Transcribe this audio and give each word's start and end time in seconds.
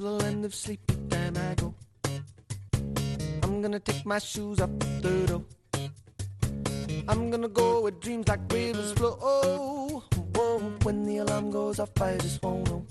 to 0.00 0.04
the 0.06 0.12
land 0.24 0.44
of 0.46 0.54
sleepy 0.54 0.94
time 1.10 1.36
I 1.36 1.54
go. 1.54 1.74
I'm 3.42 3.60
gonna 3.60 3.80
take 3.80 4.06
my 4.06 4.18
shoes 4.18 4.58
off 4.60 4.70
the 5.02 5.26
door. 5.28 5.44
I'm 7.06 7.30
gonna 7.30 7.48
go 7.48 7.82
where 7.82 7.92
dreams 7.92 8.26
like 8.28 8.40
rivers 8.50 8.92
flow. 8.92 10.02
Whoa, 10.34 10.58
when 10.84 11.04
the 11.04 11.18
alarm 11.18 11.50
goes 11.50 11.78
off, 11.78 12.00
I 12.00 12.16
just 12.16 12.42
won't 12.42 12.70
know. 12.70 12.86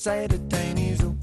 Inside 0.00 0.32
a 0.32 0.38
tiny 0.48 0.94
zoo. 0.94 1.14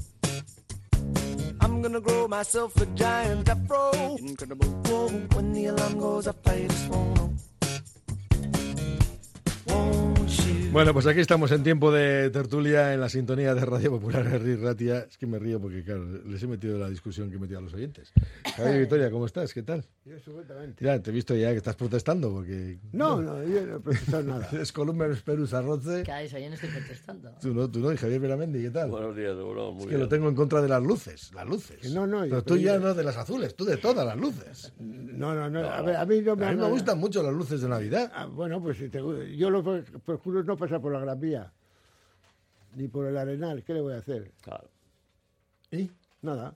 I'm 1.60 1.82
gonna 1.82 2.00
grow 2.00 2.28
myself 2.28 2.80
a 2.80 2.86
giant 2.94 3.48
afro. 3.48 4.14
Incredible. 4.20 4.68
Whoa, 4.86 5.08
when 5.34 5.52
the 5.52 5.66
alarm 5.66 5.98
goes 5.98 6.28
off, 6.28 6.37
Bueno, 10.78 10.92
pues 10.92 11.06
aquí 11.08 11.18
estamos 11.18 11.50
en 11.50 11.64
tiempo 11.64 11.90
de 11.90 12.30
tertulia 12.30 12.94
en 12.94 13.00
la 13.00 13.08
sintonía 13.08 13.52
de 13.52 13.64
Radio 13.64 13.90
Popular 13.90 14.24
Herri 14.24 14.54
Ratia. 14.54 15.00
Es 15.10 15.18
que 15.18 15.26
me 15.26 15.40
río 15.40 15.60
porque, 15.60 15.82
claro, 15.82 16.04
les 16.24 16.40
he 16.40 16.46
metido 16.46 16.78
la 16.78 16.88
discusión 16.88 17.30
que 17.30 17.34
he 17.36 17.38
metido 17.40 17.58
a 17.58 17.62
los 17.62 17.74
oyentes. 17.74 18.12
Javier 18.56 18.78
Victoria, 18.82 19.10
¿cómo 19.10 19.26
estás? 19.26 19.52
¿Qué 19.52 19.64
tal? 19.64 19.84
Yo 20.04 20.16
supuestamente. 20.20 20.84
Ya, 20.84 21.02
te 21.02 21.10
he 21.10 21.12
visto 21.12 21.34
ya 21.34 21.50
que 21.50 21.56
estás 21.56 21.74
protestando 21.74 22.30
porque... 22.30 22.78
No, 22.92 23.20
no, 23.20 23.42
yo 23.42 23.66
no 23.66 23.76
he 23.78 23.80
protestado 23.80 24.22
nada. 24.22 24.48
Es 24.62 24.70
Columna 24.70 25.08
Perus 25.24 25.52
Arroce. 25.52 26.04
Cada 26.06 26.20
vez 26.20 26.30
yo 26.30 26.38
no 26.48 26.54
estoy 26.54 26.68
protestando. 26.70 27.30
Tú 27.42 27.52
no, 27.52 27.68
tú 27.68 27.80
no, 27.80 27.92
y 27.92 27.96
Javier 27.96 28.20
Veramendi, 28.20 28.62
¿qué 28.62 28.70
tal? 28.70 28.88
Buenos 28.88 29.16
días, 29.16 29.34
Bruno. 29.34 29.72
Muy 29.72 29.80
es 29.80 29.84
que 29.86 29.88
bien. 29.96 30.00
lo 30.00 30.08
tengo 30.08 30.28
en 30.28 30.36
contra 30.36 30.62
de 30.62 30.68
las 30.68 30.82
luces, 30.82 31.32
las 31.34 31.46
luces. 31.48 31.92
No, 31.92 32.06
no, 32.06 32.20
Pero 32.20 32.36
yo- 32.36 32.42
tú 32.44 32.54
pero 32.54 32.60
ya 32.60 32.74
yo- 32.74 32.80
no 32.80 32.94
de 32.94 33.02
las 33.02 33.16
azules, 33.16 33.56
tú 33.56 33.64
de 33.64 33.78
todas 33.78 34.06
las 34.06 34.16
luces. 34.16 34.72
No, 34.78 35.34
no, 35.34 35.50
no. 35.50 35.58
A 35.68 35.82
ver, 35.82 35.96
a 35.96 36.06
mí 36.06 36.20
no 36.20 36.36
me, 36.36 36.46
A 36.46 36.52
mí 36.52 36.56
me 36.60 36.68
gustan 36.68 36.98
mucho 37.00 37.20
las 37.20 37.34
luces 37.34 37.60
de 37.62 37.68
Navidad. 37.68 38.12
Ah, 38.14 38.26
bueno, 38.26 38.62
pues 38.62 38.78
si 38.78 38.88
te 38.88 39.02
gu- 39.02 39.34
yo 39.36 39.50
lo 39.50 39.64
pro- 39.64 39.82
procuro 40.06 40.44
no 40.44 40.56
pasar 40.68 40.80
por 40.82 40.92
la 40.92 41.00
Gran 41.00 41.18
Vía. 41.20 41.52
Ni 42.76 42.88
por 42.88 43.06
el 43.06 43.16
Arenal. 43.16 43.62
¿Qué 43.64 43.74
le 43.74 43.80
voy 43.80 43.94
a 43.94 43.98
hacer? 43.98 44.30
Claro. 44.42 44.68
¿Y? 45.70 45.90
Nada. 46.22 46.54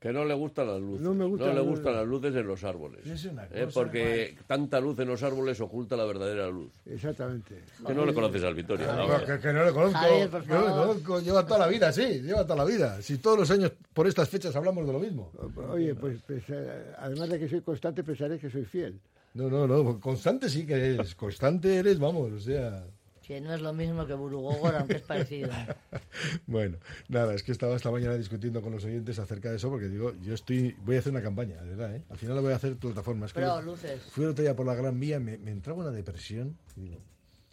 Que 0.00 0.12
no 0.12 0.24
le 0.24 0.32
gustan 0.34 0.68
las 0.68 0.80
luces. 0.80 1.00
No 1.00 1.12
me 1.12 1.24
gustan 1.24 1.48
le 1.48 1.54
las 1.56 1.64
gustan 1.64 1.92
las 1.96 2.06
luces 2.06 2.34
en 2.36 2.46
los 2.46 2.62
árboles. 2.62 3.04
Es 3.04 3.24
una 3.24 3.46
Eh, 3.46 3.64
cosa, 3.64 3.80
porque 3.80 4.36
tanta 4.46 4.78
luz 4.78 4.96
en 5.00 5.08
los 5.08 5.20
árboles 5.24 5.60
oculta 5.60 5.96
la 5.96 6.04
verdadera 6.04 6.48
luz. 6.48 6.70
Exactamente. 6.86 7.64
Que 7.84 7.94
no 7.94 8.06
le 8.06 8.14
conoces 8.14 8.44
al 8.44 8.54
Victoria. 8.54 8.86
Ah, 8.90 9.20
que, 9.26 9.40
que 9.40 9.52
no 9.52 9.64
le 9.64 9.72
conozco. 9.72 9.98
Javier, 9.98 10.30
Yo 10.30 10.54
no 10.54 10.60
le 10.66 10.72
conozco. 10.72 11.20
Lleva 11.20 11.44
toda 11.44 11.58
la 11.58 11.66
vida, 11.66 11.92
sí, 11.92 12.22
lleva 12.22 12.44
toda 12.44 12.56
la 12.56 12.64
vida. 12.64 13.02
Si 13.02 13.18
todos 13.18 13.38
los 13.40 13.50
años 13.50 13.72
por 13.92 14.06
estas 14.06 14.28
fechas 14.28 14.54
hablamos 14.54 14.86
de 14.86 14.92
lo 14.92 15.00
mismo. 15.00 15.32
Oye, 15.68 15.96
pues, 15.96 16.20
pues, 16.24 16.44
eh, 16.48 16.92
además 16.98 17.28
de 17.30 17.38
que 17.40 17.48
soy 17.48 17.60
constante, 17.62 18.04
pensaré 18.04 18.38
que 18.38 18.50
soy 18.50 18.64
fiel. 18.66 19.00
No, 19.34 19.48
no, 19.48 19.66
no. 19.66 20.00
Constante 20.00 20.48
sí 20.48 20.66
que 20.66 20.74
eres. 20.74 21.14
Constante 21.14 21.76
eres, 21.76 21.98
vamos, 21.98 22.32
o 22.32 22.40
sea. 22.40 22.84
Que 23.22 23.42
no 23.42 23.52
es 23.52 23.60
lo 23.60 23.74
mismo 23.74 24.06
que 24.06 24.14
Burugogor, 24.14 24.74
aunque 24.74 24.96
es 24.96 25.02
parecido. 25.02 25.50
Bueno, 26.46 26.78
nada, 27.08 27.34
es 27.34 27.42
que 27.42 27.52
estaba 27.52 27.76
esta 27.76 27.90
mañana 27.90 28.14
discutiendo 28.14 28.62
con 28.62 28.72
los 28.72 28.84
oyentes 28.84 29.18
acerca 29.18 29.50
de 29.50 29.56
eso 29.56 29.68
porque 29.68 29.88
digo, 29.88 30.14
yo 30.22 30.34
estoy, 30.34 30.74
voy 30.84 30.96
a 30.96 30.98
hacer 31.00 31.12
una 31.12 31.22
campaña, 31.22 31.62
de 31.62 31.68
verdad, 31.68 31.94
¿eh? 31.94 32.02
Al 32.08 32.16
final 32.16 32.36
la 32.36 32.40
voy 32.40 32.52
a 32.52 32.56
hacer 32.56 32.76
plataformas. 32.76 33.32
Pero 33.34 33.60
luces. 33.60 34.02
Fui 34.10 34.24
el 34.24 34.30
otro 34.30 34.42
día 34.42 34.56
por 34.56 34.66
la 34.66 34.74
Gran 34.74 34.98
Vía, 34.98 35.20
me, 35.20 35.36
me 35.36 35.50
entraba 35.50 35.80
una 35.80 35.90
depresión 35.90 36.56
y 36.74 36.80
digo, 36.80 37.00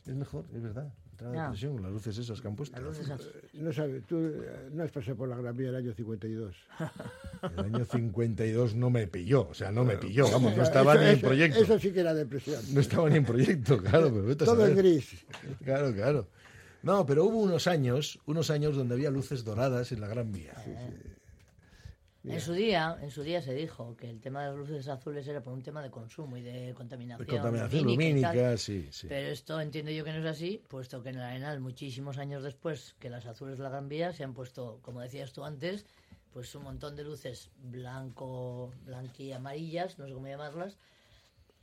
es 0.07 0.15
mejor, 0.15 0.45
es 0.53 0.61
verdad. 0.61 0.93
Ya. 1.21 1.43
depresión 1.43 1.73
con 1.73 1.83
las 1.83 1.91
luces 1.91 2.17
esas 2.17 2.41
que 2.41 2.47
han 2.47 2.55
puesto. 2.55 2.75
Las 2.75 2.85
luces 2.85 3.09
azules. 3.09 3.43
No 3.53 3.71
sabes, 3.73 4.03
tú 4.05 4.17
eh, 4.17 4.69
no 4.73 4.83
has 4.83 4.91
pasado 4.91 5.15
por 5.17 5.29
la 5.29 5.37
Gran 5.37 5.55
Vía 5.55 5.67
del 5.67 5.75
año 5.77 5.93
52. 5.93 6.55
El 7.57 7.65
año 7.75 7.85
52 7.85 8.75
no 8.75 8.89
me 8.89 9.07
pilló, 9.07 9.47
o 9.49 9.53
sea, 9.53 9.71
no 9.71 9.83
me 9.85 9.97
pilló, 9.97 10.29
vamos, 10.31 10.55
no 10.57 10.63
estaba 10.63 10.95
Eso- 10.95 11.03
ni 11.03 11.09
en 11.11 11.21
proyecto. 11.21 11.59
Eso 11.59 11.79
sí 11.79 11.91
que 11.91 11.99
era 11.99 12.13
depresión. 12.13 12.61
No 12.73 12.79
estaba 12.81 13.09
ni 13.09 13.17
en 13.17 13.25
proyecto, 13.25 13.77
claro, 13.77 14.11
pero 14.13 14.35
Todo 14.37 14.65
en 14.65 14.75
gris. 14.75 15.25
Claro, 15.63 15.93
claro. 15.93 16.27
No, 16.83 17.05
pero 17.05 17.25
hubo 17.25 17.41
unos 17.41 17.67
años, 17.67 18.19
unos 18.25 18.49
años 18.51 18.75
donde 18.75 18.93
había 18.95 19.09
luces 19.09 19.43
doradas 19.43 19.91
en 19.91 20.01
la 20.01 20.07
Gran 20.07 20.31
Vía. 20.31 20.53
En 22.27 22.41
su 22.41 22.53
día, 22.53 22.97
en 23.01 23.11
su 23.11 23.23
día 23.23 23.41
se 23.41 23.53
dijo 23.53 23.95
que 23.95 24.09
el 24.09 24.19
tema 24.19 24.43
de 24.43 24.49
las 24.49 24.57
luces 24.57 24.87
azules 24.87 25.27
era 25.27 25.41
por 25.41 25.53
un 25.53 25.61
tema 25.61 25.81
de 25.81 25.91
consumo 25.91 26.37
y 26.37 26.41
de 26.41 26.73
contaminación. 26.73 27.25
De 27.25 27.33
contaminación 27.33 27.83
lumínica 27.83 28.33
tal. 28.33 28.57
sí, 28.57 28.87
sí. 28.91 29.07
Pero 29.07 29.29
esto 29.29 29.59
entiendo 29.61 29.91
yo 29.91 30.03
que 30.03 30.11
no 30.11 30.19
es 30.19 30.25
así, 30.25 30.61
puesto 30.67 31.03
que 31.03 31.09
en 31.09 31.15
el 31.15 31.21
Arenal, 31.21 31.59
muchísimos 31.59 32.17
años 32.17 32.43
después 32.43 32.95
que 32.99 33.09
las 33.09 33.25
azules 33.25 33.57
de 33.57 33.63
la 33.63 33.69
Gran 33.69 33.89
Vía, 33.89 34.13
se 34.13 34.23
han 34.23 34.33
puesto, 34.33 34.79
como 34.81 35.01
decías 35.01 35.33
tú 35.33 35.43
antes, 35.43 35.85
pues 36.33 36.53
un 36.55 36.63
montón 36.63 36.95
de 36.95 37.03
luces 37.03 37.51
blanco, 37.57 38.71
blanqui 38.85 39.31
amarillas, 39.31 39.97
no 39.99 40.07
sé 40.07 40.13
cómo 40.13 40.27
llamarlas, 40.27 40.77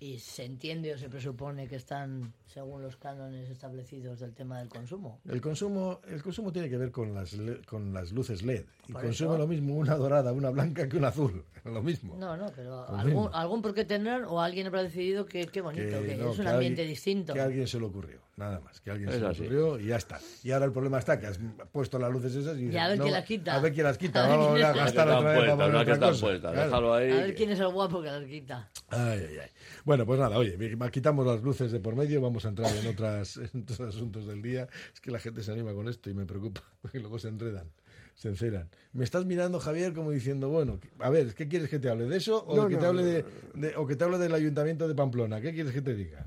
y 0.03 0.19
se 0.19 0.45
entiende 0.45 0.93
o 0.93 0.99
se 0.99 1.09
presupone 1.09 1.69
que 1.69 1.77
están 1.77 2.33
según 2.47 2.83
los 2.83 2.97
cánones 2.97 3.49
establecidos 3.49 4.19
del 4.19 4.35
tema 4.35 4.59
del 4.59 4.69
consumo. 4.69 5.21
El 5.29 5.41
consumo, 5.41 6.01
el 6.09 6.21
consumo 6.21 6.53
tiene 6.53 6.69
que 6.69 6.77
ver 6.77 6.91
con 6.91 7.15
las, 7.15 7.37
con 7.67 7.95
las 7.95 8.11
luces 8.11 8.43
LED. 8.43 8.65
Y 8.89 8.93
consume 8.95 9.31
eso. 9.35 9.39
lo 9.39 9.47
mismo 9.47 9.77
una 9.77 9.95
dorada, 9.95 10.33
una 10.33 10.51
blanca 10.51 10.89
que 10.89 10.97
una 10.97 11.09
azul. 11.09 11.45
Lo 11.65 11.81
mismo. 11.81 12.17
No, 12.17 12.37
no, 12.37 12.51
pero 12.57 12.89
algún, 12.89 13.31
algún 13.33 13.63
por 13.63 13.73
qué 13.73 13.85
tendrán 13.85 14.25
o 14.25 14.41
alguien 14.41 14.67
habrá 14.67 14.83
decidido 14.83 15.27
que 15.27 15.47
qué 15.47 15.61
bonito, 15.61 16.03
que, 16.03 16.17
no, 16.17 16.33
es 16.33 16.39
un 16.41 16.45
que 16.45 16.51
ambiente 16.51 16.81
alguien- 16.83 16.89
distinto. 16.89 17.33
Que 17.35 17.41
a 17.41 17.45
alguien 17.45 17.69
se 17.69 17.79
le 17.79 17.87
ocurrió, 17.87 18.19
nada 18.43 18.61
más. 18.61 18.81
Que 18.81 18.91
alguien 18.91 19.11
se 19.11 19.17
Es 19.17 19.23
ocurrió 19.23 19.79
y 19.81 19.87
ya 19.87 19.97
está. 19.97 20.21
Y 20.45 20.51
ahora 20.51 20.67
el 20.67 20.73
problema 20.73 20.99
está 20.99 21.19
que 21.19 21.27
has 21.27 21.39
puesto 21.73 21.99
las 21.99 22.13
luces 22.13 22.35
esas 22.35 22.59
y, 22.59 22.67
Y 22.69 22.77
a 22.77 22.89
ver 22.89 22.99
no, 22.99 23.05
quién 23.05 23.15
las 23.15 23.25
quita. 23.25 23.55
A 23.55 23.61
ver 23.61 23.73
quién 23.73 23.85
las 23.85 23.99
quita. 23.99 24.25
A 24.25 24.29
ver 24.29 24.37
Vamos 24.39 24.55
quién 24.55 24.67
a 24.67 24.71
es- 24.71 24.75
Una 24.75 24.75
que 24.75 24.79
gastar 24.85 25.09
está 25.09 25.19
otra 25.19 25.31
vez 25.31 25.39
para 25.39 25.39
puesta, 25.39 25.57
poner 25.57 25.71
una 25.71 25.85
que 25.85 25.93
otra 25.93 25.95
está 25.95 26.07
cosa. 26.09 26.21
puesta. 26.27 26.53
Claro. 26.53 26.67
Déjalo 26.67 26.95
ahí. 26.95 27.11
A 27.11 27.15
ver 27.17 27.35
quién 27.35 27.51
es 27.51 27.61
el 27.61 27.69
guapo 27.69 28.03
que 28.03 28.09
las 28.09 28.25
quita. 28.25 28.71
Ay, 28.89 29.01
ay, 29.29 29.37
ay. 29.45 29.51
Bueno, 29.85 30.07
pues 30.07 30.21
nada, 30.21 30.37
oye, 30.39 30.59
quitamos 30.93 31.27
las 31.27 31.43
luces 31.43 31.73
de 31.73 31.81
por 31.81 31.97
medio, 31.97 32.21
vamos 32.21 32.45
a 32.45 32.49
entrar 32.51 32.71
en, 32.77 32.87
otras, 32.87 33.37
en 33.55 33.63
otros 33.63 33.81
asuntos 33.81 34.27
del 34.27 34.43
día. 34.43 34.69
Es 34.93 35.01
que 35.01 35.11
la 35.11 35.19
gente 35.19 35.43
se 35.43 35.51
anima 35.53 35.73
con 35.73 35.89
esto 35.89 36.11
y 36.11 36.15
me 36.15 36.27
preocupa, 36.27 36.61
porque 36.83 37.01
luego 37.01 37.19
se 37.19 37.29
enredan, 37.29 37.71
se 38.15 38.29
enceran. 38.29 38.69
Me 38.93 39.05
estás 39.05 39.25
mirando, 39.25 39.59
Javier, 39.61 39.93
como 39.95 40.11
diciendo, 40.11 40.49
bueno, 40.51 40.79
a 40.99 41.11
ver, 41.11 41.35
¿qué 41.35 41.49
quieres 41.49 41.69
que 41.71 41.79
te 41.79 41.89
hable? 41.89 42.05
¿De 42.07 42.17
eso 42.19 42.45
o, 42.45 42.55
No, 42.57 42.69
que, 42.69 42.75
no, 42.75 42.81
te 42.81 42.87
hable 42.87 43.03
no, 43.03 43.09
de, 43.09 43.25
de- 43.69 43.77
o 43.77 43.87
que 43.87 43.97
te 43.97 44.05
hable 44.05 44.19
del 44.19 44.35
Ayuntamiento 44.35 44.87
de 44.87 44.95
Pamplona? 44.95 45.41
¿Qué 45.41 45.53
quieres 45.53 45.73
que 45.73 45.83
te 45.83 45.95
diga? 45.95 46.27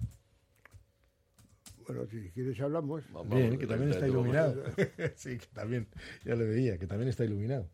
Bueno, 1.88 2.06
si 2.08 2.30
quieres 2.32 2.60
hablamos. 2.62 3.04
Vamos, 3.12 3.36
Bien, 3.36 3.58
que 3.60 3.68
también 3.68 3.92
está 3.92 4.08
iluminado. 4.08 4.64
sí, 5.16 5.38
que 5.38 5.46
también, 5.54 5.88
ya 6.24 6.36
le 6.36 6.46
veía, 6.46 6.78
que 6.78 6.88
también 6.88 7.10
está 7.10 7.24
iluminado. 7.26 7.70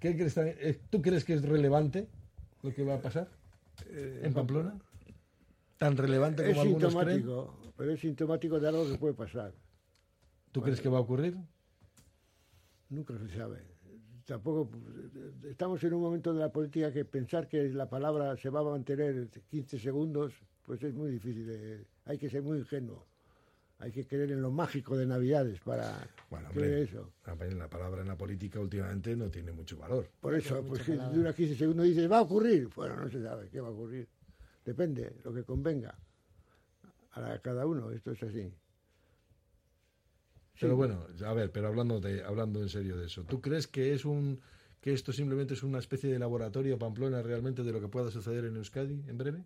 ¿Qué 0.00 0.14
crees 0.16 0.34
también- 0.34 0.56
eh, 0.60 0.78
¿Tú 0.90 1.02
crees 1.02 1.24
que 1.24 1.34
es 1.34 1.42
relevante 1.42 2.08
lo 2.62 2.72
que 2.74 2.84
va 2.84 2.94
a 2.94 3.00
pasar 3.02 3.28
en 3.90 4.32
Pamplona? 4.32 4.78
¿Tan 5.76 5.96
relevante 5.96 6.42
Es 6.48 6.56
como 6.56 6.76
creen? 6.76 6.80
sintomático, 6.90 7.72
pero 7.76 7.92
es 7.92 8.00
sintomático 8.00 8.60
de 8.60 8.68
algo 8.68 8.88
que 8.90 8.98
puede 8.98 9.14
pasar. 9.14 9.52
¿Tú 10.52 10.60
crees 10.60 10.80
que 10.80 10.88
va 10.88 10.98
a 10.98 11.02
ocurrir? 11.02 11.36
Nunca 12.90 13.14
se 13.18 13.28
sabe. 13.36 13.58
Tampoco 14.24 14.70
estamos 15.48 15.82
en 15.84 15.94
un 15.94 16.02
momento 16.02 16.34
de 16.34 16.40
la 16.40 16.52
política 16.52 16.92
que 16.92 17.04
pensar 17.04 17.48
que 17.48 17.68
la 17.70 17.88
palabra 17.88 18.36
se 18.36 18.50
va 18.50 18.60
a 18.60 18.64
mantener 18.64 19.28
15 19.48 19.78
segundos, 19.78 20.34
pues 20.64 20.82
es 20.82 20.94
muy 20.94 21.10
difícil. 21.12 21.46
de- 21.46 21.84
hay 22.08 22.18
que 22.18 22.30
ser 22.30 22.42
muy 22.42 22.58
ingenuo. 22.58 23.06
Hay 23.80 23.92
que 23.92 24.06
creer 24.06 24.32
en 24.32 24.42
lo 24.42 24.50
mágico 24.50 24.96
de 24.96 25.06
Navidades 25.06 25.60
para 25.60 26.08
Bueno, 26.30 26.48
creer 26.48 26.80
hombre, 26.80 26.82
eso. 26.82 27.12
a 27.26 27.34
ver, 27.34 27.52
la 27.54 27.68
palabra 27.70 28.00
en 28.00 28.08
la 28.08 28.16
política 28.16 28.58
últimamente 28.58 29.14
no 29.14 29.30
tiene 29.30 29.52
mucho 29.52 29.76
valor. 29.76 30.10
Por 30.20 30.34
eso, 30.34 30.64
pues 30.64 30.82
que 30.82 30.96
dura 30.96 31.32
15 31.32 31.54
segundos 31.54 31.86
y 31.86 31.90
dices, 31.90 32.10
¿va 32.10 32.18
a 32.18 32.22
ocurrir? 32.22 32.68
Bueno, 32.74 32.96
no 32.96 33.08
se 33.08 33.22
sabe 33.22 33.48
qué 33.50 33.60
va 33.60 33.68
a 33.68 33.70
ocurrir. 33.70 34.08
Depende, 34.64 35.16
lo 35.22 35.32
que 35.32 35.44
convenga 35.44 35.96
a 37.12 37.38
cada 37.38 37.66
uno. 37.66 37.92
Esto 37.92 38.12
es 38.12 38.22
así. 38.22 38.52
Pero 40.60 40.74
bueno, 40.74 41.06
a 41.24 41.32
ver, 41.34 41.52
pero 41.52 41.68
hablando 41.68 42.00
de 42.00 42.24
hablando 42.24 42.60
en 42.60 42.68
serio 42.68 42.96
de 42.96 43.06
eso, 43.06 43.22
¿tú 43.24 43.40
crees 43.40 43.68
que 43.68 43.92
es 43.92 44.04
un 44.04 44.40
que 44.80 44.92
esto 44.92 45.12
simplemente 45.12 45.54
es 45.54 45.62
una 45.62 45.78
especie 45.78 46.10
de 46.12 46.18
laboratorio 46.18 46.78
Pamplona 46.78 47.22
realmente 47.22 47.62
de 47.62 47.70
lo 47.72 47.80
que 47.80 47.88
pueda 47.88 48.10
suceder 48.10 48.44
en 48.44 48.56
Euskadi 48.56 49.04
en 49.06 49.18
breve? 49.18 49.44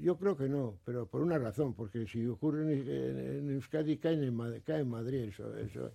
Yo 0.00 0.16
creo 0.18 0.36
que 0.36 0.48
no, 0.48 0.78
pero 0.84 1.06
por 1.06 1.22
una 1.22 1.38
razón, 1.38 1.74
porque 1.74 2.06
si 2.06 2.26
ocurre 2.26 2.62
en, 2.62 2.88
en- 2.88 3.50
Euskadi 3.50 3.96
cae 3.98 4.14
en, 4.14 4.60
cae 4.66 4.80
en 4.80 4.88
Madrid 4.88 5.20
eso, 5.30 5.56
eso. 5.56 5.92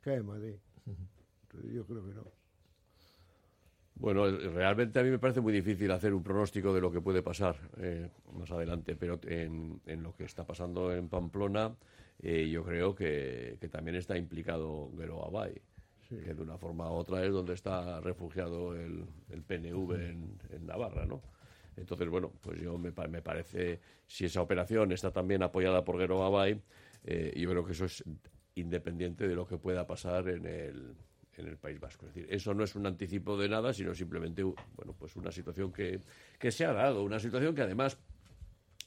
Cae 0.00 0.16
en 0.16 0.26
Madrid. 0.26 0.54
Yo 1.74 1.84
creo 1.86 2.04
que 2.06 2.14
no. 2.14 2.24
Bueno, 3.96 4.26
eh, 4.28 4.48
realmente 4.50 4.98
a 5.00 5.02
mí 5.02 5.10
me 5.10 5.18
parece 5.18 5.40
muy 5.40 5.52
difícil 5.52 5.90
hacer 5.90 6.12
un 6.12 6.22
pronóstico 6.22 6.72
de 6.74 6.80
lo 6.80 6.92
que 6.92 7.00
puede 7.00 7.22
pasar 7.22 7.56
eh, 7.78 8.10
más 8.34 8.50
adelante, 8.50 8.94
pero 8.94 9.18
en, 9.26 9.80
en 9.86 10.02
lo 10.02 10.14
que 10.14 10.24
está 10.24 10.46
pasando 10.46 10.94
en 10.94 11.08
Pamplona, 11.08 11.74
eh, 12.22 12.48
yo 12.50 12.62
creo 12.62 12.94
que, 12.94 13.56
que 13.60 13.68
también 13.68 13.96
está 13.96 14.16
implicado 14.16 14.90
Guero 14.96 15.24
Abay, 15.24 15.60
que 16.08 16.34
de 16.34 16.42
una 16.42 16.58
forma 16.58 16.90
u 16.90 16.94
otra 16.94 17.24
es 17.24 17.32
donde 17.32 17.54
está 17.54 18.00
refugiado 18.00 18.74
el, 18.74 19.04
el 19.30 19.42
PNV 19.42 19.92
en, 19.94 20.66
Navarra, 20.66 21.06
¿no? 21.06 21.22
Entonces, 21.76 22.08
bueno, 22.08 22.32
pues 22.40 22.60
yo 22.60 22.78
me, 22.78 22.90
me 23.08 23.22
parece, 23.22 23.80
si 24.06 24.24
esa 24.24 24.40
operación 24.40 24.92
está 24.92 25.12
también 25.12 25.42
apoyada 25.42 25.84
por 25.84 25.98
Guero 25.98 26.24
Abay, 26.24 26.60
eh, 27.04 27.32
yo 27.36 27.50
creo 27.50 27.64
que 27.64 27.72
eso 27.72 27.84
es 27.84 28.02
independiente 28.54 29.28
de 29.28 29.34
lo 29.34 29.46
que 29.46 29.58
pueda 29.58 29.86
pasar 29.86 30.28
en 30.28 30.46
el, 30.46 30.94
en 31.36 31.46
el 31.46 31.56
País 31.58 31.78
Vasco. 31.78 32.06
Es 32.06 32.14
decir, 32.14 32.32
eso 32.32 32.54
no 32.54 32.64
es 32.64 32.74
un 32.74 32.86
anticipo 32.86 33.36
de 33.36 33.48
nada, 33.48 33.72
sino 33.72 33.94
simplemente, 33.94 34.42
bueno, 34.42 34.94
pues 34.98 35.14
una 35.16 35.30
situación 35.30 35.72
que, 35.72 36.00
que 36.38 36.50
se 36.50 36.64
ha 36.64 36.72
dado, 36.72 37.04
una 37.04 37.20
situación 37.20 37.54
que 37.54 37.62
además 37.62 37.98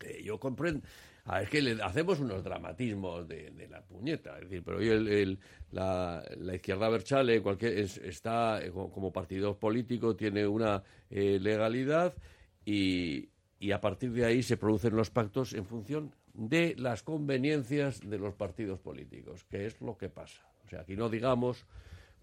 eh, 0.03 0.21
yo 0.23 0.39
comprendo. 0.39 0.81
Ah, 1.31 1.43
es 1.43 1.49
que 1.49 1.61
le 1.61 1.79
hacemos 1.83 2.19
unos 2.19 2.43
dramatismos 2.43 3.27
de, 3.27 3.67
la 3.69 3.83
puñeta. 3.83 4.39
Es 4.39 4.45
decir, 4.49 4.63
pero 4.65 4.79
hoy 4.79 4.89
el, 4.89 5.37
la, 5.71 6.23
la 6.39 6.55
izquierda 6.55 6.89
Berchale 6.89 7.39
cualquier, 7.43 7.77
es- 7.77 7.97
está 7.99 8.59
eh, 8.65 8.71
como, 8.71 9.11
partido 9.13 9.55
político, 9.59 10.15
tiene 10.15 10.47
una 10.47 10.81
eh, 11.11 11.37
legalidad 11.39 12.15
y, 12.65 13.29
y 13.59 13.71
a 13.71 13.79
partir 13.79 14.11
de 14.11 14.25
ahí 14.25 14.41
se 14.41 14.57
producen 14.57 14.95
los 14.95 15.11
pactos 15.11 15.53
en 15.53 15.65
función 15.65 16.15
de 16.33 16.73
las 16.79 17.03
conveniencias 17.03 17.99
de 18.01 18.17
los 18.17 18.33
partidos 18.33 18.79
políticos, 18.79 19.43
que 19.43 19.67
es 19.67 19.79
lo 19.81 19.95
que 19.99 20.09
pasa. 20.09 20.41
O 20.65 20.67
sea, 20.67 20.81
aquí 20.81 20.95
no 20.95 21.09
digamos 21.09 21.67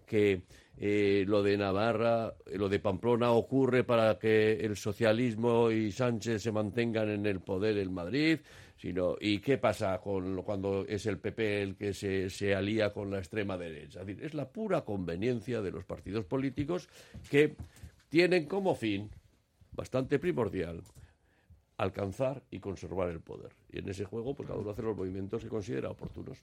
que 0.05 0.41
eh, 0.77 1.25
lo 1.27 1.43
de 1.43 1.57
Navarra, 1.57 2.33
lo 2.53 2.69
de 2.69 2.79
Pamplona 2.79 3.31
ocurre 3.31 3.83
para 3.83 4.17
que 4.17 4.53
el 4.53 4.75
socialismo 4.77 5.69
y 5.69 5.91
Sánchez 5.91 6.41
se 6.41 6.51
mantengan 6.51 7.09
en 7.09 7.25
el 7.25 7.41
poder 7.41 7.77
en 7.77 7.93
Madrid, 7.93 8.39
sino 8.77 9.15
¿y 9.19 9.39
qué 9.39 9.57
pasa 9.57 9.99
con 9.99 10.41
cuando 10.43 10.85
es 10.85 11.05
el 11.07 11.19
PP 11.19 11.63
el 11.63 11.75
que 11.75 11.93
se, 11.93 12.55
alía 12.55 12.93
con 12.93 13.09
la 13.09 13.17
extrema 13.17 13.57
derecha? 13.57 14.01
Es 14.01 14.07
decir, 14.07 14.23
es 14.23 14.33
la 14.33 14.49
pura 14.49 14.85
conveniencia 14.85 15.61
de 15.61 15.71
los 15.71 15.83
partidos 15.83 16.25
políticos 16.25 16.87
que 17.29 17.55
tienen 18.09 18.45
como 18.45 18.75
fin 18.75 19.09
bastante 19.71 20.19
primordial 20.19 20.83
alcanzar 21.77 22.43
y 22.49 22.59
conservar 22.59 23.09
el 23.09 23.19
poder. 23.19 23.53
Y 23.69 23.79
en 23.79 23.89
ese 23.89 24.05
juego, 24.05 24.35
pues 24.35 24.47
cada 24.47 24.59
uno 24.59 24.71
hace 24.71 24.81
los 24.81 24.97
movimientos 24.97 25.43
que 25.43 25.49
considera 25.49 25.89
oportunos. 25.89 26.41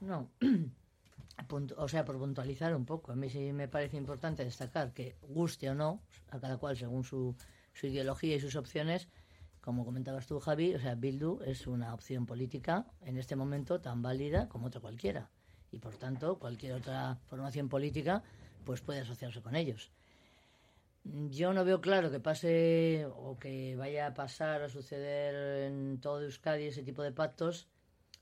No, 0.00 0.30
o 1.76 1.88
sea, 1.88 2.04
por 2.04 2.18
puntualizar 2.18 2.74
un 2.74 2.84
poco, 2.84 3.12
a 3.12 3.16
mí 3.16 3.28
sí 3.28 3.52
me 3.52 3.68
parece 3.68 3.96
importante 3.96 4.44
destacar 4.44 4.92
que, 4.92 5.16
guste 5.22 5.68
o 5.70 5.74
no, 5.74 6.00
a 6.30 6.38
cada 6.38 6.58
cual 6.58 6.76
según 6.76 7.02
su, 7.02 7.34
su 7.72 7.86
ideología 7.88 8.36
y 8.36 8.40
sus 8.40 8.56
opciones, 8.56 9.08
como 9.66 9.84
comentabas 9.84 10.28
tú, 10.28 10.38
Javi, 10.38 10.76
o 10.76 10.78
sea, 10.78 10.94
Bildu 10.94 11.40
es 11.44 11.66
una 11.66 11.92
opción 11.92 12.24
política 12.24 12.86
en 13.00 13.18
este 13.18 13.34
momento 13.34 13.80
tan 13.80 14.00
válida 14.00 14.48
como 14.48 14.68
otra 14.68 14.80
cualquiera. 14.80 15.28
Y 15.72 15.78
por 15.78 15.96
tanto, 15.96 16.38
cualquier 16.38 16.74
otra 16.74 17.18
formación 17.26 17.68
política 17.68 18.22
pues 18.64 18.80
puede 18.80 19.00
asociarse 19.00 19.42
con 19.42 19.56
ellos. 19.56 19.90
Yo 21.02 21.52
no 21.52 21.64
veo 21.64 21.80
claro 21.80 22.12
que 22.12 22.20
pase 22.20 23.08
o 23.12 23.40
que 23.40 23.74
vaya 23.74 24.06
a 24.06 24.14
pasar 24.14 24.62
o 24.62 24.68
suceder 24.68 25.64
en 25.64 25.98
todo 26.00 26.22
Euskadi 26.22 26.66
ese 26.66 26.84
tipo 26.84 27.02
de 27.02 27.10
pactos, 27.10 27.66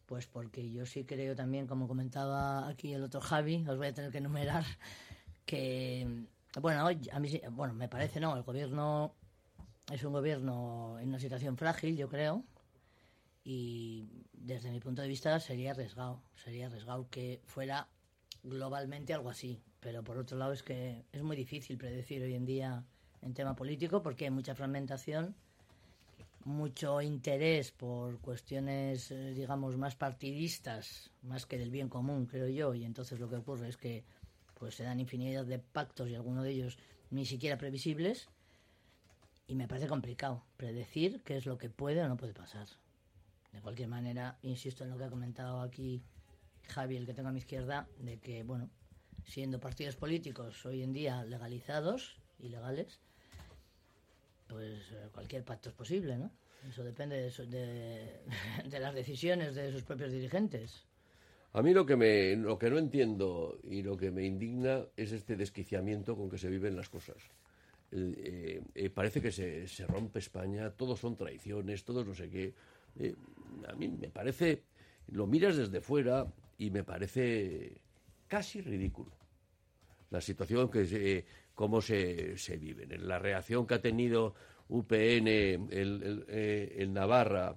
pues 0.07 0.27
porque 0.27 0.73
yo 0.73 0.87
sí 0.87 1.05
creo 1.05 1.37
también, 1.37 1.67
como 1.67 1.87
comentaba 1.87 2.67
aquí 2.67 2.95
el 2.95 3.03
otro 3.03 3.21
Javi, 3.21 3.67
os 3.69 3.77
voy 3.77 3.89
a 3.89 3.93
tener 3.93 4.11
que 4.11 4.19
enumerar, 4.19 4.65
que, 5.45 6.25
bueno, 6.59 6.87
a 6.87 7.21
mí 7.21 7.41
bueno, 7.51 7.75
me 7.75 7.91
parece, 7.91 8.19
no, 8.19 8.35
el 8.35 8.45
gobierno 8.45 9.15
es 9.93 10.03
un 10.05 10.13
gobierno 10.13 10.99
en 10.99 11.09
una 11.09 11.19
situación 11.19 11.57
frágil, 11.57 11.97
yo 11.97 12.09
creo, 12.09 12.45
y 13.45 14.09
desde 14.33 14.71
mi 14.71 14.81
punto 14.81 15.03
de 15.03 15.09
vista 15.09 15.39
sería 15.39 15.73
arriesgado, 15.73 16.23
sería 16.35 16.67
arriesgado 16.67 17.09
que 17.11 17.41
fuera 17.45 17.89
globalmente 18.43 19.13
algo 19.13 19.31
así, 19.31 19.61
pero 19.81 20.03
por 20.03 20.17
otro 20.17 20.39
lado 20.39 20.53
es 20.53 20.63
que 20.63 21.05
es 21.13 21.23
muy 21.23 21.37
difícil 21.37 21.77
predecir 21.77 22.23
hoy 22.23 22.35
en 22.35 22.47
día 22.47 22.85
en 23.21 23.35
tema 23.35 23.55
político 23.55 24.03
porque 24.03 24.25
hay 24.25 24.31
mucha 24.31 24.55
fragmentación, 24.55 25.35
mucho 26.45 27.01
interés 27.01 27.71
por 27.73 28.19
cuestiones, 28.21 29.11
eh, 29.11 29.33
digamos, 29.35 29.77
más 29.77 29.97
partidistas, 29.97 31.11
más 31.23 31.47
que 31.47 31.59
del 31.59 31.71
bien 31.71 31.89
común, 31.89 32.27
creo 32.27 32.49
yo, 32.49 32.75
y 32.75 32.85
entonces 32.85 33.19
lo 33.19 33.29
que 33.29 33.37
ocurre 33.37 33.69
es 33.69 33.77
que 33.77 34.05
pues 34.55 34.75
se 34.75 34.85
dan 34.85 35.01
infinidad 35.01 35.45
de 35.45 35.59
pactos 35.59 36.09
y 36.09 36.15
algunos 36.15 36.45
de 36.45 36.51
ellos 36.51 36.79
ni 37.11 37.27
siquiera 37.27 37.59
previsibles 37.59 38.29
y 39.47 39.55
me 39.55 39.69
parece 39.69 39.87
complicado 39.89 40.43
predecir 40.57 41.23
qué 41.23 41.37
es 41.37 41.47
lo 41.47 41.59
que 41.59 41.71
puede 41.71 42.03
o 42.03 42.09
no 42.09 42.17
puede 42.17 42.33
pasar. 42.35 42.67
De 43.53 43.61
cualquier 43.61 43.89
manera, 43.89 44.39
insisto 44.43 44.85
en 44.85 44.91
lo 44.91 44.99
que 44.99 45.05
ha 45.05 45.11
comentado 45.11 45.61
aquí 45.61 46.03
Javi, 46.69 46.97
el 46.97 47.07
que 47.07 47.15
tengo 47.15 47.29
a 47.29 47.33
mi 47.33 47.39
izquierda, 47.39 47.87
de 47.99 48.19
que, 48.19 48.43
bueno, 48.43 48.71
siendo 49.25 49.61
partidos 49.61 49.97
políticos 49.97 50.65
hoy 50.67 50.83
en 50.83 50.93
día 50.93 51.25
legalizados 51.25 52.19
y 52.39 52.49
legales, 52.49 53.01
pues 54.49 54.91
eh, 54.93 55.09
cualquier 55.13 55.45
pacto 55.45 55.69
es 55.69 55.75
posible, 55.75 56.17
¿no? 56.19 56.31
Eso 56.69 56.83
depende 56.83 57.17
de, 57.17 57.47
de- 57.47 58.21
de 58.69 58.81
las 58.81 58.95
decisiones 58.95 59.55
de 59.55 59.71
sus 59.73 59.83
propios 59.83 60.11
dirigentes. 60.13 60.85
A 61.53 61.63
mí 61.63 61.73
lo 61.73 61.87
que, 61.87 61.97
me, 61.97 62.35
lo 62.37 62.59
que 62.59 62.69
no 62.71 62.79
entiendo 62.79 63.59
y 63.63 63.83
lo 63.83 63.97
que 63.97 64.11
me 64.11 64.25
indigna 64.25 64.87
es 64.97 65.13
este 65.13 65.37
desquiciamiento 65.37 66.17
con 66.17 66.29
que 66.29 66.39
se 66.39 66.49
viven 66.49 66.75
las 66.75 66.89
cosas. 66.89 67.19
El, 67.95 68.15
eh, 68.19 68.63
eh, 68.75 68.91
parece 68.91 69.21
que 69.21 69.31
se, 69.31 69.69
se 69.69 69.87
rompe 69.87 70.19
España, 70.19 70.71
todos 70.71 70.99
son 70.99 71.17
traiciones, 71.17 71.85
todos 71.85 72.07
no 72.07 72.15
sé 72.15 72.29
qué. 72.29 72.53
Eh, 72.99 73.15
a 73.69 73.73
mí 73.75 73.89
me 73.89 74.11
parece, 74.11 74.65
lo 75.09 75.27
miras 75.27 75.57
desde 75.57 75.81
fuera 75.81 76.27
y 76.59 76.71
me 76.71 76.83
parece 76.83 77.81
casi 78.27 78.61
ridículo 78.61 79.13
la 80.11 80.21
situación 80.21 80.71
que 80.71 80.85
se, 80.87 81.25
cómo 81.55 81.81
se, 81.81 82.37
se 82.37 82.57
vive. 82.57 82.87
La 82.99 83.19
reacción 83.19 83.67
que 83.67 83.75
ha 83.75 83.81
tenido 83.81 84.35
UPN 84.69 85.29
el, 85.29 85.71
el, 85.71 86.25
en 86.29 86.93
Navarra 86.93 87.57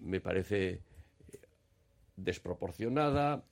me 0.00 0.20
parece 0.20 0.80
desproporcionada, 2.16 3.44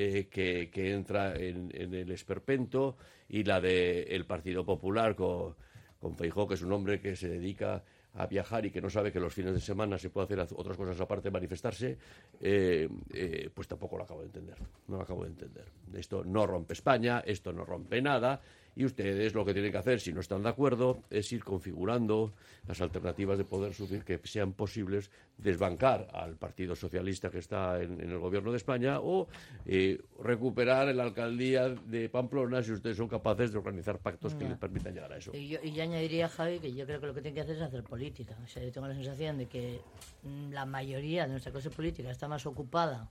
eh, 0.00 0.28
que, 0.30 0.92
entra 0.92 1.34
en, 1.34 1.72
el 1.74 2.12
esperpento, 2.12 2.96
y 3.28 3.42
la 3.42 3.60
del 3.60 4.24
Partido 4.26 4.64
Popular 4.64 5.16
con, 5.16 5.56
con 5.98 6.14
Feijó, 6.16 6.46
que 6.46 6.54
es 6.54 6.62
un 6.62 6.72
hombre 6.72 7.00
que 7.00 7.16
se 7.16 7.28
dedica 7.28 7.82
a 8.14 8.26
viajar 8.26 8.64
y 8.64 8.70
que 8.70 8.80
no 8.80 8.90
sabe 8.90 9.10
que 9.12 9.18
los 9.18 9.34
fines 9.34 9.54
de 9.54 9.60
semana 9.60 9.98
se 9.98 10.10
puede 10.10 10.24
hacer 10.26 10.54
otras 10.56 10.76
cosas 10.76 11.00
aparte 11.00 11.28
de 11.28 11.30
manifestarse, 11.32 11.98
eh, 12.40 12.88
eh, 13.12 13.50
pues 13.52 13.66
tampoco 13.66 13.96
lo 13.96 14.04
acabo 14.04 14.20
de 14.20 14.26
entender. 14.26 14.56
No 14.86 14.96
lo 14.96 15.02
acabo 15.02 15.24
de 15.24 15.30
entender. 15.30 15.64
Esto 15.94 16.24
no 16.24 16.46
rompe 16.46 16.74
España, 16.74 17.24
esto 17.26 17.52
no 17.52 17.64
rompe 17.64 18.00
nada, 18.00 18.40
y 18.78 18.84
ustedes 18.84 19.34
lo 19.34 19.44
que 19.44 19.52
tienen 19.52 19.72
que 19.72 19.78
hacer, 19.78 19.98
si 19.98 20.12
no 20.12 20.20
están 20.20 20.44
de 20.44 20.50
acuerdo, 20.50 21.02
es 21.10 21.32
ir 21.32 21.42
configurando 21.42 22.32
las 22.68 22.80
alternativas 22.80 23.36
de 23.36 23.44
poder 23.44 23.74
subir 23.74 24.04
que 24.04 24.20
sean 24.22 24.52
posibles, 24.52 25.10
desbancar 25.36 26.06
al 26.12 26.36
Partido 26.36 26.76
Socialista 26.76 27.28
que 27.28 27.38
está 27.38 27.82
en, 27.82 28.00
en 28.00 28.08
el 28.08 28.18
gobierno 28.18 28.52
de 28.52 28.58
España 28.58 29.00
o 29.00 29.26
eh, 29.66 30.00
recuperar 30.22 30.94
la 30.94 31.02
alcaldía 31.02 31.70
de 31.70 32.08
Pamplona 32.08 32.62
si 32.62 32.70
ustedes 32.70 32.96
son 32.96 33.08
capaces 33.08 33.50
de 33.50 33.58
organizar 33.58 33.98
pactos 33.98 34.36
que 34.36 34.48
les 34.48 34.56
permitan 34.56 34.94
llegar 34.94 35.12
a 35.12 35.16
eso. 35.16 35.32
Y 35.34 35.48
yo, 35.48 35.58
y 35.60 35.72
yo 35.72 35.82
añadiría, 35.82 36.28
Javi, 36.28 36.60
que 36.60 36.72
yo 36.72 36.86
creo 36.86 37.00
que 37.00 37.06
lo 37.08 37.14
que 37.14 37.22
tiene 37.22 37.34
que 37.34 37.40
hacer 37.40 37.56
es 37.56 37.62
hacer 37.62 37.82
política. 37.82 38.36
O 38.44 38.46
sea, 38.46 38.62
yo 38.62 38.70
tengo 38.70 38.86
la 38.86 38.94
sensación 38.94 39.38
de 39.38 39.46
que 39.46 39.80
mm, 40.22 40.52
la 40.52 40.66
mayoría 40.66 41.24
de 41.24 41.30
nuestra 41.30 41.50
clase 41.50 41.70
política 41.70 42.12
está 42.12 42.28
más 42.28 42.46
ocupada 42.46 43.10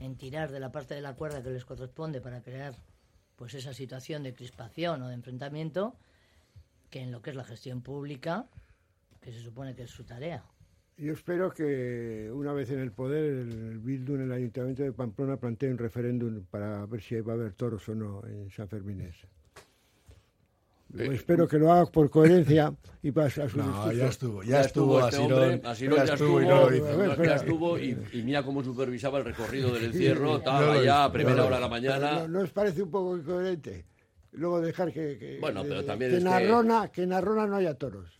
en 0.00 0.16
tirar 0.16 0.50
de 0.50 0.58
la 0.58 0.72
parte 0.72 0.96
de 0.96 1.00
la 1.00 1.14
cuerda 1.14 1.44
que 1.44 1.50
les 1.50 1.64
corresponde 1.64 2.20
para 2.20 2.42
crear 2.42 2.74
pues 3.40 3.54
esa 3.54 3.72
situación 3.72 4.22
de 4.22 4.34
crispación 4.34 5.00
o 5.00 5.08
de 5.08 5.14
enfrentamiento 5.14 5.96
que 6.90 7.00
en 7.00 7.10
lo 7.10 7.22
que 7.22 7.30
es 7.30 7.36
la 7.36 7.42
gestión 7.42 7.80
pública, 7.80 8.44
que 9.22 9.32
se 9.32 9.40
supone 9.40 9.74
que 9.74 9.84
es 9.84 9.90
su 9.90 10.04
tarea. 10.04 10.44
Yo 10.98 11.14
espero 11.14 11.50
que 11.50 12.30
una 12.30 12.52
vez 12.52 12.70
en 12.70 12.80
el 12.80 12.92
poder, 12.92 13.24
el 13.24 13.78
Bildu 13.78 14.16
en 14.16 14.24
el 14.24 14.32
Ayuntamiento 14.32 14.82
de 14.82 14.92
Pamplona 14.92 15.38
plantee 15.38 15.70
un 15.70 15.78
referéndum 15.78 16.44
para 16.50 16.84
ver 16.84 17.00
si 17.00 17.18
va 17.22 17.32
a 17.32 17.36
haber 17.36 17.54
toros 17.54 17.88
o 17.88 17.94
no 17.94 18.22
en 18.26 18.50
San 18.50 18.68
Fermines. 18.68 19.26
Eh, 20.98 21.08
espero 21.12 21.46
que 21.46 21.56
lo 21.58 21.72
haga 21.72 21.86
por 21.86 22.10
coherencia 22.10 22.74
y 23.02 23.12
para 23.12 23.28
a 23.28 23.30
su 23.30 23.40
No, 23.56 23.64
discurso. 23.64 23.92
ya 23.92 24.06
estuvo, 24.08 24.42
ya, 24.42 24.60
estuvo, 24.62 24.98
este 25.00 25.16
Asirón, 25.18 25.42
hombre, 25.42 25.68
Asirón 25.68 25.96
ya 25.98 26.04
ya 26.04 26.12
estuvo 26.14 26.40
y 26.40 26.42
estuvo, 26.44 26.56
no 26.56 26.60
lo 26.60 26.66
A 26.68 26.76
hizo. 26.76 26.96
ver, 27.16 27.28
ya 27.28 27.34
estuvo 27.36 27.78
y, 27.78 27.96
y 28.12 28.22
mira 28.22 28.42
cómo 28.42 28.64
supervisaba 28.64 29.18
el 29.18 29.24
recorrido 29.24 29.72
del 29.72 29.84
encierro, 29.92 30.38
lo 30.44 30.82
ya 30.82 31.04
a 31.04 31.12
primera 31.12 31.44
hora 31.44 31.56
de 31.56 31.60
la 31.62 31.68
mañana. 31.68 32.12
¿No, 32.22 32.28
¿no 32.28 32.40
os 32.40 32.50
parece 32.50 32.82
un 32.82 32.90
poco 32.90 33.16
incoherente? 33.16 33.84
Luego 34.32 34.60
dejar 34.60 34.92
que, 34.92 35.16
que, 35.18 35.38
Bueno, 35.40 35.62
pero 35.62 35.80
que- 35.80 35.86
también 35.86 36.10
que 36.10 36.16
es 36.18 36.22
en 36.24 36.28
que- 36.28 36.34
Arrona, 36.34 36.88
que 36.92 37.02
en 37.04 37.12
Arrona 37.12 37.46
no 37.46 37.56
haya 37.56 37.74
toros. 37.74 38.18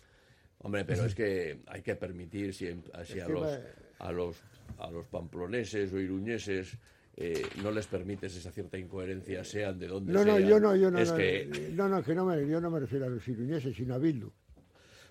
Hombre, 0.59 0.85
pero 0.85 1.05
es 1.07 1.15
que 1.15 1.61
hay 1.67 1.83
que 1.83 1.97
permitir 1.97 2.55
siempre, 2.55 2.93
así 2.95 3.15
Es 3.19 3.25
a, 3.25 3.27
que 3.27 3.33
los, 3.33 3.43
va- 3.43 3.59
a, 3.99 4.13
los, 4.13 4.37
a 4.79 4.91
los 4.91 5.07
pamploneses 5.07 5.93
o 5.93 5.99
iruñeses 5.99 6.77
eh, 7.21 7.47
no 7.63 7.71
les 7.71 7.87
permites 7.87 8.35
esa 8.35 8.51
cierta 8.51 8.79
incoherencia, 8.79 9.45
sean 9.45 9.79
de 9.79 9.87
donde 9.87 10.13
No, 10.13 10.25
no, 10.25 10.37
sean. 10.39 10.49
yo 10.49 10.59
no, 10.59 10.75
yo 10.75 10.91
no. 10.91 10.99
Es 10.99 11.11
no, 11.11 11.17
que, 11.17 11.71
no, 11.75 11.89
no, 11.89 12.03
que 12.03 12.15
no 12.15 12.25
me, 12.25 12.49
yo 12.49 12.61
no 12.61 12.71
me 12.71 12.81
refiero 12.81 13.07
a 13.07 13.09
los 13.11 13.27
iruñeses, 13.29 13.77
sino 13.77 13.95
a 13.95 13.99
Bildu. 13.99 14.31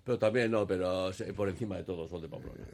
pero 0.03 0.17
también 0.17 0.49
no, 0.49 0.65
pero 0.65 1.11
por 1.35 1.49
encima 1.49 1.77
de 1.77 1.83
todo 1.83 2.07
son 2.07 2.21
de 2.21 2.27
Pamplona. 2.27 2.65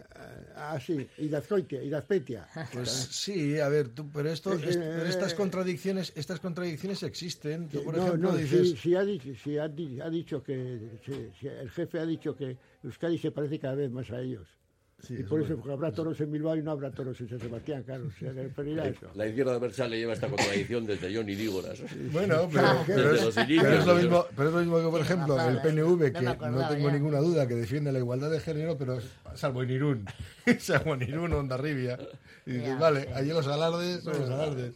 Ah, 0.55 0.79
sí, 0.79 1.05
y 1.17 1.27
Dazpetia. 1.27 2.47
Pues 2.71 2.89
sí, 2.89 3.59
a 3.59 3.67
ver, 3.67 3.89
tú, 3.89 4.09
pero 4.09 4.29
esto, 4.29 4.53
es- 4.53 4.77
pero 4.77 5.05
estas 5.05 5.33
eh, 5.33 5.35
contradicciones, 5.35 6.13
estas 6.15 6.39
contradicciones 6.39 7.03
existen. 7.03 7.67
Tú, 7.67 7.83
por 7.83 7.95
no, 7.97 8.03
ejemplo, 8.05 8.31
no, 8.31 8.37
dices, 8.37 8.69
sí, 8.69 8.77
sí 8.77 8.95
ha 8.95 9.03
dicho, 9.03 9.29
sí 9.43 9.57
ha, 9.57 9.67
di- 9.67 9.99
ha 9.99 10.09
dicho 10.09 10.41
que 10.41 10.79
sí, 11.05 11.47
el 11.47 11.69
jefe 11.71 11.99
ha 11.99 12.05
dicho 12.05 12.37
que 12.37 12.55
Euskadi 12.83 13.17
se 13.17 13.31
parece 13.31 13.59
cada 13.59 13.75
vez 13.75 13.91
más 13.91 14.09
a 14.11 14.21
ellos. 14.21 14.47
Sí, 15.03 15.13
y 15.19 15.23
por 15.23 15.39
eso 15.39 15.49
bueno. 15.49 15.55
porque 15.61 15.73
habrá 15.73 15.91
toros 15.91 16.19
en 16.21 16.31
Bilbao 16.31 16.55
y 16.55 16.63
no 16.63 16.71
habrá 16.71 16.89
toros 16.89 17.19
en 17.21 17.29
San 17.29 17.39
Sebastián, 17.39 17.83
claro. 17.83 18.05
O 18.07 18.11
sea, 18.19 18.31
que 18.33 18.43
referirá 18.43 18.83
a 18.83 18.87
eso. 18.87 19.07
La 19.13 19.27
izquierda 19.27 19.53
de 19.53 19.59
Bercha 19.59 19.87
le 19.87 19.97
lleva 19.97 20.13
esta 20.13 20.27
contradicción 20.27 20.85
desde 20.85 21.13
Johnny 21.15 21.35
Dígoras. 21.35 21.79
Bueno, 22.11 22.49
pero, 22.53 22.67
pero 22.87 23.13
es, 23.13 23.35
pero 23.35 23.69
es 23.79 23.85
lo 23.85 23.95
mismo, 23.95 24.25
pero 24.35 24.47
es 24.49 24.53
lo 24.55 24.59
mismo 24.61 24.77
que, 24.79 24.87
por 24.89 25.01
ejemplo, 25.01 25.37
el. 25.47 25.61
PNV, 25.61 26.11
que 26.13 26.21
no 26.21 26.29
acordaba 26.31 26.69
tengo 26.69 26.87
ya. 26.87 26.93
ninguna 26.95 27.19
duda 27.19 27.47
que 27.47 27.55
defiende 27.55 27.91
la 27.91 27.99
igualdad 27.99 28.31
de 28.31 28.39
género, 28.39 28.77
pero 28.77 28.95
es- 28.97 29.05
salvo 29.35 29.61
en 29.63 29.69
Irún, 29.69 30.05
salvo 30.59 30.93
en 30.95 31.01
Irún 31.03 31.33
o 31.33 31.39
Ondarribia. 31.39 31.99
Y 32.45 32.53
dices, 32.53 32.79
vale, 32.79 33.09
allí 33.13 33.29
los 33.29 33.47
alardes 33.47 34.01
son 34.03 34.19
los 34.19 34.29
alardes. 34.29 34.73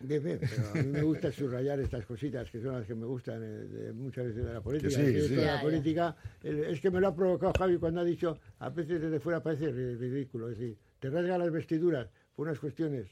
Bien, 0.00 0.22
bien, 0.22 0.38
pero 0.48 0.68
a 0.68 0.74
mí 0.74 0.88
me 0.88 1.02
gusta 1.02 1.32
subrayar 1.32 1.80
estas 1.80 2.04
cositas 2.04 2.50
que 2.50 2.60
son 2.60 2.72
las 2.74 2.86
que 2.86 2.94
me 2.94 3.06
gustan 3.06 3.42
eh, 3.42 3.46
de 3.66 3.92
muchas 3.92 4.26
veces 4.26 4.44
de 4.44 4.52
la 4.52 4.60
política. 4.60 4.90
sí, 4.90 5.02
Es 5.02 5.12
que 5.12 5.18
esto 5.18 5.28
sí. 5.28 5.34
de 5.36 5.40
Ya, 5.42 5.52
la 5.52 5.56
ya. 5.56 5.62
política, 5.62 6.16
el- 6.42 6.64
es 6.64 6.80
que 6.80 6.90
me 6.90 7.00
lo 7.00 7.08
ha 7.08 7.14
provocado 7.14 7.52
Javi 7.54 7.78
cuando 7.78 8.00
ha 8.00 8.04
dicho, 8.04 8.38
a 8.58 8.68
veces 8.70 9.00
desde 9.00 9.20
fuera 9.20 9.42
parece 9.42 9.72
ri- 9.72 9.96
ridículo, 9.96 10.50
es 10.50 10.58
decir, 10.58 10.78
te 10.98 11.08
rasga 11.10 11.38
las 11.38 11.50
vestiduras 11.50 12.10
por 12.34 12.46
unas 12.48 12.58
cuestiones 12.60 13.08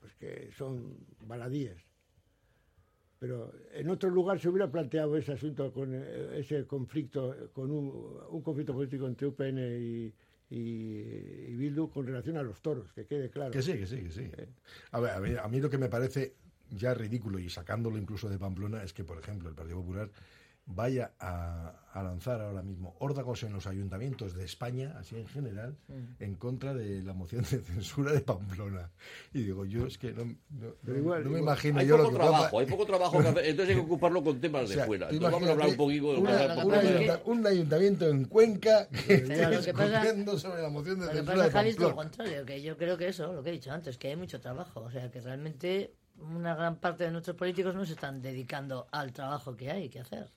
pues 0.00 0.14
que 0.16 0.50
son 0.56 0.96
baladíes. 1.20 1.78
Pero 3.20 3.52
en 3.72 3.88
otro 3.88 4.10
lugar 4.10 4.40
se 4.40 4.48
hubiera 4.48 4.68
planteado 4.70 5.16
ese 5.16 5.32
asunto 5.32 5.72
con 5.72 5.94
eh, 5.94 6.40
ese 6.40 6.66
conflicto, 6.66 7.50
con 7.52 7.70
un, 7.70 8.18
un 8.28 8.42
conflicto 8.42 8.72
político 8.74 9.06
entre 9.06 9.28
UPN 9.28 9.78
y, 9.78 10.12
y- 10.52 11.52
y 11.52 11.56
Bildu 11.56 11.88
con 11.90 12.06
relación 12.06 12.36
a 12.36 12.42
los 12.42 12.60
toros, 12.60 12.92
que 12.92 13.06
quede 13.06 13.30
claro. 13.30 13.50
Que 13.50 13.62
sí, 13.62 13.72
que 13.78 13.86
sí, 13.86 13.96
que 14.02 14.10
sí. 14.10 14.30
A 14.90 15.00
ver, 15.00 15.10
a 15.38 15.44
a 15.44 15.48
mí 15.48 15.60
lo 15.60 15.70
que 15.70 15.78
me 15.78 15.88
parece 15.88 16.34
ya 16.70 16.94
ridículo 16.94 17.38
y 17.38 17.48
sacándolo 17.50 17.98
incluso 17.98 18.28
de 18.28 18.38
Pamplona 18.38 18.82
es 18.82 18.92
que, 18.92 19.04
por 19.04 19.18
ejemplo, 19.18 19.48
el 19.48 19.54
Partido 19.54 19.78
Popular 19.78 20.10
vaya 20.64 21.12
a, 21.18 21.74
a 21.92 22.02
lanzar 22.04 22.40
ahora 22.40 22.62
mismo 22.62 22.94
órdagos 23.00 23.42
en 23.42 23.52
los 23.52 23.66
ayuntamientos 23.66 24.34
de 24.34 24.44
España, 24.44 24.94
así 24.98 25.16
en 25.16 25.26
general, 25.26 25.76
Mm. 25.88 26.22
en 26.22 26.34
contra 26.36 26.72
de 26.72 27.02
la 27.02 27.12
moción 27.14 27.42
de 27.50 27.58
censura 27.60 28.12
de 28.12 28.20
Pamplona. 28.20 28.90
Y 29.34 29.42
digo, 29.42 29.64
yo 29.66 29.86
es 29.86 29.98
que 29.98 30.12
no, 30.12 30.24
no- 30.24 30.36
Pero 30.82 30.94
no- 30.94 30.98
igual- 30.98 31.24
no 31.24 31.30
me 31.30 31.38
igual- 31.38 31.42
imagino 31.42 31.80
Hay 31.80 31.86
yo 31.88 31.96
lo 31.96 32.04
poco 32.04 32.14
que 32.16 32.22
trabajo, 32.22 32.58
hay 32.60 32.66
poco 32.66 32.86
trabajo 32.86 33.20
que 33.20 33.28
hacer, 33.28 33.44
entonces 33.46 33.74
hay 33.76 33.80
que 33.82 33.86
ocuparlo 33.86 34.22
con 34.22 34.40
temas 34.40 34.62
O 34.64 34.66
sea, 34.68 34.76
de 34.82 34.86
fuera. 34.86 35.06
Entonces 35.10 35.32
vamos 35.32 35.48
a 35.48 35.52
hablar 35.52 35.68
un 35.68 35.76
poquito 35.76 36.12
de 36.12 36.18
una- 36.20 36.30
un, 36.46 36.54
populares. 36.54 36.90
ayunta- 36.96 37.20
un 37.26 37.46
ayuntamiento 37.46 38.08
en 38.08 38.24
Cuenca 38.26 38.88
que 38.88 39.18
pasa- 39.18 39.50
discutiendo 39.50 40.38
sobre 40.38 40.62
la 40.62 40.70
moción 40.70 41.00
de 41.00 41.06
Lo 41.06 41.10
que 41.10 41.16
censura 41.18 41.34
pasa, 41.36 41.46
de 41.46 41.52
Javi, 41.52 41.68
es 41.70 41.78
lo 41.78 41.86
Pamplona. 41.88 42.08
contrario, 42.10 42.46
que 42.46 42.62
yo 42.62 42.76
creo 42.78 42.96
que 42.96 43.08
eso, 43.08 43.32
lo 43.32 43.42
que 43.42 43.50
he 43.50 43.52
dicho 43.52 43.72
antes, 43.72 43.98
que 43.98 44.08
hay 44.08 44.16
mucho 44.16 44.40
trabajo. 44.40 44.80
O 44.80 44.90
sea, 44.90 45.10
que 45.10 45.20
realmente 45.20 45.92
una 46.18 46.54
gran 46.54 46.76
parte 46.76 47.04
de 47.04 47.10
nuestros 47.10 47.36
políticos 47.36 47.74
no 47.74 47.84
se 47.84 47.94
están 47.94 48.22
dedicando 48.22 48.86
al 48.92 49.12
trabajo 49.12 49.56
que 49.56 49.70
hay 49.70 49.88
que 49.88 49.98
hacer. 50.00 50.30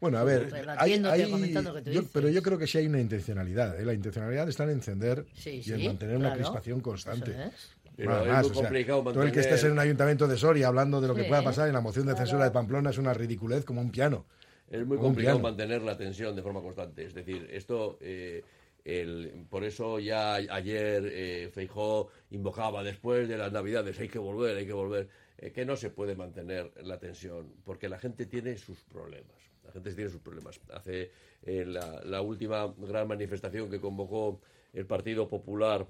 Bueno, 0.00 0.18
a 0.18 0.24
ver, 0.24 0.52
hay, 0.78 0.92
hay- 1.04 1.54
yo- 1.92 2.02
pero 2.12 2.28
yo 2.28 2.42
creo 2.42 2.58
que 2.58 2.66
sí 2.66 2.78
hay 2.78 2.86
una 2.86 3.00
intencionalidad. 3.00 3.78
¿eh? 3.80 3.84
La 3.84 3.94
intencionalidad 3.94 4.48
está 4.48 4.64
en 4.64 4.70
encender 4.70 5.24
Sí, 5.34 5.50
y 5.50 5.62
sí, 5.62 5.72
en 5.72 5.86
mantener 5.86 6.16
una 6.16 6.34
crispación 6.34 6.80
constante. 6.80 7.30
Es. 7.30 7.76
Pero 7.96 8.10
Nada 8.12 8.22
es 8.22 8.28
más, 8.28 8.42
muy 8.42 8.50
o 8.50 8.54
sea, 8.54 8.62
complicado 8.62 9.12
Tú 9.12 9.22
el 9.22 9.32
que 9.32 9.40
estés 9.40 9.64
en 9.64 9.72
un 9.72 9.78
ayuntamiento 9.80 10.28
de 10.28 10.36
Soria 10.36 10.68
hablando 10.68 11.00
de 11.00 11.08
lo 11.08 11.14
que 11.16 11.22
Sí, 11.22 11.28
pueda 11.28 11.42
pasar 11.42 11.66
en 11.66 11.74
la 11.74 11.80
moción 11.80 12.06
de 12.06 12.12
claro. 12.12 12.26
censura 12.26 12.44
de 12.44 12.50
Pamplona 12.52 12.90
es 12.90 12.98
una 12.98 13.12
ridiculez 13.12 13.64
como 13.64 13.80
un 13.80 13.90
piano. 13.90 14.24
Es 14.70 14.86
muy 14.86 14.98
complicado 14.98 15.38
mantener 15.40 15.82
la 15.82 15.96
tensión 15.96 16.36
de 16.36 16.42
forma 16.42 16.60
constante. 16.60 17.04
Es 17.04 17.14
decir, 17.14 17.48
esto, 17.50 17.98
eh, 18.00 18.44
el- 18.84 19.46
por 19.50 19.64
eso 19.64 19.98
ya 19.98 20.34
ayer 20.34 21.10
eh, 21.12 21.50
Feijó 21.52 22.08
invocaba 22.30 22.84
después 22.84 23.28
de 23.28 23.36
las 23.36 23.50
Navidades, 23.50 23.98
hay 23.98 24.08
que 24.08 24.18
volver, 24.20 24.56
hay 24.58 24.66
que 24.66 24.72
volver, 24.72 25.08
eh, 25.38 25.52
que 25.52 25.64
no 25.64 25.76
se 25.76 25.90
puede 25.90 26.14
mantener 26.14 26.72
la 26.82 26.98
tensión, 26.98 27.54
porque 27.64 27.88
la 27.88 27.98
gente 27.98 28.26
tiene 28.26 28.56
sus 28.56 28.80
problemas. 28.84 29.36
La 29.64 29.72
gente 29.72 29.92
tiene 29.94 30.10
sus 30.10 30.20
problemas. 30.20 30.60
Hace 30.72 31.10
eh, 31.42 31.64
la, 31.66 32.22
última 32.22 32.74
gran 32.78 33.06
manifestación 33.06 33.70
que 33.70 33.80
convocó 33.80 34.40
el 34.72 34.86
Partido 34.86 35.28
Popular 35.28 35.86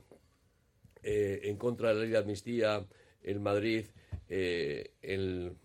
eh, 1.03 1.41
en 1.45 1.57
contra 1.57 1.91
de 1.91 1.95
la 1.95 2.01
ley 2.01 2.11
de 2.11 2.19
amnistía 2.19 2.85
en 3.23 3.43
Madrid 3.43 3.87
eh, 4.29 4.95
el, 5.01 5.57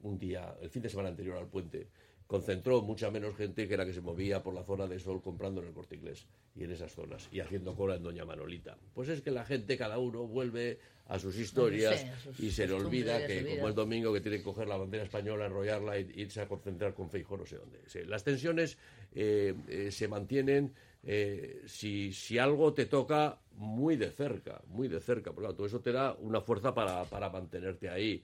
un 0.00 0.18
día, 0.18 0.56
el 0.62 0.70
fin 0.70 0.82
de 0.82 0.88
semana 0.88 1.10
anterior 1.10 1.36
al 1.36 1.48
puente, 1.48 1.88
concentró 2.28 2.82
mucha 2.82 3.10
menos 3.10 3.34
gente 3.34 3.66
que 3.66 3.76
la 3.76 3.86
que 3.86 3.94
se 3.94 4.02
movía 4.02 4.42
por 4.42 4.54
la 4.54 4.62
zona 4.62 4.86
de 4.86 5.00
Sol 5.00 5.22
comprando 5.22 5.62
en 5.62 5.68
el 5.68 5.72
Corte 5.72 5.96
Inglés 5.96 6.26
y 6.54 6.62
en 6.62 6.70
esas 6.70 6.92
zonas 6.92 7.26
y 7.32 7.40
haciendo 7.40 7.74
cola 7.74 7.96
en 7.96 8.02
Doña 8.02 8.26
Manolita. 8.26 8.76
Pues 8.92 9.08
es 9.08 9.22
que 9.22 9.30
la 9.30 9.46
gente, 9.46 9.78
cada 9.78 9.98
uno, 9.98 10.26
vuelve 10.26 10.78
a 11.06 11.18
sus 11.18 11.38
historias 11.38 11.98
Sí, 11.98 12.06
a 12.06 12.20
sus 12.20 12.40
y 12.40 12.50
se 12.50 12.66
le 12.66 12.74
olvida 12.74 13.26
que, 13.26 13.56
como 13.56 13.68
el 13.68 13.74
domingo, 13.74 14.12
que 14.12 14.20
tienen 14.20 14.40
que 14.40 14.44
coger 14.44 14.68
la 14.68 14.76
bandera 14.76 15.04
española, 15.04 15.46
enrollarla 15.46 15.96
e 15.96 16.06
irse 16.16 16.42
a 16.42 16.46
concentrar 16.46 16.92
con 16.92 17.08
Feijóo 17.08 17.38
no 17.38 17.46
sé 17.46 17.56
dónde. 17.56 17.80
Las 18.06 18.22
tensiones 18.24 18.76
eh, 19.14 19.54
eh, 19.66 19.90
se 19.90 20.06
mantienen 20.06 20.74
eh, 21.02 21.62
si, 21.64 22.12
si 22.12 22.38
algo 22.38 22.74
te 22.74 22.84
toca 22.84 23.38
muy 23.52 23.96
de 23.96 24.10
cerca, 24.10 24.60
muy 24.66 24.88
de 24.88 25.00
cerca, 25.00 25.30
porque 25.32 25.46
claro, 25.46 25.54
todo 25.54 25.66
eso 25.66 25.80
te 25.80 25.92
da 25.92 26.14
una 26.20 26.42
fuerza 26.42 26.74
para, 26.74 27.04
para 27.04 27.30
mantenerte 27.30 27.88
ahí, 27.88 28.22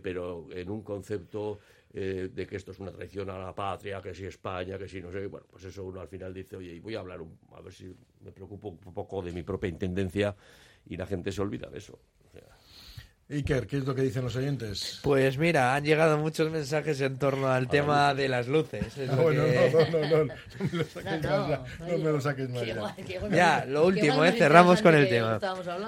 pero 0.00 0.46
en 0.52 0.70
un 0.70 0.82
concepto 0.82 1.58
eh, 1.94 2.30
de 2.32 2.46
que 2.46 2.56
esto 2.56 2.72
es 2.72 2.78
una 2.80 2.92
traición 2.92 3.28
a 3.30 3.38
la 3.38 3.54
patria, 3.54 4.00
que 4.00 4.14
si 4.14 4.24
España, 4.26 4.78
que 4.78 4.88
si 4.88 5.00
no 5.00 5.10
sé, 5.12 5.26
bueno, 5.26 5.46
pues 5.50 5.64
eso 5.64 5.84
uno 5.84 6.00
al 6.00 6.08
final 6.08 6.32
dice, 6.32 6.56
oye, 6.56 6.72
y 6.74 6.80
voy 6.80 6.94
a 6.94 7.00
hablar, 7.00 7.20
un- 7.20 7.38
a 7.54 7.60
ver 7.60 7.72
si 7.72 7.94
me 8.20 8.32
preocupo 8.32 8.68
un 8.68 8.94
poco 8.94 9.22
de 9.22 9.32
mi 9.32 9.42
propia 9.42 9.68
intendencia 9.68 10.34
y 10.86 10.96
la 10.96 11.06
gente 11.06 11.32
se 11.32 11.42
olvida 11.42 11.68
de 11.68 11.78
eso. 11.78 11.98
Iker, 13.32 13.66
¿qué 13.66 13.78
es 13.78 13.84
lo 13.86 13.94
que 13.94 14.02
dicen 14.02 14.22
los 14.24 14.36
oyentes? 14.36 15.00
Pues 15.02 15.38
mira, 15.38 15.74
han 15.74 15.84
llegado 15.84 16.18
muchos 16.18 16.50
mensajes 16.50 17.00
en 17.00 17.18
torno 17.18 17.48
al 17.48 17.66
tema 17.68 18.12
de 18.14 18.28
las 18.28 18.46
luces. 18.46 18.98
es 18.98 19.08
Ah, 19.08 19.16
lo 19.16 19.22
bueno, 19.22 19.44
que- 19.44 19.70
no, 19.72 19.98
no, 20.00 20.08
no, 20.08 20.24
no, 20.24 20.34
no 21.88 21.98
me 22.04 22.12
lo 22.12 22.20
saques 22.20 22.48
No, 22.50 22.60
más 22.82 22.96
ya. 23.30 23.64
lo 23.66 23.86
último, 23.86 24.24
¿eh? 24.24 24.32
cerramos 24.32 24.82
con 24.82 24.94
el 24.94 25.08
tema. 25.08 25.40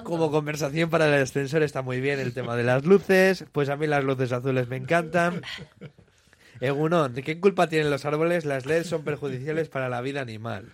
Como 0.05 0.31
conversación 0.31 0.89
para 0.89 1.07
el 1.15 1.23
ascensor 1.23 1.63
está 1.63 1.83
muy 1.83 2.01
bien 2.01 2.19
el 2.19 2.33
tema 2.33 2.57
de 2.57 2.65
las 2.65 2.85
luces, 2.85 3.45
pues 3.53 3.69
a 3.69 3.77
mí 3.77 3.87
las 3.87 4.03
luces 4.05 4.33
azules 4.33 4.67
me 4.69 4.77
encantan. 4.77 5.43
Egunon, 6.61 7.13
¿de 7.15 7.23
qué 7.23 7.41
culpa 7.41 7.69
tienen 7.69 7.91
los 7.91 8.05
árboles? 8.05 8.45
Las 8.45 8.65
LED 8.65 8.85
son 8.85 9.03
perjudiciales 9.05 9.69
para 9.69 9.89
la 9.89 10.01
vida 10.01 10.21
animal. 10.21 10.67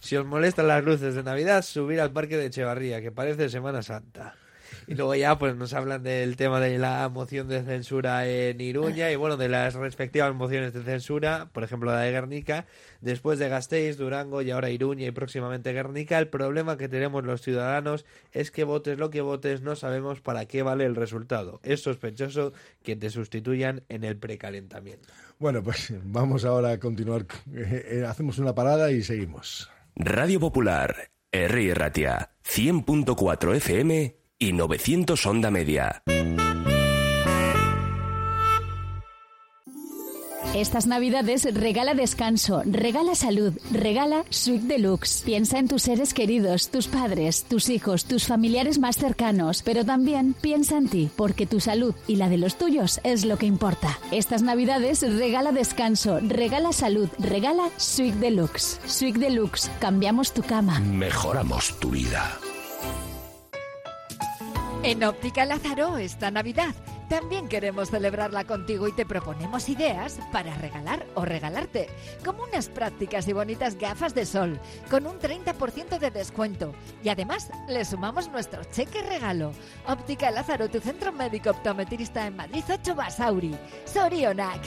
Si 0.00 0.16
os 0.16 0.24
molestan 0.24 0.68
las 0.68 0.82
luces 0.82 1.14
de 1.14 1.22
Navidad, 1.22 1.62
subir 1.62 2.00
al 2.00 2.10
parque 2.12 2.38
de 2.38 2.46
Echevarría, 2.46 3.02
que 3.02 3.12
parece 3.12 3.50
Semana 3.50 3.82
Santa. 3.82 4.34
Y 4.88 4.94
luego 4.94 5.14
ya 5.16 5.36
pues 5.36 5.56
nos 5.56 5.74
hablan 5.74 6.04
del 6.04 6.36
tema 6.36 6.60
de 6.60 6.78
la 6.78 7.08
moción 7.08 7.48
de 7.48 7.62
censura 7.64 8.28
en 8.28 8.60
Iruña 8.60 9.10
y 9.10 9.16
bueno, 9.16 9.36
de 9.36 9.48
las 9.48 9.74
respectivas 9.74 10.32
mociones 10.32 10.72
de 10.72 10.82
censura, 10.82 11.48
por 11.52 11.64
ejemplo 11.64 11.90
la 11.90 12.00
de 12.00 12.12
Guernica, 12.12 12.66
después 13.00 13.40
de 13.40 13.48
Gasteiz, 13.48 13.96
Durango 13.96 14.42
y 14.42 14.52
ahora 14.52 14.70
Iruña 14.70 15.06
y 15.06 15.10
próximamente 15.10 15.72
Guernica, 15.72 16.18
el 16.18 16.28
problema 16.28 16.76
que 16.76 16.88
tenemos 16.88 17.24
los 17.24 17.42
ciudadanos 17.42 18.06
es 18.30 18.52
que 18.52 18.62
votes 18.62 18.98
lo 18.98 19.10
que 19.10 19.22
votes 19.22 19.60
no 19.60 19.74
sabemos 19.74 20.20
para 20.20 20.46
qué 20.46 20.62
vale 20.62 20.84
el 20.84 20.94
resultado. 20.94 21.60
Es 21.64 21.82
sospechoso 21.82 22.52
que 22.84 22.94
te 22.94 23.10
sustituyan 23.10 23.82
en 23.88 24.04
el 24.04 24.16
precalentamiento. 24.16 25.08
Bueno, 25.38 25.62
pues 25.64 25.92
vamos 26.04 26.44
ahora 26.44 26.70
a 26.70 26.78
continuar. 26.78 27.26
Eh, 27.52 27.86
eh, 27.90 28.04
hacemos 28.06 28.38
una 28.38 28.54
parada 28.54 28.92
y 28.92 29.02
seguimos. 29.02 29.68
Radio 29.96 30.38
Popular, 30.38 31.10
Herri 31.32 31.72
Ratia, 31.74 32.30
100.4 32.44 33.56
FM 33.56 34.25
y 34.38 34.52
900 34.52 35.26
Onda 35.26 35.50
Media. 35.50 36.02
Estas 40.54 40.86
navidades 40.86 41.44
regala 41.54 41.92
descanso, 41.92 42.62
regala 42.64 43.14
salud, 43.14 43.52
regala 43.72 44.24
Suite 44.30 44.66
Deluxe. 44.66 45.22
Piensa 45.22 45.58
en 45.58 45.68
tus 45.68 45.82
seres 45.82 46.14
queridos, 46.14 46.70
tus 46.70 46.88
padres, 46.88 47.44
tus 47.44 47.68
hijos, 47.68 48.06
tus 48.06 48.26
familiares 48.26 48.78
más 48.78 48.96
cercanos, 48.96 49.62
pero 49.62 49.84
también 49.84 50.32
piensa 50.32 50.78
en 50.78 50.88
ti, 50.88 51.10
porque 51.14 51.46
tu 51.46 51.60
salud 51.60 51.94
y 52.06 52.16
la 52.16 52.30
de 52.30 52.38
los 52.38 52.56
tuyos 52.56 53.00
es 53.04 53.26
lo 53.26 53.36
que 53.36 53.44
importa. 53.44 53.98
Estas 54.12 54.40
navidades 54.40 55.02
regala 55.02 55.52
descanso, 55.52 56.20
regala 56.22 56.72
salud, 56.72 57.10
regala 57.18 57.68
Suite 57.76 58.18
Deluxe. 58.18 58.80
Suite 58.86 59.18
Deluxe, 59.18 59.70
cambiamos 59.78 60.32
tu 60.32 60.42
cama. 60.42 60.80
Mejoramos 60.80 61.78
tu 61.80 61.90
vida. 61.90 62.38
En 64.86 65.02
Óptica 65.02 65.44
Lázaro 65.44 65.98
esta 65.98 66.30
Navidad 66.30 66.72
También 67.08 67.48
queremos 67.48 67.90
celebrarla 67.90 68.44
contigo 68.44 68.86
y 68.86 68.92
te 68.92 69.04
proponemos 69.04 69.68
ideas 69.68 70.20
para 70.30 70.54
regalar 70.54 71.04
o 71.16 71.24
regalarte, 71.24 71.88
como 72.24 72.44
unas 72.44 72.68
prácticas 72.68 73.26
y 73.26 73.32
bonitas 73.32 73.78
gafas 73.78 74.14
de 74.14 74.24
sol, 74.24 74.60
con 74.88 75.08
un 75.08 75.18
30% 75.18 75.98
de 75.98 76.10
descuento. 76.12 76.72
Y 77.02 77.08
además 77.08 77.50
le 77.68 77.84
sumamos 77.84 78.28
nuestro 78.28 78.62
cheque 78.62 79.02
regalo. 79.02 79.50
Óptica 79.88 80.30
Lázaro, 80.30 80.68
tu 80.68 80.78
centro 80.78 81.12
médico 81.12 81.50
optometrista 81.50 82.24
en 82.24 82.36
Madrid 82.36 82.64
8 82.68 82.94
Basauri. 82.94 83.56
Sorionac. 83.84 84.60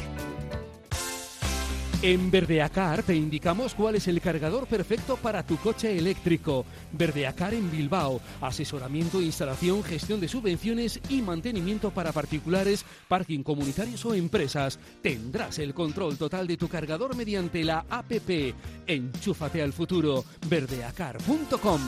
En 2.01 2.31
Verdeacar 2.31 3.03
te 3.03 3.13
indicamos 3.13 3.75
cuál 3.75 3.95
es 3.95 4.07
el 4.07 4.21
cargador 4.21 4.67
perfecto 4.67 5.17
para 5.17 5.45
tu 5.45 5.57
coche 5.57 5.97
eléctrico. 5.97 6.65
Verdeacar 6.93 7.53
en 7.53 7.69
Bilbao. 7.69 8.21
Asesoramiento, 8.39 9.21
instalación, 9.21 9.83
gestión 9.83 10.21
de 10.21 10.29
subvenciones 10.29 11.01
y 11.09 11.21
mantenimiento 11.21 11.91
para 11.91 12.13
particulares, 12.13 12.85
parking 13.09 13.43
comunitarios 13.43 14.05
o 14.05 14.13
empresas. 14.13 14.79
Tendrás 15.01 15.59
el 15.59 15.73
control 15.73 16.17
total 16.17 16.47
de 16.47 16.55
tu 16.55 16.69
cargador 16.69 17.17
mediante 17.17 17.65
la 17.65 17.85
APP. 17.89 18.55
Enchúfate 18.87 19.61
al 19.61 19.73
futuro. 19.73 20.23
Verdeacar.com. 20.47 21.81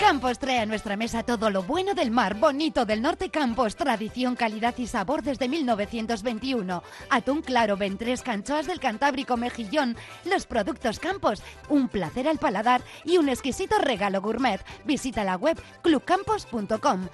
Campos 0.00 0.38
trae 0.38 0.60
a 0.60 0.66
nuestra 0.66 0.96
mesa 0.96 1.22
todo 1.22 1.50
lo 1.50 1.62
bueno 1.62 1.94
del 1.94 2.10
mar, 2.10 2.34
bonito 2.34 2.86
del 2.86 3.02
norte 3.02 3.28
Campos, 3.28 3.76
tradición, 3.76 4.34
calidad 4.34 4.74
y 4.78 4.86
sabor 4.86 5.22
desde 5.22 5.46
1921. 5.46 6.82
Atún 7.10 7.42
claro, 7.42 7.76
ventres, 7.76 8.22
canchoas 8.22 8.66
del 8.66 8.80
Cantábrico, 8.80 9.36
mejillón, 9.36 9.96
los 10.24 10.46
productos 10.46 10.98
Campos, 10.98 11.42
un 11.68 11.88
placer 11.88 12.28
al 12.28 12.38
paladar 12.38 12.80
y 13.04 13.18
un 13.18 13.28
exquisito 13.28 13.78
regalo 13.78 14.22
gourmet. 14.22 14.64
Visita 14.86 15.22
la 15.22 15.36
web 15.36 15.60
clubcampos.com. 15.82 17.08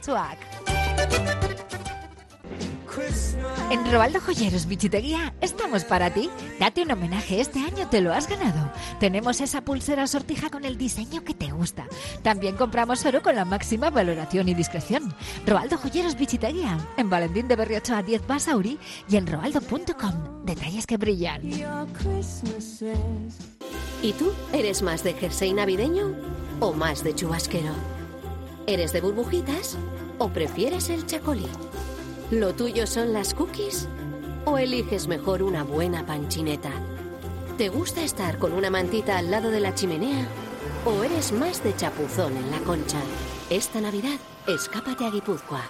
Chuac. 0.00 0.38
En 3.70 3.90
Robaldo 3.90 4.20
Joyeros 4.20 4.66
Bichiteguía 4.66 5.34
estamos 5.54 5.84
para 5.84 6.10
ti. 6.12 6.28
Date 6.58 6.82
un 6.82 6.90
homenaje, 6.90 7.40
este 7.40 7.60
año 7.60 7.88
te 7.88 8.00
lo 8.00 8.12
has 8.12 8.28
ganado. 8.28 8.72
Tenemos 8.98 9.40
esa 9.40 9.62
pulsera 9.62 10.06
sortija 10.06 10.50
con 10.50 10.64
el 10.64 10.76
diseño 10.76 11.22
que 11.22 11.32
te 11.32 11.52
gusta. 11.52 11.86
También 12.22 12.56
compramos 12.56 13.06
oro 13.06 13.22
con 13.22 13.36
la 13.36 13.44
máxima 13.44 13.90
valoración 13.90 14.48
y 14.48 14.54
discreción. 14.54 15.14
Robaldo 15.46 15.78
Joyeros 15.78 16.16
Bichiteguía, 16.16 16.78
en 16.96 17.08
Valentín 17.08 17.46
de 17.46 17.56
Berriocho 17.56 17.94
a 17.94 18.02
10 18.02 18.26
Basauri 18.26 18.78
y 19.08 19.16
en 19.16 19.26
robaldo.com. 19.26 20.44
Detalles 20.44 20.86
que 20.86 20.96
brillan. 20.96 21.42
¿Y 24.02 24.12
tú 24.12 24.32
eres 24.52 24.82
más 24.82 25.04
de 25.04 25.14
jersey 25.14 25.52
navideño 25.52 26.14
o 26.60 26.72
más 26.72 27.04
de 27.04 27.14
chubasquero? 27.14 27.72
¿Eres 28.66 28.92
de 28.92 29.00
burbujitas 29.00 29.78
o 30.18 30.28
prefieres 30.30 30.90
el 30.90 31.06
chacolí? 31.06 31.46
¿Lo 32.30 32.54
tuyo 32.54 32.86
son 32.86 33.12
las 33.12 33.34
cookies? 33.34 33.88
¿O 34.46 34.58
eliges 34.58 35.08
mejor 35.08 35.42
una 35.42 35.64
buena 35.64 36.04
panchineta? 36.04 36.70
¿Te 37.56 37.70
gusta 37.70 38.02
estar 38.02 38.38
con 38.38 38.52
una 38.52 38.68
mantita 38.68 39.16
al 39.16 39.30
lado 39.30 39.50
de 39.50 39.60
la 39.60 39.74
chimenea? 39.74 40.26
¿O 40.84 41.02
eres 41.02 41.32
más 41.32 41.64
de 41.64 41.74
chapuzón 41.74 42.36
en 42.36 42.50
la 42.50 42.58
concha? 42.58 42.98
Esta 43.48 43.80
Navidad, 43.80 44.18
escápate 44.46 45.06
a 45.06 45.10
Guipúzcoa. 45.10 45.62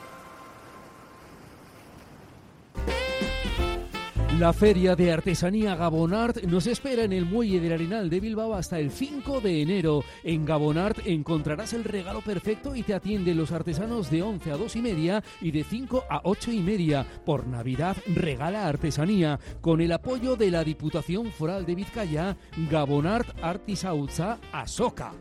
La 4.39 4.53
Feria 4.53 4.97
de 4.97 5.13
Artesanía 5.13 5.77
Gabonart 5.77 6.43
nos 6.43 6.67
espera 6.67 7.05
en 7.05 7.13
el 7.13 7.25
Muelle 7.25 7.61
del 7.61 7.75
Arenal 7.75 8.11
de 8.11 8.19
Bilbao 8.19 8.55
hasta 8.55 8.81
el 8.81 8.91
5 8.91 9.41
de 9.41 9.63
enero. 9.63 10.03
En 10.25 10.45
Gabonart 10.45 11.07
encontrarás 11.07 11.73
el 11.73 11.85
regalo 11.85 12.21
perfecto 12.21 12.75
y 12.75 12.83
te 12.83 12.95
atienden 12.95 13.37
los 13.37 13.53
artesanos 13.53 14.11
de 14.11 14.23
11 14.23 14.51
a 14.51 14.57
2 14.57 14.77
y 14.77 14.83
media 14.83 15.23
y 15.41 15.53
de 15.53 15.63
5 15.63 16.05
a 16.11 16.21
8 16.25 16.51
y 16.51 16.61
media. 16.61 17.07
Por 17.25 17.47
Navidad 17.47 17.97
regala 18.09 18.67
artesanía 18.67 19.39
con 19.61 19.81
el 19.81 19.93
apoyo 19.93 20.35
de 20.35 20.51
la 20.51 20.65
Diputación 20.65 21.31
Foral 21.31 21.65
de 21.65 21.77
Vizcaya, 21.77 22.37
Gabonart 22.69 23.29
Artisautza 23.41 24.39
Asoka. 24.53 25.13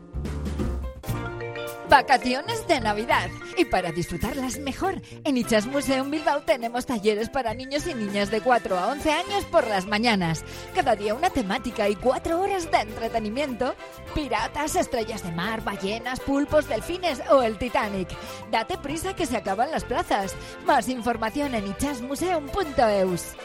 Vacaciones 1.90 2.66
de 2.68 2.80
Navidad. 2.80 3.30
Y 3.58 3.66
para 3.66 3.92
disfrutarlas 3.92 4.58
mejor, 4.60 5.02
en 5.24 5.38
Ichas 5.38 5.66
Museum 5.66 6.10
Bilbao 6.10 6.42
tenemos 6.42 6.86
talleres 6.86 7.30
para 7.30 7.54
niños 7.54 7.86
y 7.88 7.94
niñas 7.94 8.32
de 8.32 8.42
4 8.42 8.78
a 8.78 8.88
11 8.88 9.12
años 9.12 9.46
por 9.46 9.68
las 9.68 9.86
mañanas. 9.86 10.44
Cada 10.74 10.96
día 10.96 11.14
una 11.14 11.30
temática 11.30 11.90
y 11.90 11.96
4 11.96 12.40
horas 12.40 12.72
de 12.72 12.78
entretenimiento. 12.78 13.76
Piratas, 14.16 14.76
estrellas 14.76 15.24
de 15.24 15.32
mar, 15.32 15.64
ballenas, 15.64 16.20
pulpos, 16.20 16.68
delfines 16.68 17.22
o 17.30 17.44
el 17.44 17.58
Titanic. 17.58 18.10
Date 18.50 18.78
prisa 18.78 19.16
que 19.16 19.26
se 19.26 19.38
acaban 19.38 19.72
las 19.72 19.84
plazas. 19.84 20.36
Más 20.66 20.90
información 20.90 21.54
en 21.56 21.68
ichasmuseum.eus. 21.68 23.36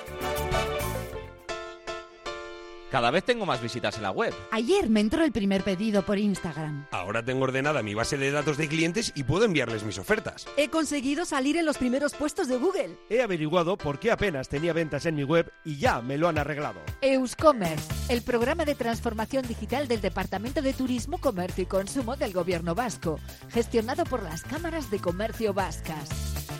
Cada 2.90 3.10
vez 3.10 3.22
tengo 3.22 3.44
más 3.44 3.60
visitas 3.60 3.96
en 3.96 4.02
la 4.02 4.10
web. 4.10 4.32
Ayer 4.50 4.88
me 4.88 5.00
entró 5.00 5.22
el 5.22 5.30
primer 5.30 5.62
pedido 5.62 6.02
por 6.02 6.18
Instagram. 6.18 6.86
Ahora 6.90 7.22
tengo 7.22 7.44
ordenada 7.44 7.82
mi 7.82 7.92
base 7.92 8.16
de 8.16 8.30
datos 8.30 8.56
de 8.56 8.66
clientes 8.66 9.12
y 9.14 9.24
puedo 9.24 9.44
enviarles 9.44 9.84
mis 9.84 9.98
ofertas. 9.98 10.46
He 10.56 10.68
conseguido 10.68 11.26
salir 11.26 11.58
en 11.58 11.66
los 11.66 11.76
primeros 11.76 12.14
puestos 12.14 12.48
de 12.48 12.56
Google. 12.56 12.96
He 13.10 13.20
averiguado 13.20 13.76
por 13.76 13.98
qué 13.98 14.10
apenas 14.10 14.48
tenía 14.48 14.72
ventas 14.72 15.04
en 15.04 15.16
mi 15.16 15.24
web 15.24 15.52
y 15.64 15.76
ya 15.76 16.00
me 16.00 16.16
lo 16.16 16.28
han 16.28 16.38
arreglado. 16.38 16.80
Euscommerce, 17.02 17.88
el 18.08 18.22
programa 18.22 18.64
de 18.64 18.74
transformación 18.74 19.46
digital 19.46 19.86
del 19.86 20.00
Departamento 20.00 20.62
de 20.62 20.72
Turismo, 20.72 21.18
Comercio 21.18 21.64
y 21.64 21.66
Consumo 21.66 22.16
del 22.16 22.32
Gobierno 22.32 22.74
Vasco, 22.74 23.20
gestionado 23.50 24.04
por 24.04 24.22
las 24.22 24.42
cámaras 24.42 24.90
de 24.90 24.98
comercio 24.98 25.52
vascas. 25.52 26.57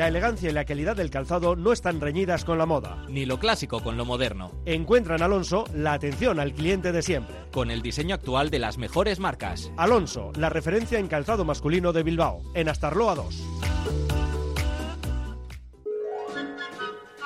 La 0.00 0.08
elegancia 0.08 0.48
y 0.48 0.54
la 0.54 0.64
calidad 0.64 0.96
del 0.96 1.10
calzado 1.10 1.56
no 1.56 1.72
están 1.72 2.00
reñidas 2.00 2.46
con 2.46 2.56
la 2.56 2.64
moda. 2.64 3.04
Ni 3.10 3.26
lo 3.26 3.38
clásico 3.38 3.82
con 3.82 3.98
lo 3.98 4.06
moderno. 4.06 4.50
Encuentra 4.64 5.16
en 5.16 5.20
Alonso 5.20 5.64
la 5.74 5.92
atención 5.92 6.40
al 6.40 6.54
cliente 6.54 6.90
de 6.90 7.02
siempre. 7.02 7.36
Con 7.52 7.70
el 7.70 7.82
diseño 7.82 8.14
actual 8.14 8.48
de 8.48 8.60
las 8.60 8.78
mejores 8.78 9.18
marcas. 9.18 9.70
Alonso, 9.76 10.32
la 10.38 10.48
referencia 10.48 10.98
en 10.98 11.06
calzado 11.06 11.44
masculino 11.44 11.92
de 11.92 12.02
Bilbao, 12.02 12.40
en 12.54 12.70
Astarloa 12.70 13.14
2. 13.14 14.19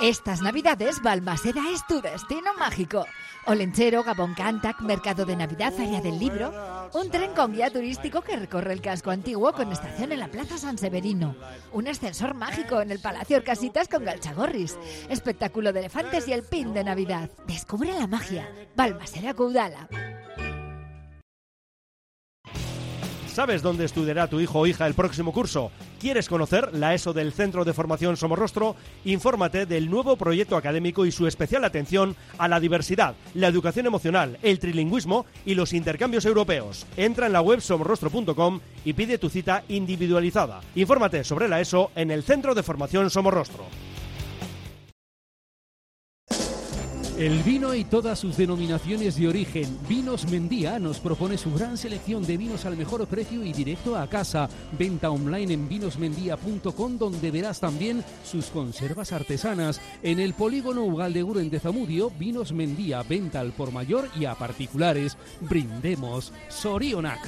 Estas 0.00 0.42
navidades 0.42 1.00
Balmaseda 1.02 1.70
es 1.72 1.86
tu 1.86 2.00
destino 2.00 2.52
mágico. 2.58 3.06
Olenchero, 3.46 4.02
Gabón 4.02 4.34
Cantac, 4.34 4.80
Mercado 4.80 5.24
de 5.24 5.36
Navidad, 5.36 5.72
Feria 5.72 6.00
del 6.00 6.18
Libro. 6.18 6.52
Un 6.92 7.10
tren 7.10 7.32
con 7.32 7.52
guía 7.52 7.70
turístico 7.70 8.22
que 8.22 8.36
recorre 8.36 8.72
el 8.72 8.80
casco 8.80 9.10
antiguo 9.10 9.52
con 9.52 9.70
estación 9.70 10.12
en 10.12 10.20
la 10.20 10.28
Plaza 10.28 10.58
San 10.58 10.78
Severino. 10.78 11.36
Un 11.72 11.88
ascensor 11.88 12.34
mágico 12.34 12.80
en 12.80 12.90
el 12.90 13.00
Palacio 13.00 13.36
Orcasitas 13.36 13.88
con 13.88 14.04
Galchagorris. 14.04 14.76
Espectáculo 15.08 15.72
de 15.72 15.80
elefantes 15.80 16.26
y 16.28 16.32
el 16.32 16.42
pin 16.42 16.74
de 16.74 16.84
Navidad. 16.84 17.30
Descubre 17.46 17.92
la 17.92 18.06
magia. 18.06 18.48
Balmaseda 18.74 19.34
Caudala. 19.34 19.88
¿Sabes 23.34 23.62
dónde 23.62 23.84
estudiará 23.84 24.28
tu 24.28 24.38
hijo 24.38 24.60
o 24.60 24.66
hija 24.68 24.86
el 24.86 24.94
próximo 24.94 25.32
curso? 25.32 25.72
¿Quieres 25.98 26.28
conocer 26.28 26.72
la 26.72 26.94
ESO 26.94 27.12
del 27.12 27.32
Centro 27.32 27.64
de 27.64 27.72
Formación 27.72 28.16
Somorrostro? 28.16 28.76
Infórmate 29.04 29.66
del 29.66 29.90
nuevo 29.90 30.16
proyecto 30.16 30.56
académico 30.56 31.04
y 31.04 31.10
su 31.10 31.26
especial 31.26 31.64
atención 31.64 32.14
a 32.38 32.46
la 32.46 32.60
diversidad, 32.60 33.16
la 33.34 33.48
educación 33.48 33.86
emocional, 33.86 34.38
el 34.42 34.60
trilingüismo 34.60 35.26
y 35.44 35.56
los 35.56 35.72
intercambios 35.72 36.26
europeos. 36.26 36.86
Entra 36.96 37.26
en 37.26 37.32
la 37.32 37.40
web 37.40 37.60
somorrostro.com 37.60 38.60
y 38.84 38.92
pide 38.92 39.18
tu 39.18 39.28
cita 39.28 39.64
individualizada. 39.66 40.60
Infórmate 40.76 41.24
sobre 41.24 41.48
la 41.48 41.60
ESO 41.60 41.90
en 41.96 42.12
el 42.12 42.22
Centro 42.22 42.54
de 42.54 42.62
Formación 42.62 43.10
Somorrostro. 43.10 43.64
El 47.18 47.44
vino 47.44 47.72
y 47.74 47.84
todas 47.84 48.18
sus 48.18 48.36
denominaciones 48.36 49.14
de 49.14 49.28
origen. 49.28 49.78
Vinos 49.88 50.28
Mendía 50.28 50.80
nos 50.80 50.98
propone 50.98 51.38
su 51.38 51.52
gran 51.54 51.76
selección 51.76 52.26
de 52.26 52.36
vinos 52.36 52.64
al 52.64 52.76
mejor 52.76 53.06
precio 53.06 53.44
y 53.44 53.52
directo 53.52 53.96
a 53.96 54.08
casa. 54.08 54.48
Venta 54.76 55.10
online 55.10 55.54
en 55.54 55.68
vinosmendía.com 55.68 56.98
donde 56.98 57.30
verás 57.30 57.60
también 57.60 58.02
sus 58.24 58.46
conservas 58.46 59.12
artesanas. 59.12 59.80
En 60.02 60.18
el 60.18 60.34
polígono 60.34 60.82
Ugaldegur 60.82 61.38
en 61.38 61.50
Tezamudio, 61.50 62.10
Vinos 62.18 62.52
Mendía, 62.52 63.04
venta 63.04 63.38
al 63.38 63.52
por 63.52 63.70
mayor 63.70 64.08
y 64.18 64.24
a 64.24 64.34
particulares. 64.34 65.16
Brindemos. 65.40 66.32
Sorionac. 66.48 67.20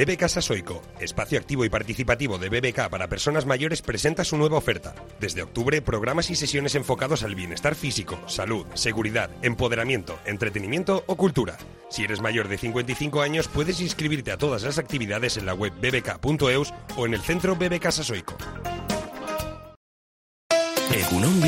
BBK 0.00 0.28
Sasoico, 0.28 0.80
espacio 0.98 1.38
activo 1.38 1.66
y 1.66 1.68
participativo 1.68 2.38
de 2.38 2.48
BBK 2.48 2.88
para 2.88 3.08
personas 3.08 3.44
mayores, 3.44 3.82
presenta 3.82 4.24
su 4.24 4.38
nueva 4.38 4.56
oferta. 4.56 4.94
Desde 5.20 5.42
octubre, 5.42 5.82
programas 5.82 6.30
y 6.30 6.36
sesiones 6.36 6.74
enfocados 6.74 7.22
al 7.22 7.34
bienestar 7.34 7.74
físico, 7.74 8.18
salud, 8.26 8.64
seguridad, 8.72 9.28
empoderamiento, 9.42 10.18
entretenimiento 10.24 11.04
o 11.06 11.16
cultura. 11.16 11.58
Si 11.90 12.02
eres 12.02 12.22
mayor 12.22 12.48
de 12.48 12.56
55 12.56 13.20
años, 13.20 13.48
puedes 13.48 13.78
inscribirte 13.82 14.32
a 14.32 14.38
todas 14.38 14.62
las 14.62 14.78
actividades 14.78 15.36
en 15.36 15.44
la 15.44 15.52
web 15.52 15.74
bbk.eus 15.78 16.72
o 16.96 17.04
en 17.04 17.12
el 17.12 17.20
centro 17.20 17.56
BBK 17.56 17.90
Sasoico. 17.90 18.38
Egunon. 20.94 21.42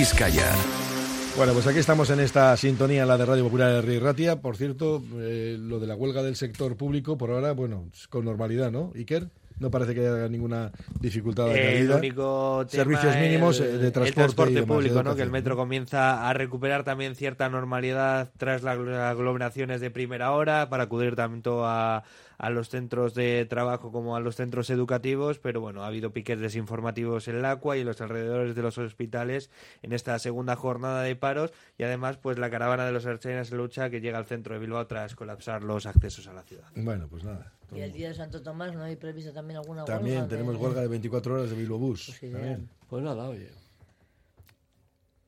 Bueno, 1.37 1.55
pues 1.55 1.67
aquí 1.67 1.79
estamos 1.79 2.11
en 2.11 2.21
esta 2.21 2.57
sintonía, 2.57 3.07
la 3.07 3.17
de 3.17 3.25
Radio 3.25 3.45
Popular 3.45 3.73
de 3.73 3.81
Río 3.83 4.01
Ratia. 4.01 4.41
Por 4.41 4.57
cierto, 4.57 5.03
eh, 5.17 5.57
lo 5.59 5.81
de 5.81 5.87
la 5.87 5.95
huelga 5.97 6.23
del 6.23 6.37
sector 6.37 6.77
público, 6.77 7.17
por 7.17 7.31
ahora, 7.31 7.53
bueno, 7.53 7.87
con 8.11 8.25
normalidad, 8.27 8.71
¿no? 8.71 8.93
Iker, 8.95 9.29
no 9.59 9.71
parece 9.71 9.95
que 9.95 10.01
haya 10.07 10.29
ninguna 10.29 10.71
dificultad 11.01 11.47
de 11.47 11.81
El 11.81 11.91
único 11.91 12.67
tema 12.71 12.85
Servicios 12.85 13.17
mínimos 13.17 13.61
el- 13.61 13.67
eh, 13.67 13.79
de 13.79 13.87
el 13.87 13.93
transporte, 13.93 14.13
transporte 14.15 14.55
demás, 14.55 14.69
de 14.69 14.75
público, 14.75 15.03
¿no? 15.03 15.17
Que 15.17 15.23
el 15.23 15.31
metro 15.31 15.57
comienza 15.57 16.29
a 16.29 16.33
recuperar 16.35 16.85
también 16.85 17.15
cierta 17.17 17.49
normalidad 17.49 18.31
tras 18.37 18.63
las 18.63 18.77
aglomeraciones 18.79 19.81
de 19.81 19.91
primera 19.91 20.33
hora 20.33 20.69
para 20.69 20.85
acudir 20.85 21.17
tanto 21.17 21.65
a, 21.65 22.05
a 22.43 22.51
los 22.51 22.69
centros 22.69 23.15
de 23.15 23.47
trabajo 23.49 23.93
como 23.93 24.17
a 24.17 24.21
los 24.21 24.35
centros 24.35 24.69
educativos, 24.69 25.39
pero 25.39 25.61
bueno, 25.61 25.85
ha 25.85 25.87
habido 25.87 26.13
piques 26.13 26.41
desinformativos 26.41 27.29
en 27.29 27.37
el 27.37 27.45
Aqua 27.45 27.77
y 27.77 27.81
en 27.83 27.87
los 27.87 28.01
alrededores 28.01 28.57
de 28.57 28.63
los 28.63 28.77
hospitales 28.79 29.49
en 29.83 29.93
esta 29.93 30.19
segunda 30.19 30.57
jornada 30.57 31.03
de 31.03 31.15
paros 31.15 31.53
y 31.79 31.85
además 31.85 32.19
pues 32.19 32.39
la 32.39 32.51
caravana 32.51 32.85
de 32.85 32.91
los 32.93 33.07
Archenas 33.07 33.53
en 33.53 33.59
lucha 33.59 33.91
que 33.91 34.01
llega 34.01 34.19
al 34.19 34.27
centro 34.27 34.55
de 34.55 34.61
Bilbao 34.61 34.87
tras 34.89 35.15
colapsar 35.15 35.63
los 35.63 35.87
accesos 35.87 36.27
a 36.27 36.33
la 36.33 36.43
ciudad. 36.43 36.65
Bueno, 36.75 37.07
pues 37.09 37.23
nada. 37.23 37.53
Y 37.73 37.79
el 37.81 37.93
día 37.93 38.09
de 38.09 38.15
Santo 38.15 38.43
Tomás 38.43 38.75
no 38.75 38.83
hay 38.83 38.97
prevista 38.97 39.33
también 39.33 39.59
alguna 39.59 39.85
También 39.85 40.17
huelga. 40.17 40.29
tenemos 40.29 40.55
de- 40.59 40.61
huelga 40.65 40.81
de 40.83 40.89
24 40.89 41.35
horas 41.35 41.49
de 41.51 41.57
Bilbo 41.57 41.79
Bus. 41.79 42.17
Pues 42.21 42.33
también. 42.33 42.69
Pues 42.91 43.03
nada, 43.05 43.29
oye. 43.29 43.49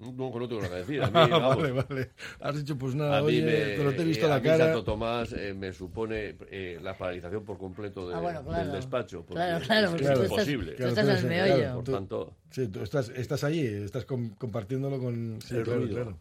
No, 0.01 0.33
que 0.33 0.39
no 0.39 0.49
tengo 0.49 0.61
nada 0.63 0.75
que 0.75 0.81
decir. 0.81 1.03
A 1.03 1.07
mí, 1.11 1.13
Ah, 1.15 1.27
vamos, 1.29 1.57
vale, 1.57 1.73
vale. 1.73 2.11
Has 2.41 2.57
dicho, 2.57 2.77
pues 2.77 2.95
nada, 2.95 3.19
a 3.19 3.21
mí 3.23 3.29
oye, 3.29 3.43
me- 3.43 3.77
pero 3.77 3.95
te 3.95 4.03
he 4.03 4.05
visto 4.05 4.27
eh, 4.27 4.29
la 4.29 4.35
a 4.37 4.39
mí 4.41 4.45
cara. 4.45 4.65
Santo 4.67 4.85
Tomás 4.85 5.33
eh, 5.33 5.55
me 5.55 5.73
supone 5.73 6.37
eh, 6.51 6.79
la 6.83 6.99
paralización 6.99 7.45
por 7.45 7.59
completo 7.59 8.09
de- 8.09 8.15
Ah, 8.17 8.21
bueno, 8.21 8.43
claro. 8.45 8.65
del 8.65 8.73
despacho. 8.73 9.21
porque 9.23 9.35
Claro, 9.35 9.65
claro, 9.65 9.87
es 9.89 9.93
que 9.95 9.99
porque 9.99 10.13
es 10.13 10.19
tú 10.19 10.23
estás- 10.25 10.49
imposible. 10.49 10.73
tú 10.73 10.87
estás 10.87 11.09
en 11.09 11.17
el 11.17 11.25
meollo. 11.27 11.75
Por 11.77 11.85
tú- 11.85 11.93
tanto, 11.93 12.35
Sí, 12.51 12.69
tú 12.69 12.83
estás, 12.83 13.09
estás 13.11 13.45
allí, 13.45 13.65
estás 13.67 14.05
com- 14.05 14.31
compartiéndolo 14.37 14.99
con 14.99 15.39
sí, 15.41 15.57
El 15.57 15.63
claro, 15.65 15.81
ruido. 15.81 15.95
claro. 15.95 16.19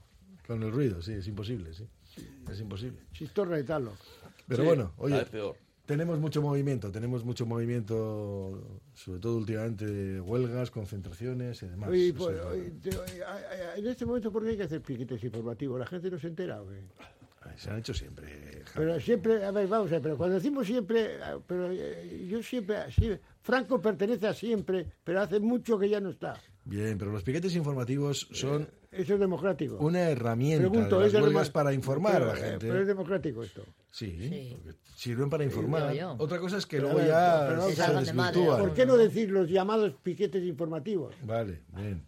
Con 0.48 0.62
el 0.64 0.72
ruido, 0.72 1.02
sí, 1.02 1.14
es 1.14 1.28
imposible, 1.28 1.74
sí. 1.74 1.88
Es 2.52 2.60
imposible. 2.60 3.00
Chistorra 3.14 3.60
y 3.60 3.64
talo. 3.64 3.94
Pero 4.48 4.62
Sí, 4.64 4.68
bueno, 4.68 4.92
cada 4.96 5.04
oye, 5.06 5.16
vez 5.18 5.30
peor. 5.30 5.56
Tenemos 5.86 6.20
mucho 6.20 6.42
movimiento, 6.42 6.92
tenemos 6.92 7.24
mucho 7.26 7.46
movimiento, 7.46 8.80
sobre 8.94 9.20
todo 9.20 9.38
últimamente, 9.38 9.86
de 9.86 10.22
huelgas, 10.22 10.72
concentraciones 10.72 11.62
y 11.64 11.68
demás. 11.68 11.90
Oye, 11.90 12.14
pues, 12.14 12.38
sea, 12.38 12.48
oye, 12.48 12.72
te- 12.82 12.98
oye, 12.98 13.24
a- 13.24 13.34
a- 13.36 13.76
en 13.78 13.88
este 13.88 14.06
momento, 14.06 14.32
¿por 14.32 14.44
qué 14.44 14.52
hay 14.52 14.58
que 14.58 14.64
hacer 14.64 14.82
piquetes 14.82 15.24
informativos? 15.24 15.80
¿La 15.80 15.86
gente 15.86 16.10
no 16.10 16.18
se 16.20 16.28
entera 16.28 16.62
o 16.62 16.68
qué? 16.68 16.82
se 17.58 17.70
han 17.70 17.80
hecho 17.80 17.94
siempre. 17.94 18.64
Javi. 18.66 18.72
Pero 18.74 19.00
siempre, 19.02 19.44
a 19.44 19.52
ver, 19.52 19.68
vamos 19.68 19.90
a 19.90 19.96
ver, 19.96 20.02
pero 20.02 20.18
cuando 20.18 20.36
decimos 20.36 20.66
siempre, 20.66 21.22
ah, 21.22 21.38
pero 21.46 21.70
eh, 21.72 22.26
yo 22.28 22.42
siempre, 22.42 22.78
sí, 22.92 23.12
Franco 23.42 23.80
pertenece 23.82 24.26
a 24.28 24.34
siempre, 24.34 24.88
pero 25.04 25.22
hace 25.22 25.40
mucho 25.42 25.78
que 25.78 25.90
ya 25.90 26.00
no 26.00 26.10
está. 26.12 26.40
Bien, 26.66 26.98
pero 26.98 27.12
los 27.12 27.22
piquetes 27.24 27.54
informativos 27.56 28.28
son 28.32 28.68
Eso 28.96 29.14
es 29.16 29.20
democrático. 29.20 29.78
una 29.78 30.10
herramienta 30.10 30.70
Pregunto, 30.70 31.00
de 31.00 31.08
¿es 31.08 31.14
las 31.14 31.22
huelgas 31.24 31.48
demo- 31.48 31.54
para 31.54 31.74
informar 31.74 32.14
pero, 32.14 32.26
a 32.32 32.34
la 32.34 32.40
eh, 32.40 32.50
gente. 32.52 32.68
Pero 32.68 32.82
es 32.82 32.88
democrático 32.88 33.44
esto. 33.44 33.64
Sí, 33.92 34.56
porque 34.64 34.78
sirven 34.96 35.30
para 35.30 35.44
informar. 35.44 35.94
yo. 35.94 36.16
Otra 36.20 36.40
cosa 36.40 36.58
es 36.58 36.66
que 36.66 36.78
Pero, 36.78 36.94
luego 36.94 37.08
ya 37.08 37.46
pero 37.50 37.62
se 37.64 37.70
se 37.72 37.76
salgan 37.78 38.04
de 38.06 38.14
madre, 38.14 38.32
desvirtúan. 38.40 38.60
¿Por 38.62 38.74
qué 38.74 38.86
no 38.86 38.98
decir 38.98 39.30
los 39.32 39.50
llamados 39.50 39.94
piquetes 40.04 40.44
informativos? 40.44 41.14
Vale, 41.24 41.62
bien. 41.76 42.06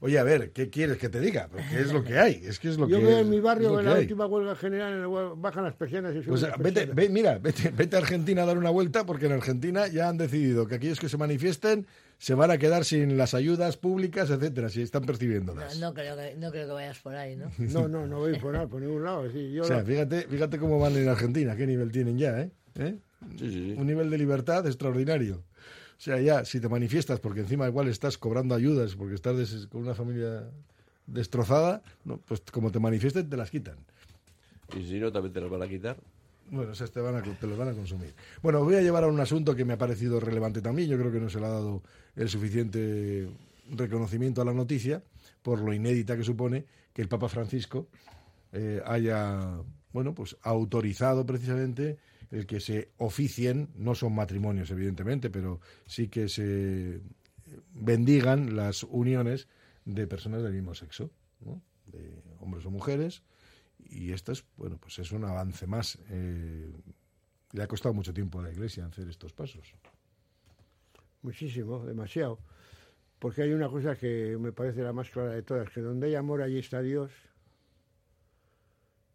Oye, 0.00 0.18
a 0.18 0.22
ver, 0.24 0.50
¿qué 0.52 0.68
quieres 0.68 0.98
que 0.98 1.08
te 1.08 1.20
diga? 1.20 1.48
Porque 1.50 1.80
es 1.80 1.92
lo 1.92 2.04
que 2.04 2.18
hay, 2.18 2.42
es 2.44 2.58
que 2.58 2.68
es 2.68 2.76
lo 2.78 2.86
Yo 2.88 2.98
que 2.98 3.04
veo 3.06 3.16
es, 3.18 3.22
en 3.24 3.30
mi 3.30 3.40
barrio 3.40 3.78
en 3.80 3.86
la 3.86 3.94
hay. 3.94 4.02
última 4.02 4.26
huelga 4.26 4.54
general 4.56 4.92
en 4.92 5.00
la 5.00 5.08
huelga, 5.08 5.32
bajan 5.36 5.64
las 5.64 5.74
persianas 5.74 6.12
y 6.12 6.16
suben 6.22 6.28
Pues, 6.28 6.42
las 6.42 6.58
vete, 6.58 6.86
ve- 6.86 7.08
mira, 7.08 7.38
vete, 7.38 7.70
vete 7.70 7.96
a 7.96 8.00
Argentina 8.00 8.42
a 8.42 8.46
dar 8.46 8.58
una 8.58 8.70
vuelta 8.70 9.06
porque 9.06 9.26
en 9.26 9.32
Argentina 9.32 9.86
ya 9.88 10.08
han 10.08 10.18
decidido 10.18 10.66
que 10.66 10.74
aquellos 10.76 11.00
que 11.00 11.08
se 11.08 11.16
manifiesten 11.16 11.86
se 12.18 12.34
van 12.34 12.50
a 12.50 12.58
quedar 12.58 12.84
sin 12.84 13.16
las 13.16 13.34
ayudas 13.34 13.76
públicas, 13.76 14.30
etcétera, 14.30 14.68
si 14.68 14.82
están 14.82 15.02
No, 15.02 15.06
percibiéndolas. 15.06 15.78
no 15.80 15.92
creo 15.94 16.16
que, 16.16 16.34
no 16.36 16.50
creo 16.50 16.66
que 16.66 16.72
vayas 16.72 16.98
por 17.00 17.14
ahí, 17.14 17.36
¿no? 17.36 17.50
No, 17.58 17.88
no, 17.88 18.06
no 18.06 18.18
voy 18.18 18.38
por, 18.38 18.52
nada, 18.52 18.66
por 18.66 18.80
ningún 18.80 19.04
lado. 19.04 19.30
sí, 19.30 19.52
yo 19.52 19.62
O 19.64 19.66
sea, 19.66 19.78
lo- 19.80 19.86
fíjate, 19.86 20.22
fíjate 20.28 20.58
cómo 20.58 20.78
van 20.78 20.94
en 20.96 21.08
Argentina, 21.08 21.56
qué 21.56 21.66
nivel 21.66 21.90
tienen 21.90 22.18
ya, 22.18 22.40
¿eh? 22.40 22.50
¿Eh? 22.78 22.94
Sí, 23.38 23.50
sí, 23.50 23.50
sí. 23.50 23.74
Un 23.78 23.86
nivel 23.86 24.10
de 24.10 24.18
libertad 24.18 24.66
extraordinario. 24.66 25.42
O 25.98 26.00
sea, 26.00 26.20
ya, 26.20 26.44
si 26.44 26.60
te 26.60 26.68
manifiestas 26.68 27.20
porque 27.20 27.40
encima 27.40 27.66
igual 27.66 27.88
estás 27.88 28.18
cobrando 28.18 28.54
ayudas 28.54 28.94
porque 28.96 29.14
estás 29.14 29.36
des- 29.36 29.66
con 29.68 29.82
una 29.82 29.94
familia 29.94 30.44
destrozada, 31.06 31.82
no, 32.04 32.18
pues 32.18 32.42
como 32.52 32.70
te 32.70 32.78
manifiesten 32.78 33.28
te 33.30 33.36
las 33.36 33.50
quitan. 33.50 33.76
Y 34.76 34.84
si 34.86 34.98
no, 34.98 35.10
también 35.12 35.32
te 35.32 35.40
los 35.40 35.50
van 35.50 35.62
a 35.62 35.68
quitar. 35.68 35.96
Bueno, 36.50 36.72
esas 36.72 36.90
te, 36.92 37.00
van 37.00 37.16
a, 37.16 37.22
te 37.22 37.46
los 37.46 37.56
van 37.58 37.68
a 37.68 37.72
consumir. 37.72 38.14
Bueno, 38.42 38.62
voy 38.62 38.74
a 38.76 38.82
llevar 38.82 39.04
a 39.04 39.08
un 39.08 39.18
asunto 39.18 39.54
que 39.56 39.64
me 39.64 39.72
ha 39.72 39.78
parecido 39.78 40.20
relevante 40.20 40.60
también. 40.60 40.88
Yo 40.88 40.98
creo 40.98 41.10
que 41.10 41.18
no 41.20 41.28
se 41.30 41.40
le 41.40 41.46
ha 41.46 41.50
dado 41.50 41.82
el 42.14 42.28
suficiente 42.28 43.28
reconocimiento 43.70 44.42
a 44.42 44.44
la 44.44 44.52
noticia 44.52 45.02
por 45.42 45.60
lo 45.60 45.72
inédita 45.72 46.16
que 46.16 46.22
supone 46.24 46.64
que 46.92 47.02
el 47.02 47.08
Papa 47.08 47.28
Francisco 47.28 47.88
eh, 48.52 48.80
haya, 48.86 49.60
bueno, 49.92 50.14
pues 50.14 50.36
autorizado 50.42 51.26
precisamente 51.26 51.98
el 52.30 52.46
que 52.46 52.60
se 52.60 52.92
oficien, 52.98 53.70
no 53.76 53.94
son 53.94 54.14
matrimonios 54.14 54.70
evidentemente, 54.70 55.30
pero 55.30 55.60
sí 55.86 56.08
que 56.08 56.28
se 56.28 57.00
bendigan 57.72 58.56
las 58.56 58.82
uniones 58.84 59.48
de 59.84 60.06
personas 60.06 60.42
del 60.42 60.52
mismo 60.52 60.74
sexo, 60.74 61.10
¿no? 61.40 61.62
de 61.86 62.22
hombres 62.40 62.66
o 62.66 62.70
mujeres, 62.70 63.22
y 63.78 64.12
esto 64.12 64.32
es, 64.32 64.44
bueno, 64.56 64.78
pues 64.78 64.98
es 64.98 65.12
un 65.12 65.24
avance 65.24 65.66
más. 65.66 65.98
Eh, 66.10 66.72
le 67.52 67.62
ha 67.62 67.66
costado 67.68 67.94
mucho 67.94 68.12
tiempo 68.12 68.40
a 68.40 68.42
la 68.42 68.52
Iglesia 68.52 68.86
hacer 68.86 69.08
estos 69.08 69.32
pasos. 69.32 69.72
Muchísimo, 71.22 71.84
demasiado. 71.84 72.40
Porque 73.18 73.42
hay 73.42 73.52
una 73.52 73.68
cosa 73.68 73.96
que 73.96 74.36
me 74.38 74.52
parece 74.52 74.82
la 74.82 74.92
más 74.92 75.10
clara 75.10 75.30
de 75.30 75.42
todas, 75.42 75.70
que 75.70 75.80
donde 75.80 76.08
hay 76.08 76.14
amor, 76.14 76.42
allí 76.42 76.58
está 76.58 76.82
Dios, 76.82 77.10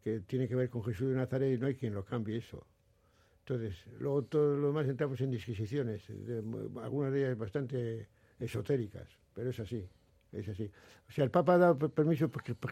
que 0.04 0.22
tiene 0.22 0.48
que 0.48 0.56
ver 0.56 0.70
con 0.70 0.84
Jesús 0.84 1.10
de 1.10 1.16
Nazaret 1.16 1.56
y 1.56 1.60
no 1.60 1.68
hay 1.68 1.76
quien 1.76 1.94
lo 1.94 2.04
cambie 2.04 2.38
eso. 2.38 2.66
Entonces, 3.52 3.86
luego 4.00 4.24
todo 4.24 4.56
lo 4.56 4.68
demás 4.68 4.88
entramos 4.88 5.20
en 5.20 5.30
disquisiciones, 5.30 6.04
algunas 6.82 7.12
de 7.12 7.20
ellas 7.26 7.38
bastante 7.38 8.08
esotéricas, 8.40 9.10
pero 9.34 9.50
es 9.50 9.60
así, 9.60 9.86
es 10.32 10.48
así. 10.48 10.72
O 11.10 11.12
sea, 11.12 11.26
el 11.26 11.32
Papa 11.32 11.56
ha 11.56 11.58
dado 11.58 11.78
per- 11.78 11.90
permiso 11.90 12.30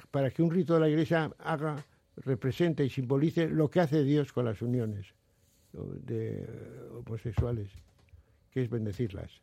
para 0.10 0.32
que 0.32 0.42
un 0.42 0.50
rito 0.50 0.76
de 0.76 0.80
la 0.80 0.88
Iglesia 0.88 1.34
haga, 1.40 1.84
represente 2.16 2.86
y 2.86 2.90
simbolice 2.90 3.50
lo 3.50 3.70
que 3.70 3.82
hace 3.82 4.06
Dios 4.06 4.32
con 4.32 4.46
las 4.46 4.62
uniones 4.62 5.14
de 5.74 6.44
eh, 6.44 6.48
homosexuales, 6.94 7.70
que 8.52 8.62
es 8.64 8.70
bendecirlas 8.70 9.42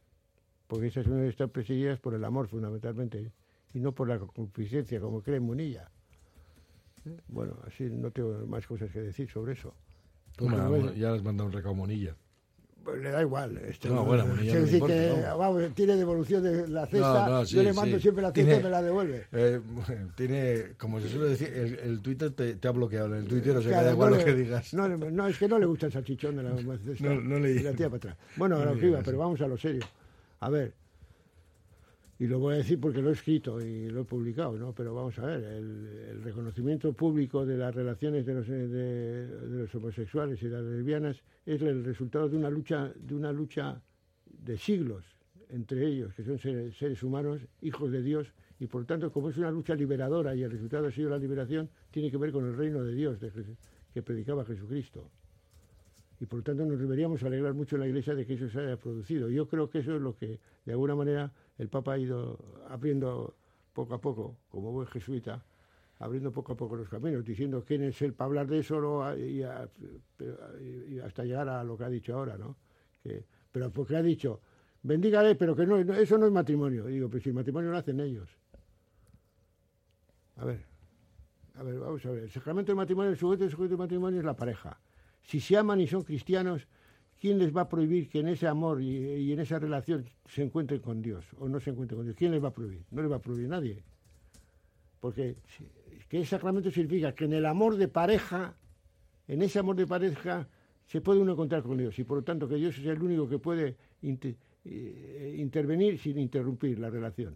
porque 0.68 0.86
esas 0.86 1.06
uniones 1.06 1.30
están 1.30 1.50
presididas 1.50 2.00
por 2.00 2.14
el 2.14 2.24
amor 2.24 2.48
fundamentalmente 2.48 3.30
y 3.74 3.80
no 3.80 3.92
por 3.92 4.08
la 4.08 4.18
concupiscencia 4.18 5.00
como 5.00 5.22
cree 5.22 5.38
Munilla. 5.38 5.90
Bueno, 7.28 7.58
así 7.66 7.84
no 7.84 8.10
tengo 8.10 8.46
más 8.46 8.66
cosas 8.66 8.90
que 8.90 9.00
decir 9.00 9.30
sobre 9.30 9.52
eso. 9.52 9.74
Porque, 10.36 10.56
Bueno, 10.56 10.92
ya 10.94 11.12
les 11.12 11.22
mandado 11.22 11.46
un 11.46 11.52
recado 11.52 11.74
Monilla. 11.74 12.14
pues 12.84 13.02
le 13.02 13.10
da 13.10 13.20
igual. 13.22 13.56
Este, 13.66 13.88
No, 13.88 14.04
bueno, 14.04 14.24
quiero 14.38 14.60
no 14.60 14.66
importa, 14.68 14.94
que 14.94 15.10
vamos. 15.22 15.38
vamos, 15.38 15.74
tiene 15.74 15.96
devolución 15.96 16.42
de 16.44 16.68
la 16.68 16.86
cesta. 16.86 17.26
No, 17.26 17.32
no, 17.38 17.46
sí, 17.46 17.56
yo 17.56 17.62
le 17.64 17.72
mando 17.72 17.96
sí. 17.96 18.02
siempre 18.02 18.22
la 18.22 18.30
cesta 18.32 18.56
y 18.60 18.62
me 18.62 18.70
la 18.70 18.82
devuelve. 18.82 19.24
Eh, 19.32 19.60
tiene, 20.16 20.62
como 20.78 21.00
se 21.00 21.08
suele 21.08 21.30
decir, 21.30 21.48
el, 21.52 21.78
el 21.80 22.00
Twitter 22.00 22.30
te, 22.30 22.54
te 22.54 22.68
ha 22.68 22.70
bloqueado. 22.70 23.06
En 23.08 23.14
el 23.22 23.26
Twitter, 23.26 23.56
o 23.56 23.62
sea, 23.62 23.78
que 23.80 23.84
da 23.86 23.92
igual 23.92 24.10
no 24.12 24.16
lo 24.18 24.24
que 24.24 24.34
digas. 24.34 24.72
No, 24.74 24.86
no, 24.88 25.26
es 25.26 25.36
que 25.38 25.48
no 25.48 25.58
le 25.58 25.66
gusta 25.66 25.86
el 25.86 25.92
salchichón 25.92 26.36
de 26.36 26.42
la 26.44 26.56
cesta. 26.56 27.02
No, 27.08 27.20
no 27.20 27.38
le- 27.40 27.60
la 27.62 27.72
tía 27.72 27.86
para 27.88 27.96
atrás. 27.96 28.16
Bueno, 28.36 28.56
no 28.56 28.70
a 28.70 28.74
iba, 28.74 28.80
digas 28.80 29.02
pero 29.04 29.18
vamos 29.18 29.40
a 29.40 29.48
lo 29.48 29.56
serio. 29.58 29.82
A 30.40 30.50
ver, 30.50 30.72
y 32.18 32.26
lo 32.26 32.38
voy 32.38 32.54
a 32.54 32.56
decir 32.58 32.80
porque 32.80 33.02
lo 33.02 33.10
he 33.10 33.12
escrito 33.12 33.60
y 33.60 33.88
lo 33.90 34.00
he 34.00 34.04
publicado, 34.04 34.56
¿no? 34.56 34.72
Pero 34.72 34.94
vamos 34.94 35.18
a 35.18 35.26
ver, 35.26 35.44
el, 35.44 36.22
reconocimiento 36.22 36.92
público 36.92 37.44
de 37.44 37.58
las 37.58 37.74
relaciones 37.74 38.24
de 38.24 38.34
los, 38.34 38.46
de, 38.48 39.28
los 39.48 39.74
homosexuales 39.74 40.42
y 40.42 40.48
las 40.48 40.64
lesbianas 40.64 41.22
es 41.44 41.60
el 41.62 41.84
resultado 41.84 42.28
de 42.28 42.36
una 42.36 42.50
lucha, 42.50 42.92
de 42.94 43.14
una 43.14 43.32
lucha 43.32 43.80
de 44.26 44.56
siglos 44.56 45.04
entre 45.50 45.86
ellos, 45.86 46.12
que 46.14 46.24
son 46.24 46.38
seres, 46.38 47.02
humanos, 47.02 47.40
hijos 47.60 47.92
de 47.92 48.02
Dios, 48.02 48.32
y 48.58 48.66
por 48.66 48.84
tanto, 48.84 49.12
como 49.12 49.28
es 49.28 49.36
una 49.36 49.50
lucha 49.50 49.74
liberadora 49.74 50.34
y 50.34 50.42
el 50.42 50.50
resultado 50.50 50.86
ha 50.88 50.90
sido 50.90 51.10
la 51.10 51.18
liberación, 51.18 51.68
tiene 51.90 52.10
que 52.10 52.16
ver 52.16 52.32
con 52.32 52.46
el 52.46 52.56
reino 52.56 52.82
de 52.82 52.94
Dios 52.94 53.18
que 53.92 54.02
predicaba 54.02 54.44
Jesucristo. 54.44 55.10
Y 56.18 56.26
por 56.26 56.42
tanto 56.42 56.64
nos 56.64 56.80
deberíamos 56.80 57.22
alegrar 57.22 57.52
mucho 57.52 57.76
en 57.76 57.80
la 57.80 57.88
Iglesia 57.88 58.14
de 58.14 58.24
que 58.24 58.34
eso 58.34 58.48
se 58.48 58.58
haya 58.60 58.76
producido. 58.78 59.28
Yo 59.28 59.46
creo 59.46 59.68
que 59.68 59.80
eso 59.80 59.94
es 59.94 60.00
lo 60.00 60.16
que, 60.16 60.40
de 60.64 60.72
alguna 60.72 60.94
manera, 60.94 61.30
el 61.58 61.68
Papa 61.68 61.92
ha 61.94 61.98
ido 61.98 62.38
abriendo 62.68 63.36
poco 63.72 63.94
a 63.94 64.00
poco, 64.00 64.36
como 64.48 64.72
buen 64.72 64.86
jesuita, 64.86 65.44
abriendo 65.98 66.32
poco 66.32 66.52
a 66.52 66.56
poco 66.56 66.76
los 66.76 66.88
caminos, 66.88 67.24
diciendo 67.24 67.64
quién 67.66 67.82
es 67.82 68.00
él 68.02 68.12
para 68.12 68.26
hablar 68.26 68.46
de 68.46 68.58
eso 68.58 68.80
¿no? 68.80 69.02
A- 69.04 69.16
y, 69.16 69.42
hasta 71.00 71.24
llegar 71.24 71.48
a 71.48 71.64
lo 71.64 71.76
que 71.76 71.84
ha 71.84 71.88
dicho 71.88 72.14
ahora, 72.14 72.36
¿no? 72.36 72.56
Que, 73.02 73.24
pero 73.52 73.70
porque 73.70 73.96
ha 73.96 74.02
dicho, 74.02 74.40
bendígale, 74.82 75.34
pero 75.34 75.54
que 75.56 75.66
no, 75.66 75.78
eso 75.78 76.18
no 76.18 76.26
es 76.26 76.32
matrimonio. 76.32 76.86
Digo, 76.86 77.08
pero 77.08 77.22
si 77.22 77.30
el 77.30 77.34
matrimonio 77.34 77.70
lo 77.70 77.78
hacen 77.78 78.00
ellos. 78.00 78.28
A 80.36 80.44
ver, 80.44 80.64
a 81.54 81.62
ver, 81.62 81.78
vamos 81.78 82.04
a 82.04 82.10
ver. 82.10 82.24
El 82.24 82.30
sacramento 82.30 82.72
del 82.72 82.76
matrimonio, 82.76 83.10
el 83.10 83.16
sujeto 83.16 83.44
del 83.44 83.50
sujeto 83.50 83.70
del 83.70 83.78
matrimonio 83.78 84.20
es 84.20 84.26
la 84.26 84.36
pareja. 84.36 84.78
Si 85.22 85.40
se 85.40 85.56
aman 85.56 85.80
y 85.80 85.86
son 85.86 86.02
cristianos, 86.02 86.68
¿quién 87.26 87.38
les 87.40 87.50
va 87.56 87.62
a 87.62 87.68
prohibir 87.68 88.08
que 88.08 88.20
en 88.20 88.28
ese 88.28 88.46
amor 88.46 88.80
y, 88.80 88.98
y 89.26 89.32
en 89.32 89.40
esa 89.40 89.58
relación 89.58 90.04
se 90.28 90.44
encuentren 90.44 90.78
con 90.80 91.02
Dios 91.02 91.24
o 91.40 91.48
no 91.48 91.58
se 91.58 91.70
encuentren 91.70 91.98
con 91.98 92.06
Dios? 92.06 92.16
¿Quién 92.16 92.30
les 92.30 92.40
va 92.42 92.48
a 92.48 92.52
prohibir? 92.52 92.82
No 92.92 93.02
les 93.02 93.10
va 93.10 93.16
a 93.16 93.18
prohibir 93.20 93.48
nadie. 93.48 93.82
Porque 95.00 95.34
que 96.08 96.18
el 96.18 96.26
sacramento 96.26 96.70
significa 96.70 97.12
que 97.16 97.24
en 97.24 97.32
el 97.32 97.44
amor 97.46 97.76
de 97.76 97.88
pareja, 97.88 98.54
en 99.26 99.42
ese 99.42 99.58
amor 99.58 99.74
de 99.74 99.88
pareja, 99.88 100.46
se 100.86 101.00
puede 101.00 101.18
uno 101.18 101.32
encontrar 101.32 101.64
con 101.64 101.76
Dios. 101.76 101.98
Y 101.98 102.04
por 102.04 102.18
lo 102.18 102.22
tanto 102.22 102.46
que 102.48 102.54
Dios 102.54 102.78
es 102.78 102.86
el 102.86 103.02
único 103.02 103.28
que 103.28 103.40
puede 103.40 103.74
eh, 104.02 105.34
intervenir 105.36 105.98
sin 105.98 106.16
interrumpir 106.18 106.78
la 106.78 106.90
relación. 106.90 107.34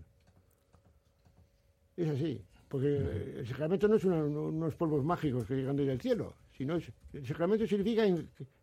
Es 1.96 2.09
así. 2.11 2.40
Porque 2.68 2.96
el 3.40 3.46
sacramento 3.48 3.88
no 3.88 3.96
es 3.96 4.05
una- 4.05 4.22
unos 4.24 4.76
polvos 4.76 5.05
mágicos 5.05 5.44
que 5.46 5.57
llegan 5.57 5.74
desde 5.74 5.92
el 5.94 6.00
cielo, 6.00 6.35
el 6.61 7.27
sacramento 7.27 7.66
significa, 7.66 8.05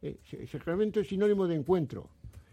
eh, 0.01 0.19
sacramento 0.51 0.99
es 0.99 1.07
sinónimo 1.07 1.47
de 1.47 1.55
encuentro. 1.55 2.09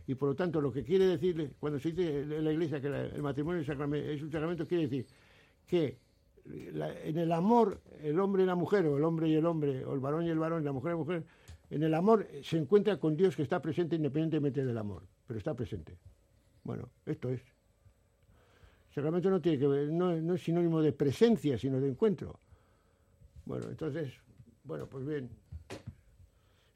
Y 0.07 0.15
por 0.15 0.31
lo 0.31 0.35
tanto, 0.35 0.61
lo 0.61 0.73
que 0.73 0.85
quiere 0.85 1.07
decir, 1.07 1.53
cuando 1.59 1.79
se 1.79 1.93
dice 1.93 2.21
en 2.21 2.45
la 2.45 2.53
iglesia 2.53 2.81
que 2.81 2.89
el 2.89 3.23
matrimonio 3.23 3.63
es, 3.63 3.69
es 3.69 4.23
un 4.23 4.31
sacramento, 4.31 4.67
quiere 4.67 4.85
decir 4.85 5.07
que 5.67 5.99
en 6.47 7.19
el 7.19 7.33
amor, 7.33 7.81
el 8.03 8.21
hombre 8.21 8.43
y 8.43 8.47
la 8.47 8.55
mujer, 8.55 8.87
o 8.87 8.99
el 8.99 9.05
hombre 9.05 9.29
y 9.29 9.35
el 9.35 9.47
hombre, 9.47 9.85
o 9.85 9.95
el 9.95 10.01
varón 10.01 10.27
y 10.27 10.31
el 10.31 10.39
varón, 10.39 10.65
la 10.65 10.73
mujer 10.73 10.91
y 10.91 10.93
la 10.93 10.99
mujer, 10.99 11.25
en 11.71 11.83
el 11.83 11.95
amor 11.95 12.29
se 12.43 12.59
encuentra 12.59 12.99
con 12.99 13.17
Dios 13.17 13.35
que 13.35 13.43
está 13.43 13.63
presente 13.63 13.97
independientemente 13.97 14.65
del 14.65 14.77
amor, 14.77 15.05
pero 15.27 15.39
está 15.39 15.55
presente. 15.55 15.99
Bueno, 16.63 16.91
esto 17.07 17.31
es. 17.31 17.41
Sacramento 18.95 19.31
no 19.31 19.41
tiene 19.41 19.59
que 19.59 19.67
ver, 19.67 19.89
no 19.89 20.35
es 20.35 20.43
sinónimo 20.43 20.83
de 20.83 20.93
presencia, 20.93 21.59
sino 21.59 21.81
de 21.81 21.89
encuentro. 21.89 22.39
Bueno, 23.47 23.69
entonces, 23.69 24.13
bueno, 24.64 24.87
pues 24.88 25.07
bien. 25.07 25.31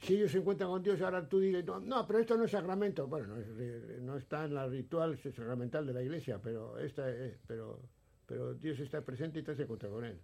Si 0.00 0.14
ellos 0.14 0.30
se 0.30 0.38
encuentran 0.38 0.70
con 0.70 0.82
Dios, 0.82 1.00
ahora 1.02 1.28
tú 1.28 1.40
dices, 1.40 1.64
no, 1.64 1.80
no, 1.80 2.06
pero 2.06 2.20
esto 2.20 2.36
no 2.36 2.44
es 2.44 2.50
sacramento. 2.52 3.06
Bueno, 3.08 3.26
no, 3.28 3.36
es 3.36 3.48
re- 3.56 4.00
no 4.00 4.16
está 4.16 4.44
en 4.44 4.54
la 4.54 4.66
ritual 4.66 5.18
sacramental 5.18 5.86
de 5.86 5.92
la 5.92 6.02
iglesia, 6.02 6.40
pero, 6.40 6.78
esta 6.78 7.10
es, 7.10 7.36
pero, 7.46 7.80
pero 8.26 8.54
Dios 8.54 8.78
está 8.78 9.00
presente 9.02 9.40
y 9.40 9.42
te 9.42 9.50
has 9.50 9.58
encontrado 9.60 9.96
con 9.96 10.04
Él. 10.04 10.18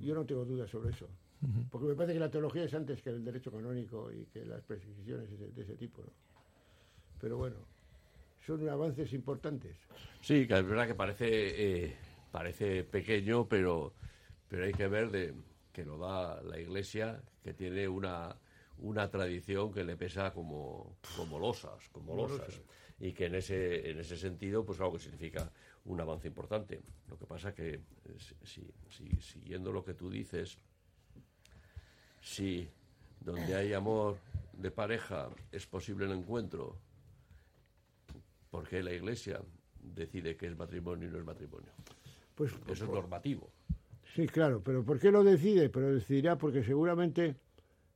Yo 0.00 0.14
no 0.14 0.26
tengo 0.26 0.44
dudas 0.44 0.70
sobre 0.70 0.90
eso. 0.90 1.08
Porque 1.70 1.86
me 1.88 1.94
parece 1.94 2.14
que 2.14 2.20
la 2.20 2.30
teología 2.30 2.64
es 2.64 2.72
antes 2.72 3.02
que 3.02 3.10
el 3.10 3.22
derecho 3.22 3.52
canónico 3.52 4.10
y 4.10 4.24
que 4.26 4.46
las 4.46 4.62
prescripciones 4.62 5.28
de 5.28 5.34
ese, 5.36 5.52
de 5.52 5.62
ese 5.62 5.74
tipo. 5.76 6.02
¿no? 6.02 6.10
Pero 7.20 7.36
bueno, 7.36 7.56
son 8.46 8.66
avances 8.68 9.12
importantes. 9.12 9.76
Sí, 10.22 10.46
que 10.46 10.58
es 10.58 10.66
verdad 10.66 10.86
que 10.86 10.94
parece, 10.94 11.84
eh, 11.84 11.96
parece 12.32 12.82
pequeño, 12.84 13.46
pero, 13.46 13.92
pero 14.48 14.64
hay 14.64 14.72
que 14.72 14.88
ver 14.88 15.10
de, 15.10 15.34
que 15.74 15.84
lo 15.84 15.98
da 15.98 16.40
la 16.42 16.58
Iglesia, 16.58 17.20
que 17.42 17.52
tiene 17.52 17.88
una, 17.88 18.34
una 18.78 19.10
tradición 19.10 19.72
que 19.72 19.82
le 19.82 19.96
pesa 19.96 20.32
como, 20.32 20.96
como 21.16 21.38
losas, 21.40 21.88
como 21.90 22.14
losas. 22.16 22.60
Y 23.00 23.12
que 23.12 23.26
en 23.26 23.34
ese, 23.34 23.90
en 23.90 23.98
ese 23.98 24.16
sentido, 24.16 24.64
pues 24.64 24.78
algo 24.80 24.92
que 24.92 25.00
significa 25.00 25.50
un 25.86 26.00
avance 26.00 26.28
importante. 26.28 26.80
Lo 27.10 27.18
que 27.18 27.26
pasa 27.26 27.52
que, 27.52 27.80
si, 28.44 28.64
si- 28.88 29.20
siguiendo 29.20 29.72
lo 29.72 29.84
que 29.84 29.94
tú 29.94 30.08
dices, 30.08 30.56
si 32.22 32.68
donde 33.20 33.56
hay 33.56 33.72
amor 33.72 34.16
de 34.52 34.70
pareja 34.70 35.28
es 35.50 35.66
posible 35.66 36.04
el 36.06 36.12
encuentro, 36.12 36.78
¿por 38.48 38.68
qué 38.68 38.80
la 38.80 38.92
Iglesia 38.92 39.40
decide 39.82 40.36
que 40.36 40.46
es 40.46 40.56
matrimonio 40.56 41.08
y 41.08 41.10
no 41.10 41.18
es 41.18 41.24
matrimonio? 41.24 41.72
Pues, 42.36 42.52
Eso 42.68 42.84
es 42.84 42.90
normativo. 42.90 43.50
Sí, 44.14 44.28
claro, 44.28 44.62
pero 44.64 44.84
¿por 44.84 45.00
qué 45.00 45.10
lo 45.10 45.24
decide? 45.24 45.68
Pero 45.70 45.92
decidirá 45.92 46.38
porque 46.38 46.62
seguramente, 46.62 47.34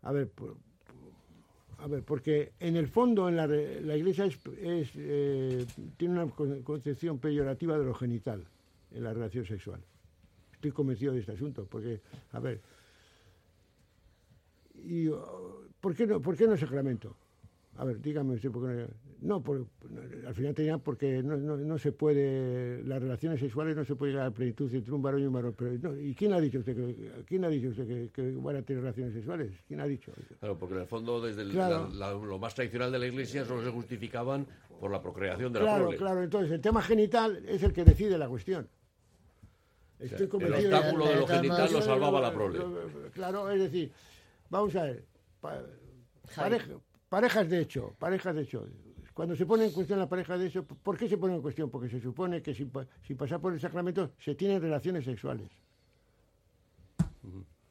a 0.03 0.11
ver, 0.11 0.29
a 1.79 1.87
ver, 1.87 2.03
porque 2.03 2.53
en 2.59 2.77
el 2.77 2.89
fondo 2.89 3.29
en 3.29 3.37
la, 3.37 3.47
Iglesia 3.97 4.25
es, 4.25 4.37
es, 4.61 4.91
eh, 4.97 5.65
tiene 5.97 6.15
una 6.15 6.27
con- 6.33 6.63
concepción 6.63 7.21
peyorativa 7.21 7.79
de 7.79 7.85
lo 7.85 7.95
genital 7.95 8.45
en 8.91 9.05
la 9.05 9.13
relación 9.15 9.45
sexual. 9.45 9.81
Estoy 10.55 10.73
convencido 10.73 11.13
de 11.13 11.21
este 11.21 11.33
asunto, 11.33 11.69
porque, 11.71 12.01
a 12.33 12.41
ver, 12.41 12.61
oh, 15.13 15.63
¿por, 15.81 15.95
qué 15.95 16.05
no, 16.05 16.21
¿por 16.21 16.37
qué 16.37 16.49
no 16.49 16.57
sacramento? 16.57 17.15
A 17.77 17.85
ver, 17.85 18.01
dígame 18.01 18.35
usted 18.35 18.51
por 18.51 18.67
qué 18.67 18.75
no. 18.75 19.08
No, 19.21 19.43
por- 19.43 19.67
al 20.27 20.35
final 20.35 20.55
tenía 20.55 20.79
porque 20.79 21.23
no, 21.25 21.37
no, 21.37 21.57
no 21.57 21.79
se 21.79 21.91
puede, 21.91 22.85
las 22.85 23.03
relaciones 23.03 23.41
sexuales 23.41 23.75
no 23.75 23.85
se 23.85 23.97
puede 23.97 24.13
llegar 24.13 24.29
a 24.29 24.31
plenitud 24.31 24.73
entre 24.73 24.93
un 24.93 25.03
varón 25.03 25.23
y 25.23 25.27
un 25.27 25.33
varón. 25.33 25.55
Pero, 25.59 25.73
no, 25.83 26.01
¿Y 26.01 26.15
quién 26.15 26.33
ha 26.33 26.41
dicho 26.41 26.61
usted 26.61 26.77
que, 26.77 27.25
quién 27.27 27.45
ha 27.45 27.49
dicho 27.49 27.69
usted 27.71 27.87
que, 27.89 28.11
que 28.13 28.31
van 28.37 28.57
a 28.57 28.63
tener 28.63 28.83
relaciones 28.83 29.15
sexuales? 29.15 29.51
¿Quién 29.67 29.81
ha 29.81 29.87
dicho? 29.87 30.13
Claro, 30.39 30.57
porque 30.57 30.77
en 30.77 30.83
el 30.83 30.87
fondo, 30.87 31.21
desde 31.21 31.43
el- 31.43 31.51
Claro. 31.51 31.89
la- 31.93 32.13
la- 32.13 32.27
lo 32.27 32.39
más 32.39 32.55
tradicional 32.55 32.93
de 32.93 32.99
la 33.01 33.07
Iglesia, 33.07 33.45
solo 33.45 33.65
se 33.65 33.71
justificaban 33.71 34.47
por 34.79 34.93
la 34.93 35.03
procreación 35.03 35.53
de 35.53 35.59
la 35.59 35.65
Claro, 35.65 35.83
prole. 35.85 35.97
claro, 35.99 36.23
entonces 36.23 36.53
el 36.53 36.61
tema 36.61 36.81
genital 36.81 37.45
es 37.49 37.61
el 37.65 37.73
que 37.73 37.83
decide 37.85 38.17
la 38.19 38.29
cuestión. 38.29 38.69
Estoy 39.99 40.23
el 40.23 40.29
convencido 40.29 40.77
obstáculo 40.77 41.07
de 41.09 41.17
lo 41.17 41.27
genital 41.27 41.73
lo 41.73 41.83
salvaba 41.83 42.21
la 42.21 42.33
prole. 42.33 42.61
Claro, 43.15 43.51
es 43.51 43.61
decir, 43.63 43.91
vamos 44.49 44.77
a 44.77 44.85
ver, 44.85 45.05
pa- 45.41 45.61
pareja- 46.37 46.69
parejas 47.09 47.49
de 47.51 47.59
hecho, 47.63 47.97
parejas 47.99 48.37
de 48.37 48.43
hecho. 48.43 48.65
Cuando 49.19 49.35
se 49.35 49.47
pone 49.47 49.65
en 49.65 49.73
cuestión 49.73 49.99
la 49.99 50.09
pareja 50.09 50.39
de 50.39 50.47
hecho, 50.47 50.65
¿por 50.65 50.97
qué 50.97 51.09
se 51.09 51.19
pone 51.19 51.35
en 51.35 51.43
cuestión? 51.43 51.69
Porque 51.71 51.89
se 51.89 52.01
supone 52.01 52.41
que 52.41 52.55
sin, 52.55 52.71
pa- 52.71 52.87
sin 53.05 53.17
pasar 53.17 53.41
por 53.41 53.53
el 53.53 53.59
sacramento 53.59 54.13
se 54.21 54.37
tienen 54.37 54.63
relaciones 54.63 55.05
sexuales. 55.05 55.49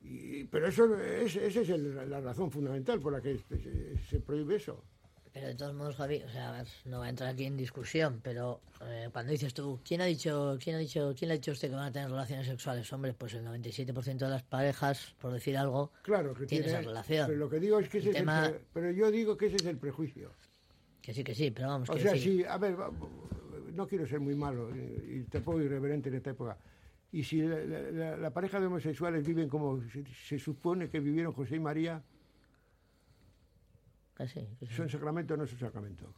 Y- 0.01 0.43
pero 0.43 0.67
eso 0.67 0.93
es, 0.99 1.38
esa 1.38 1.62
es 1.62 1.69
el- 1.69 2.10
la 2.10 2.19
razón 2.19 2.51
fundamental 2.51 2.99
por 2.99 3.13
la 3.13 3.21
que 3.21 3.38
se, 3.47 3.97
se 4.10 4.19
prohíbe 4.19 4.57
eso. 4.57 4.83
Pero 5.31 5.47
de 5.47 5.55
todos 5.55 5.73
modos, 5.73 5.95
Javi, 5.95 6.21
o 6.21 6.29
sea, 6.29 6.65
no 6.83 6.97
voy 6.97 7.07
a 7.07 7.10
entrar 7.12 7.29
aquí 7.29 7.45
en 7.45 7.55
discusión, 7.55 8.19
pero 8.21 8.60
eh, 8.81 9.07
cuando 9.13 9.31
dices 9.31 9.53
tú, 9.53 9.79
¿quién 9.86 10.01
ha 10.01 10.05
dicho, 10.05 10.57
quién 10.62 10.75
ha 10.75 10.79
dicho, 10.79 11.13
quién 11.17 11.29
le 11.29 11.36
ha 11.36 11.38
dicho 11.38 11.51
a 11.51 11.53
usted 11.53 11.69
que 11.69 11.75
van 11.75 11.86
a 11.86 11.91
tener 11.93 12.10
relaciones 12.10 12.45
sexuales? 12.47 12.91
Hombre, 12.91 13.13
pues 13.13 13.33
el 13.36 13.45
97% 13.45 14.25
de 14.25 14.29
las 14.29 14.43
parejas, 14.43 15.15
por 15.21 15.31
decir 15.31 15.55
algo, 15.57 15.93
Claro 16.01 16.33
que 16.33 16.45
tiene, 16.45 16.65
tiene, 16.65 16.79
esa 16.79 16.86
relación. 16.89 17.27
Pero 17.27 17.39
lo 17.39 17.49
que 17.49 17.60
digo 17.62 17.79
es 17.79 17.88
que 17.88 17.99
ese 17.99 18.10
es 18.10 18.15
el 18.17 18.60
pero 18.73 18.91
yo 18.91 19.10
digo 19.12 19.38
que 19.38 19.45
ese 19.45 19.55
es 19.55 19.65
el 19.65 19.77
prejuicio. 19.77 20.29
Que 21.08 21.13
sí, 21.13 21.24
que 21.24 21.34
sí, 21.34 21.52
pero 21.52 21.70
vamos, 21.70 21.89
O 21.89 21.93
que 21.93 22.02
sea, 22.02 22.12
decir- 22.12 22.41
si, 22.41 22.43
a 22.43 22.58
ver, 22.58 22.76
no 23.74 23.88
quiero 23.88 24.06
ser 24.06 24.20
muy 24.20 24.36
malo 24.36 24.70
eh, 24.76 25.20
y 25.20 25.24
tampoco 25.24 25.62
irreverente 25.62 26.10
en 26.10 26.15
esta 26.15 26.32
época. 26.32 26.58
Y 27.13 27.24
si 27.24 27.41
la, 27.43 27.60
la- 27.63 27.91
la- 27.91 28.17
la 28.17 28.30
pareja 28.34 28.60
de 28.60 28.65
homosexuales 28.65 29.26
viven 29.26 29.48
como 29.48 29.82
se, 29.88 30.04
se 30.06 30.38
supone 30.38 30.89
que 30.89 31.00
vivieron 31.00 31.32
José 31.32 31.56
y 31.56 31.60
María, 31.62 32.04
que 34.17 34.28
sí, 34.28 34.46
que 34.60 34.65
sí. 34.65 34.74
¿son 34.74 34.89
sacramento 34.89 35.36
o 35.36 35.38
no 35.38 35.48
son 35.48 35.58
sacramento? 35.60 36.13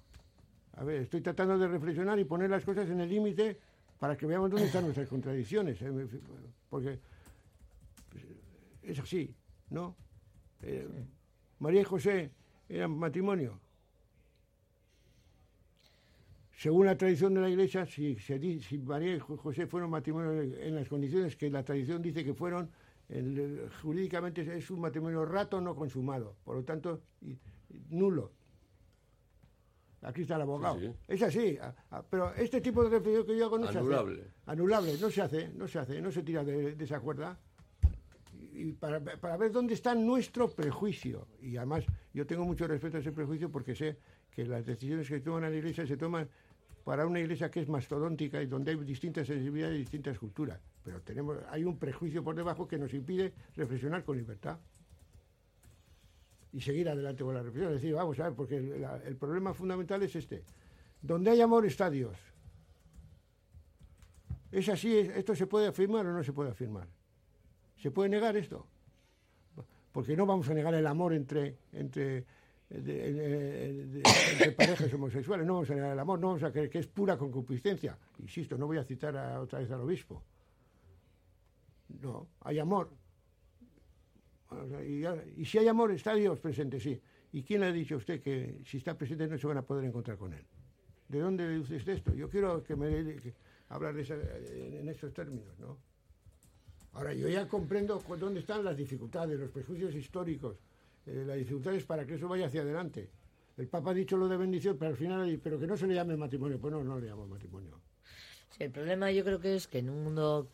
A 0.73 0.83
ver, 0.83 1.03
estoy 1.03 1.21
tratando 1.21 1.55
de 1.59 1.67
reflexionar 1.67 2.17
y 2.17 2.23
poner 2.25 2.49
las 2.49 2.65
cosas 2.65 2.89
en 2.89 2.99
el 2.99 3.09
límite 3.09 3.59
para 3.99 4.17
que 4.17 4.25
veamos 4.25 4.49
dónde 4.49 4.65
están 4.65 4.85
nuestras 4.85 5.07
contradicciones. 5.07 5.79
¿eh? 5.83 5.91
Porque 6.67 6.97
pues, 8.09 8.23
es 8.81 8.97
así, 8.99 9.35
¿no? 9.69 9.95
Eh, 10.63 10.87
María 11.59 11.81
y 11.81 11.83
José 11.83 12.31
eran 12.67 12.97
matrimonio. 12.97 13.59
Según 16.59 16.87
la 16.87 16.97
tradición 16.97 17.33
de 17.33 17.39
la 17.39 17.49
Iglesia, 17.49 17.85
si, 17.85 18.15
se 18.19 18.37
si 18.59 18.77
María 18.79 19.15
y 19.15 19.19
Jo- 19.19 19.37
José 19.37 19.65
fueron 19.65 19.89
matrimonio 19.91 20.41
en 20.41 20.75
las 20.75 20.89
condiciones 20.89 21.37
que 21.37 21.49
la 21.49 21.63
tradición 21.63 22.01
dice 22.01 22.21
que 22.25 22.33
fueron, 22.33 22.69
el- 23.07 23.69
jurídicamente 23.81 24.41
es 24.57 24.69
un 24.69 24.81
matrimonio 24.81 25.23
rato 25.23 25.61
no 25.61 25.73
consumado, 25.73 26.35
por 26.43 26.57
lo 26.57 26.63
tanto, 26.65 27.01
nulo. 27.89 28.33
Aquí 30.01 30.23
está 30.23 30.35
el 30.35 30.41
abogado. 30.41 30.77
Sí, 30.81 30.87
sí. 30.87 30.93
Es 31.07 31.21
así, 31.21 31.57
a- 31.61 31.73
a- 31.91 32.03
pero 32.03 32.33
este 32.35 32.59
tipo 32.59 32.83
de 32.83 32.89
reflexión 32.89 33.25
que 33.25 33.37
yo 33.37 33.45
hago 33.45 33.57
no 33.57 33.69
Anulable. 33.69 34.15
se 34.17 34.21
hace. 34.23 34.31
Anulable, 34.47 34.97
no 34.99 35.09
se 35.09 35.21
hace, 35.21 35.53
no 35.53 35.65
se 35.65 35.79
hace, 35.79 36.01
no 36.01 36.11
se 36.11 36.23
tira 36.23 36.43
de, 36.43 36.75
de 36.75 36.83
esa 36.83 36.99
cuerda. 36.99 37.39
Y 38.53 38.73
para, 38.73 38.99
para 38.99 39.37
ver 39.37 39.53
dónde 39.53 39.75
está 39.75 39.95
nuestro 39.95 40.49
prejuicio. 40.49 41.25
Y 41.41 41.55
además, 41.55 41.85
yo 42.13 42.27
tengo 42.27 42.43
mucho 42.43 42.67
respeto 42.67 42.97
a 42.97 42.99
ese 42.99 43.13
prejuicio 43.13 43.49
porque 43.49 43.73
sé 43.75 43.97
que 44.29 44.45
las 44.45 44.65
decisiones 44.65 45.07
que 45.07 45.21
toman 45.21 45.43
la 45.43 45.51
iglesia 45.55 45.87
se 45.87 45.95
toman 45.97 46.29
para 46.89 47.05
una 47.05 47.19
iglesia 47.19 47.51
que 47.51 47.59
es 47.59 47.69
mastodóntica 47.69 48.41
y 48.41 48.47
donde 48.47 48.71
hay 48.71 48.77
distintas 48.77 49.27
sensibilidades 49.27 49.75
y 49.75 49.79
distintas 49.81 50.17
culturas. 50.17 50.59
Pero 50.83 50.99
tenemos, 51.03 51.37
hay 51.51 51.63
un 51.63 51.77
prejuicio 51.77 52.23
por 52.23 52.33
debajo 52.35 52.67
que 52.67 52.79
nos 52.79 52.91
impide 52.95 53.31
reflexionar 53.55 54.03
con 54.03 54.17
libertad 54.17 54.57
y 56.51 56.59
seguir 56.59 56.89
adelante 56.89 57.23
con 57.23 57.35
la 57.35 57.43
reflexión. 57.43 57.75
Es 57.75 57.81
decir, 57.83 57.93
vamos 57.93 58.19
a 58.19 58.23
ver, 58.23 58.33
porque 58.33 58.57
el, 58.57 58.83
el 59.05 59.15
problema 59.17 59.53
fundamental 59.53 60.01
es 60.01 60.15
este. 60.15 60.43
Donde 60.99 61.29
hay 61.29 61.41
amor 61.41 61.63
está 61.67 61.91
Dios. 61.91 62.17
¿Es 64.51 64.67
así? 64.67 64.97
¿Es- 64.97 65.09
¿Esto 65.09 65.35
se 65.35 65.45
puede 65.45 65.67
afirmar 65.67 66.07
o 66.07 66.11
no 66.11 66.23
se 66.23 66.33
puede 66.33 66.49
afirmar? 66.49 66.87
¿Se 67.77 67.91
puede 67.91 68.09
negar 68.09 68.35
esto? 68.35 68.65
Porque 69.91 70.17
no 70.17 70.25
vamos 70.25 70.49
a 70.49 70.55
negar 70.55 70.73
el 70.73 70.87
amor 70.87 71.13
entre, 71.13 71.55
entre, 71.71 72.25
de- 72.69 73.13
de- 73.13 73.85
de- 73.85 74.51
parejas 74.51 74.93
homosexuales, 74.93 75.45
no 75.45 75.53
vamos 75.55 75.69
a 75.71 75.75
negar 75.75 75.91
el 75.93 75.99
amor, 75.99 76.19
no 76.19 76.27
vamos 76.27 76.43
a 76.43 76.51
creer 76.51 76.69
que 76.69 76.79
es 76.79 76.87
pura 76.87 77.17
concupiscencia. 77.17 77.97
Insisto, 78.19 78.57
no 78.57 78.67
voy 78.67 78.77
a 78.77 78.83
citar 78.83 79.15
otra 79.39 79.59
vez 79.59 79.71
al 79.71 79.81
obispo. 79.81 80.21
No, 82.01 82.27
hay 82.41 82.59
amor. 82.59 82.89
Y, 85.37 85.45
si 85.45 85.57
hay 85.57 85.67
amor, 85.67 85.91
está 85.91 86.13
Dios 86.15 86.39
presente, 86.39 86.79
sí. 86.79 86.99
¿Y 87.31 87.43
quién 87.43 87.61
ha 87.63 87.71
dicho 87.71 87.95
a 87.95 87.97
usted 87.97 88.21
que 88.21 88.61
si 88.65 88.77
está 88.77 88.97
presente 88.97 89.27
no 89.27 89.37
se 89.37 89.45
van 89.47 89.57
a 89.57 89.61
poder 89.61 89.85
encontrar 89.85 90.17
con 90.17 90.33
él? 90.33 90.43
¿De 91.07 91.19
dónde 91.19 91.47
deduce 91.47 91.75
usted 91.75 91.93
esto? 91.93 92.13
Yo 92.13 92.29
quiero 92.29 92.63
que 92.63 92.75
me 92.75 92.89
que 93.17 93.33
hablar 93.69 93.93
de 93.95 94.01
esa- 94.01 94.15
en 94.15 94.87
estos 94.89 95.13
términos, 95.13 95.57
¿no? 95.59 95.77
Ahora, 96.93 97.13
yo 97.13 97.29
ya 97.29 97.47
comprendo 97.47 97.99
dónde 98.19 98.39
están 98.39 98.63
las 98.63 98.75
dificultades, 98.75 99.39
los 99.39 99.51
prejuicios 99.51 99.93
históricos, 99.93 100.57
eh, 101.05 101.23
las 101.25 101.37
dificultades 101.37 101.85
para 101.85 102.05
que 102.05 102.15
eso 102.15 102.27
vaya 102.27 102.47
hacia 102.47 102.61
adelante. 102.61 103.09
El 103.57 103.67
Papa 103.67 103.91
ha 103.91 103.93
dicho 103.93 104.15
lo 104.15 104.27
de 104.27 104.37
bendición, 104.37 104.77
pero 104.77 104.91
al 104.91 104.97
final, 104.97 105.39
pero 105.43 105.59
que 105.59 105.67
no 105.67 105.75
se 105.75 105.85
le 105.85 105.93
llame 105.93 106.15
matrimonio. 106.15 106.59
Pues 106.59 106.71
no, 106.71 106.83
no 106.83 106.99
le 106.99 107.07
llamo 107.07 107.27
matrimonio. 107.27 107.81
Sí, 108.49 108.63
el 108.63 108.71
problema 108.71 109.11
yo 109.11 109.23
creo 109.23 109.39
que 109.39 109.55
es 109.55 109.67
que 109.67 109.79
en 109.79 109.89
un 109.89 110.03
mundo 110.03 110.49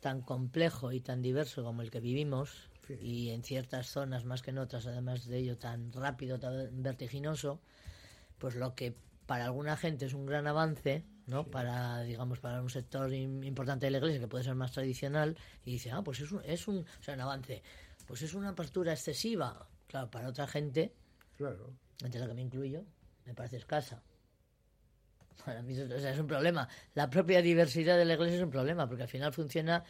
tan 0.00 0.22
complejo 0.22 0.90
y 0.90 1.00
tan 1.00 1.22
diverso 1.22 1.62
como 1.62 1.82
el 1.82 1.90
que 1.90 2.00
vivimos, 2.00 2.68
y 3.00 3.30
en 3.30 3.44
ciertas 3.44 3.86
zonas 3.86 4.24
más 4.24 4.42
que 4.42 4.50
en 4.50 4.58
otras, 4.58 4.86
además 4.86 5.26
de 5.26 5.38
ello 5.38 5.56
tan 5.56 5.92
rápido, 5.92 6.40
tan 6.40 6.82
vertiginoso, 6.82 7.60
pues 8.38 8.56
lo 8.56 8.74
que 8.74 8.94
para 9.26 9.44
alguna 9.44 9.76
gente 9.76 10.06
es 10.06 10.14
un 10.14 10.26
gran 10.26 10.48
avance, 10.48 11.04
¿no? 11.28 11.44
Para, 11.44 12.00
digamos, 12.02 12.40
para 12.40 12.60
un 12.60 12.68
sector 12.68 13.08
im- 13.12 13.46
importante 13.46 13.86
de 13.86 13.92
la 13.92 13.98
iglesia 13.98 14.18
que 14.18 14.26
puede 14.26 14.42
ser 14.42 14.56
más 14.56 14.72
tradicional, 14.72 15.38
y 15.64 15.70
dice, 15.70 15.92
ah, 15.92 16.02
pues 16.02 16.18
es 16.20 16.32
un, 16.32 16.42
es 16.44 16.66
un, 16.66 16.78
o 16.78 17.02
sea, 17.02 17.14
un 17.14 17.20
avance, 17.20 17.62
pues 18.06 18.22
es 18.22 18.34
una 18.34 18.48
apertura 18.48 18.92
excesiva. 18.92 19.68
Claro, 19.92 20.10
para 20.10 20.28
otra 20.28 20.46
gente, 20.46 20.90
Claro. 21.36 21.70
entre 22.02 22.18
la 22.18 22.26
que 22.26 22.32
me 22.32 22.40
incluyo, 22.40 22.82
me 23.26 23.34
parece 23.34 23.58
escasa. 23.58 24.02
Para 25.44 25.60
mí 25.62 25.74
es, 25.74 25.80
o 25.90 26.00
sea, 26.00 26.12
es 26.12 26.18
un 26.18 26.26
problema. 26.26 26.66
La 26.94 27.10
propia 27.10 27.42
diversidad 27.42 27.98
de 27.98 28.06
la 28.06 28.14
iglesia 28.14 28.36
es 28.38 28.42
un 28.42 28.50
problema, 28.50 28.88
porque 28.88 29.02
al 29.02 29.08
final 29.10 29.32
funciona 29.34 29.84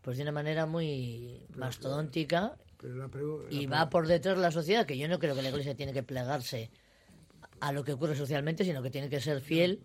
pues 0.00 0.16
de 0.16 0.22
una 0.22 0.30
manera 0.32 0.64
muy 0.64 1.44
mastodóntica 1.56 2.56
Pero 2.80 2.94
la 2.94 3.08
pregu- 3.08 3.46
y 3.50 3.66
va 3.66 3.90
por 3.90 4.06
detrás 4.06 4.36
de 4.36 4.42
la 4.42 4.52
sociedad, 4.52 4.86
que 4.86 4.96
yo 4.96 5.08
no 5.08 5.18
creo 5.18 5.34
que 5.34 5.42
la 5.42 5.48
iglesia 5.48 5.74
tiene 5.74 5.92
que 5.92 6.04
plegarse 6.04 6.70
a 7.58 7.72
lo 7.72 7.82
que 7.82 7.94
ocurre 7.94 8.14
socialmente, 8.14 8.64
sino 8.64 8.80
que 8.80 8.90
tiene 8.90 9.08
que 9.10 9.20
ser 9.20 9.40
fiel 9.40 9.82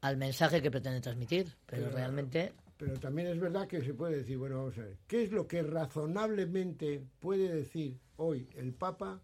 al 0.00 0.16
mensaje 0.16 0.62
que 0.62 0.70
pretende 0.70 1.02
transmitir. 1.02 1.54
Pero 1.66 1.84
Pero- 1.84 1.94
realmente, 1.96 2.54
Pero 2.78 2.98
también 2.98 3.28
es 3.28 3.38
verdad 3.38 3.66
que 3.68 3.82
se 3.82 3.92
puede 3.92 4.16
decir, 4.18 4.38
bueno, 4.38 4.56
vamos 4.58 4.78
a 4.78 4.82
ver, 4.82 4.96
¿qué 5.06 5.24
es 5.24 5.30
lo 5.32 5.46
que 5.46 5.62
razonablemente 5.62 7.02
puede 7.20 7.52
decir 7.52 7.98
hoy 8.18 8.48
el 8.56 8.72
Papa 8.74 9.20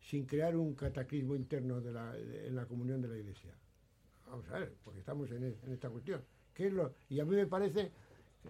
sin 0.00 0.24
crear 0.24 0.56
un 0.56 0.74
cataclismo 0.74 1.34
interno 1.36 1.80
de 1.80 1.92
la, 1.92 2.12
de- 2.12 2.46
en 2.48 2.56
la 2.56 2.64
comunión 2.66 3.00
de 3.02 3.08
la 3.08 3.16
Iglesia? 3.18 3.52
Vamos 4.26 4.48
a 4.50 4.58
ver, 4.58 4.74
porque 4.84 5.00
estamos 5.00 5.30
en, 5.30 5.44
en 5.44 5.72
esta 5.72 5.88
cuestión. 5.90 6.22
¿Qué 6.54 6.66
es 6.66 6.72
lo, 6.72 6.92
y 7.08 7.20
a 7.20 7.24
mí 7.24 7.34
me 7.36 7.46
parece, 7.46 7.90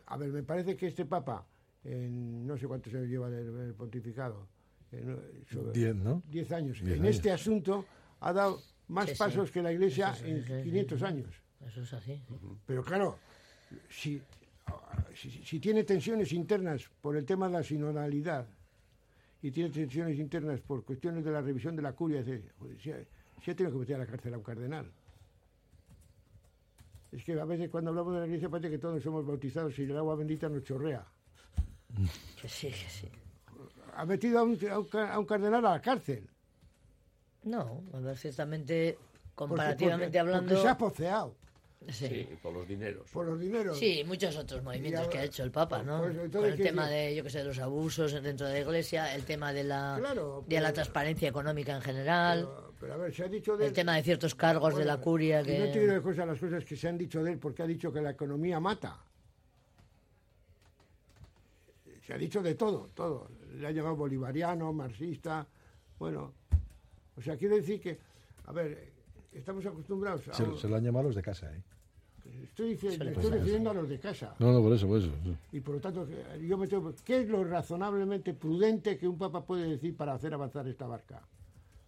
a 0.07 0.17
ver, 0.17 0.31
me 0.31 0.43
parece 0.43 0.77
que 0.77 0.87
este 0.87 1.05
Papa, 1.05 1.47
en 1.85 2.47
no 2.47 2.57
sé 2.57 2.67
cuántos 2.67 2.93
años 2.95 3.09
lleva 3.09 3.29
del, 3.31 3.55
del 3.57 3.75
pontificado, 3.75 4.47
en, 4.93 5.45
sobre- 5.51 5.73
Diez, 5.73 5.95
¿no? 5.95 6.23
diez 6.31 6.51
años, 6.53 6.81
Diez 6.83 6.97
en 6.97 7.03
años. 7.05 7.17
este 7.17 7.31
asunto 7.31 7.85
ha 8.21 8.33
dado 8.33 8.61
más 8.89 9.07
Sí, 9.07 9.13
sí. 9.15 9.19
pasos 9.19 9.51
que 9.51 9.63
la 9.63 9.73
Iglesia 9.73 10.15
Sí, 10.15 10.25
sí, 10.25 10.31
en 10.31 10.43
sí, 10.45 10.53
sí, 10.57 10.63
500 10.65 10.99
sí. 10.99 11.05
años. 11.05 11.43
eso 11.67 11.83
es 11.83 11.93
así. 11.93 12.23
Pero 12.67 12.83
claro, 12.83 13.19
si, 13.91 14.21
si, 15.15 15.31
si 15.31 15.61
tiene 15.61 15.85
tensiones 15.85 16.33
internas 16.33 16.89
por 17.03 17.17
el 17.17 17.25
tema 17.27 17.47
de 17.49 17.53
la 17.55 17.63
sinodalidad 17.63 18.47
y 19.43 19.51
tiene 19.51 19.71
tensiones 19.71 20.19
internas 20.19 20.61
por 20.61 20.85
cuestiones 20.85 21.25
de 21.25 21.31
la 21.31 21.41
revisión 21.41 21.77
de 21.77 21.83
la 21.83 21.93
curia, 21.93 22.23
dice, 22.23 22.43
si, 22.83 22.91
ha- 22.91 23.55
tenido 23.55 23.73
que 23.73 23.79
meter 23.79 23.97
a 23.97 23.99
la 24.01 24.07
cárcel 24.07 24.35
a 24.35 24.39
un 24.39 24.43
cardenal. 24.43 24.91
Es 27.13 27.25
que 27.25 27.39
a 27.41 27.45
veces 27.45 27.71
cuando 27.71 27.91
hablamos 27.91 28.15
de 28.15 28.21
la 28.21 28.27
iglesia 28.27 28.49
parece 28.49 28.71
que 28.71 28.79
todos 28.79 29.03
somos 29.03 29.25
bautizados 29.27 29.79
y 29.79 29.85
el 29.85 29.97
agua 29.97 30.17
bendita 30.17 30.49
nos 30.49 30.63
chorrea. 30.65 31.07
Que 32.41 32.49
sí, 32.49 32.69
que 32.69 32.91
sí. 32.91 33.09
Ha 33.95 34.05
metido 34.05 34.41
a 34.41 34.43
un, 34.43 34.59
a 34.71 34.79
un 34.79 34.85
ca- 34.87 35.15
a 35.15 35.19
un 35.19 35.25
cardenal 35.25 35.65
a 35.65 35.71
la 35.73 35.81
cárcel. 35.81 36.29
No, 37.45 37.83
a 37.95 38.01
ver, 38.01 38.17
ciertamente, 38.19 38.99
porque- 38.99 39.35
comparativamente 39.35 40.05
porque- 40.07 40.19
hablando... 40.19 40.49
Porque 40.49 40.63
se 40.63 40.69
ha 40.69 40.77
poceado 40.77 41.35
Sí. 41.89 42.07
Sí, 42.09 42.29
por 42.43 42.53
los 42.53 42.69
dineros. 42.69 43.11
por 43.11 43.25
los 43.27 43.41
dineros. 43.41 43.79
Sí, 43.79 44.05
muchos 44.07 44.37
otros 44.37 44.63
movimientos 44.63 45.09
que 45.09 45.19
ha 45.19 45.25
hecho 45.25 45.43
el 45.43 45.51
Papa, 45.51 45.83
¿no? 45.83 46.01
Pues 46.01 46.11
entonces, 46.17 46.33
Con 46.33 46.45
el 46.51 46.57
¿qué 46.57 46.63
tema 46.63 46.89
de, 46.89 47.15
yo 47.15 47.25
que 47.25 47.31
sé, 47.31 47.39
de 47.39 47.45
los 47.45 47.59
abusos 47.59 48.13
dentro 48.23 48.47
de 48.47 48.53
la 48.53 48.61
Iglesia, 48.61 49.15
el 49.15 49.25
tema 49.25 49.55
de 49.55 49.65
la, 49.65 49.97
Claro, 49.99 50.45
de 50.47 50.61
la 50.61 50.73
transparencia 50.73 51.29
económica 51.31 51.75
en 51.75 51.81
general, 51.81 52.41
Pero, 52.47 52.75
pero 52.79 52.95
a 52.95 52.97
ver, 52.99 53.15
se 53.15 53.25
ha 53.25 53.29
dicho 53.29 53.57
de 53.57 53.67
el 53.69 53.73
tema 53.73 53.97
de 53.97 54.03
ciertos 54.03 54.35
cargos 54.35 54.77
de 54.77 54.85
la 54.85 54.99
curia 54.99 55.43
que... 55.43 55.59
No 55.59 55.73
tiene 55.73 55.95
de 55.95 56.03
cosas 56.03 56.27
las 56.27 56.39
cosas 56.39 56.63
que 56.65 56.77
se 56.77 56.89
han 56.89 56.99
dicho 56.99 57.23
de 57.25 57.33
él 57.33 57.39
porque 57.39 57.63
ha 57.63 57.67
dicho 57.67 57.91
que 57.91 58.03
la 58.03 58.11
economía 58.11 58.61
mata. 58.61 58.99
Se 62.07 62.13
ha 62.13 62.19
dicho 62.19 62.43
de 62.43 62.55
todo, 62.55 62.89
todo. 62.95 63.29
Le 63.55 63.67
ha 63.67 63.71
llamado 63.71 63.97
bolivariano, 63.97 64.73
marxista, 64.75 65.47
bueno. 65.99 66.35
O 67.17 67.23
sea, 67.23 67.37
quiere 67.37 67.57
decir 67.57 67.81
que, 67.81 67.99
a 68.45 68.53
ver, 68.53 68.93
estamos 69.33 69.65
acostumbrados 69.65 70.29
a... 70.29 70.35
Se, 70.35 70.57
se 70.57 70.69
lo 70.69 70.77
han 70.77 70.85
llamado 70.85 71.07
los 71.07 71.15
de 71.17 71.23
casa, 71.23 71.51
¿eh? 71.53 71.63
Estoy, 72.45 72.71
dici- 72.75 72.89
Suele 72.91 72.99
me 72.99 73.11
pasar, 73.13 73.25
estoy 73.25 73.39
refiriendo 73.39 73.71
a 73.71 73.75
los 73.75 73.89
de 73.89 73.99
casa. 73.99 74.35
No, 74.39 74.53
no, 74.53 74.63
por 74.63 74.73
eso, 74.73 74.87
por 74.87 74.99
eso. 74.99 75.11
Y 75.53 75.61
por 75.61 75.75
lo 75.77 75.81
tanto, 75.81 76.07
yo 76.41 76.59
me 76.59 76.67
tengo, 76.67 76.95
¿qué 77.05 77.21
es 77.23 77.29
lo 77.29 77.45
razonablemente 77.45 78.35
prudente 78.35 78.97
que 78.99 79.09
un 79.09 79.19
papa 79.19 79.45
puede 79.45 79.69
decir 79.69 79.97
para 79.97 80.15
hacer 80.15 80.33
avanzar 80.35 80.67
esta 80.69 80.87
barca? 80.87 81.23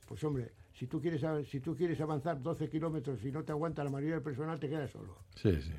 Pues 0.08 0.22
hombre, 0.24 0.50
si 0.74 0.86
tú 0.86 1.00
quieres, 1.00 1.22
si 1.48 1.60
tú 1.60 1.76
quieres 1.76 2.00
avanzar 2.00 2.42
12 2.42 2.68
kilómetros 2.68 3.22
y 3.24 3.30
no 3.30 3.44
te 3.44 3.52
aguanta 3.52 3.84
la 3.84 3.90
mayoría 3.90 4.14
del 4.14 4.24
personal, 4.24 4.58
te 4.58 4.68
quedas 4.68 4.90
solo. 4.90 5.16
Sí, 5.36 5.60
sí. 5.62 5.72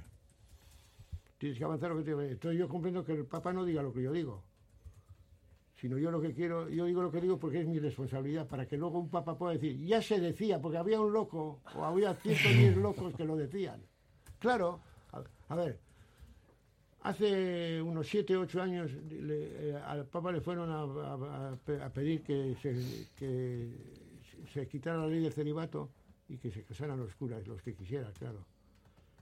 Tienes 1.38 1.57
que 1.57 1.63
avanzar 1.63 1.89
lo 1.91 1.97
que 1.97 2.03
te 2.03 2.12
Entonces 2.31 2.60
yo 2.60 2.67
comprendo 2.69 3.03
que 3.03 3.13
el 3.13 3.25
Papa 3.25 3.51
no 3.51 3.65
diga 3.65 3.81
lo 3.81 3.91
que 3.91 4.03
yo 4.03 4.12
digo. 4.12 4.43
Sino 5.77 5.97
yo 5.97 6.12
lo 6.12 6.21
que 6.21 6.34
quiero, 6.34 6.69
yo 6.69 6.86
digo 6.86 7.01
lo 7.01 7.12
que 7.12 7.19
digo 7.19 7.39
porque 7.39 7.62
es 7.62 7.67
mi 7.67 7.79
responsabilidad, 7.79 8.47
para 8.47 8.67
que 8.67 8.77
luego 8.77 8.99
un 8.99 9.10
Papa 9.10 9.36
pueda 9.36 9.53
decir, 9.53 9.79
ya 9.84 9.99
se 10.03 10.19
decía, 10.19 10.62
porque 10.62 10.77
había 10.77 11.01
un 11.01 11.12
loco, 11.12 11.60
o 11.75 11.84
había 11.84 12.13
110 12.13 12.77
locos 12.77 13.15
que 13.15 13.25
lo 13.25 13.36
decían. 13.36 13.81
Claro, 14.41 14.80
a, 15.13 15.23
a 15.49 15.56
ver, 15.56 15.77
hace 17.01 17.80
unos 17.80 18.08
7, 18.08 18.36
8 18.36 18.60
años 18.60 18.91
le- 18.91 19.69
eh, 19.69 19.75
al 19.75 20.06
Papa 20.08 20.32
le 20.32 20.41
fueron 20.41 20.71
a, 20.71 20.82
a- 20.82 21.51
a 21.51 21.56
pe- 21.58 21.80
a 21.82 21.89
pedir 21.93 22.23
que 22.23 22.56
se, 22.60 22.73
que 23.19 23.69
se 24.51 24.67
quitara 24.67 24.97
la 24.97 25.08
ley 25.08 25.19
del 25.21 25.32
celibato 25.32 25.89
y 26.27 26.38
que 26.38 26.49
se 26.49 26.63
casaran 26.63 26.99
los 26.99 27.13
curas, 27.13 27.45
los 27.47 27.62
que 27.62 27.75
quisieran, 27.75 28.12
claro. 28.13 28.39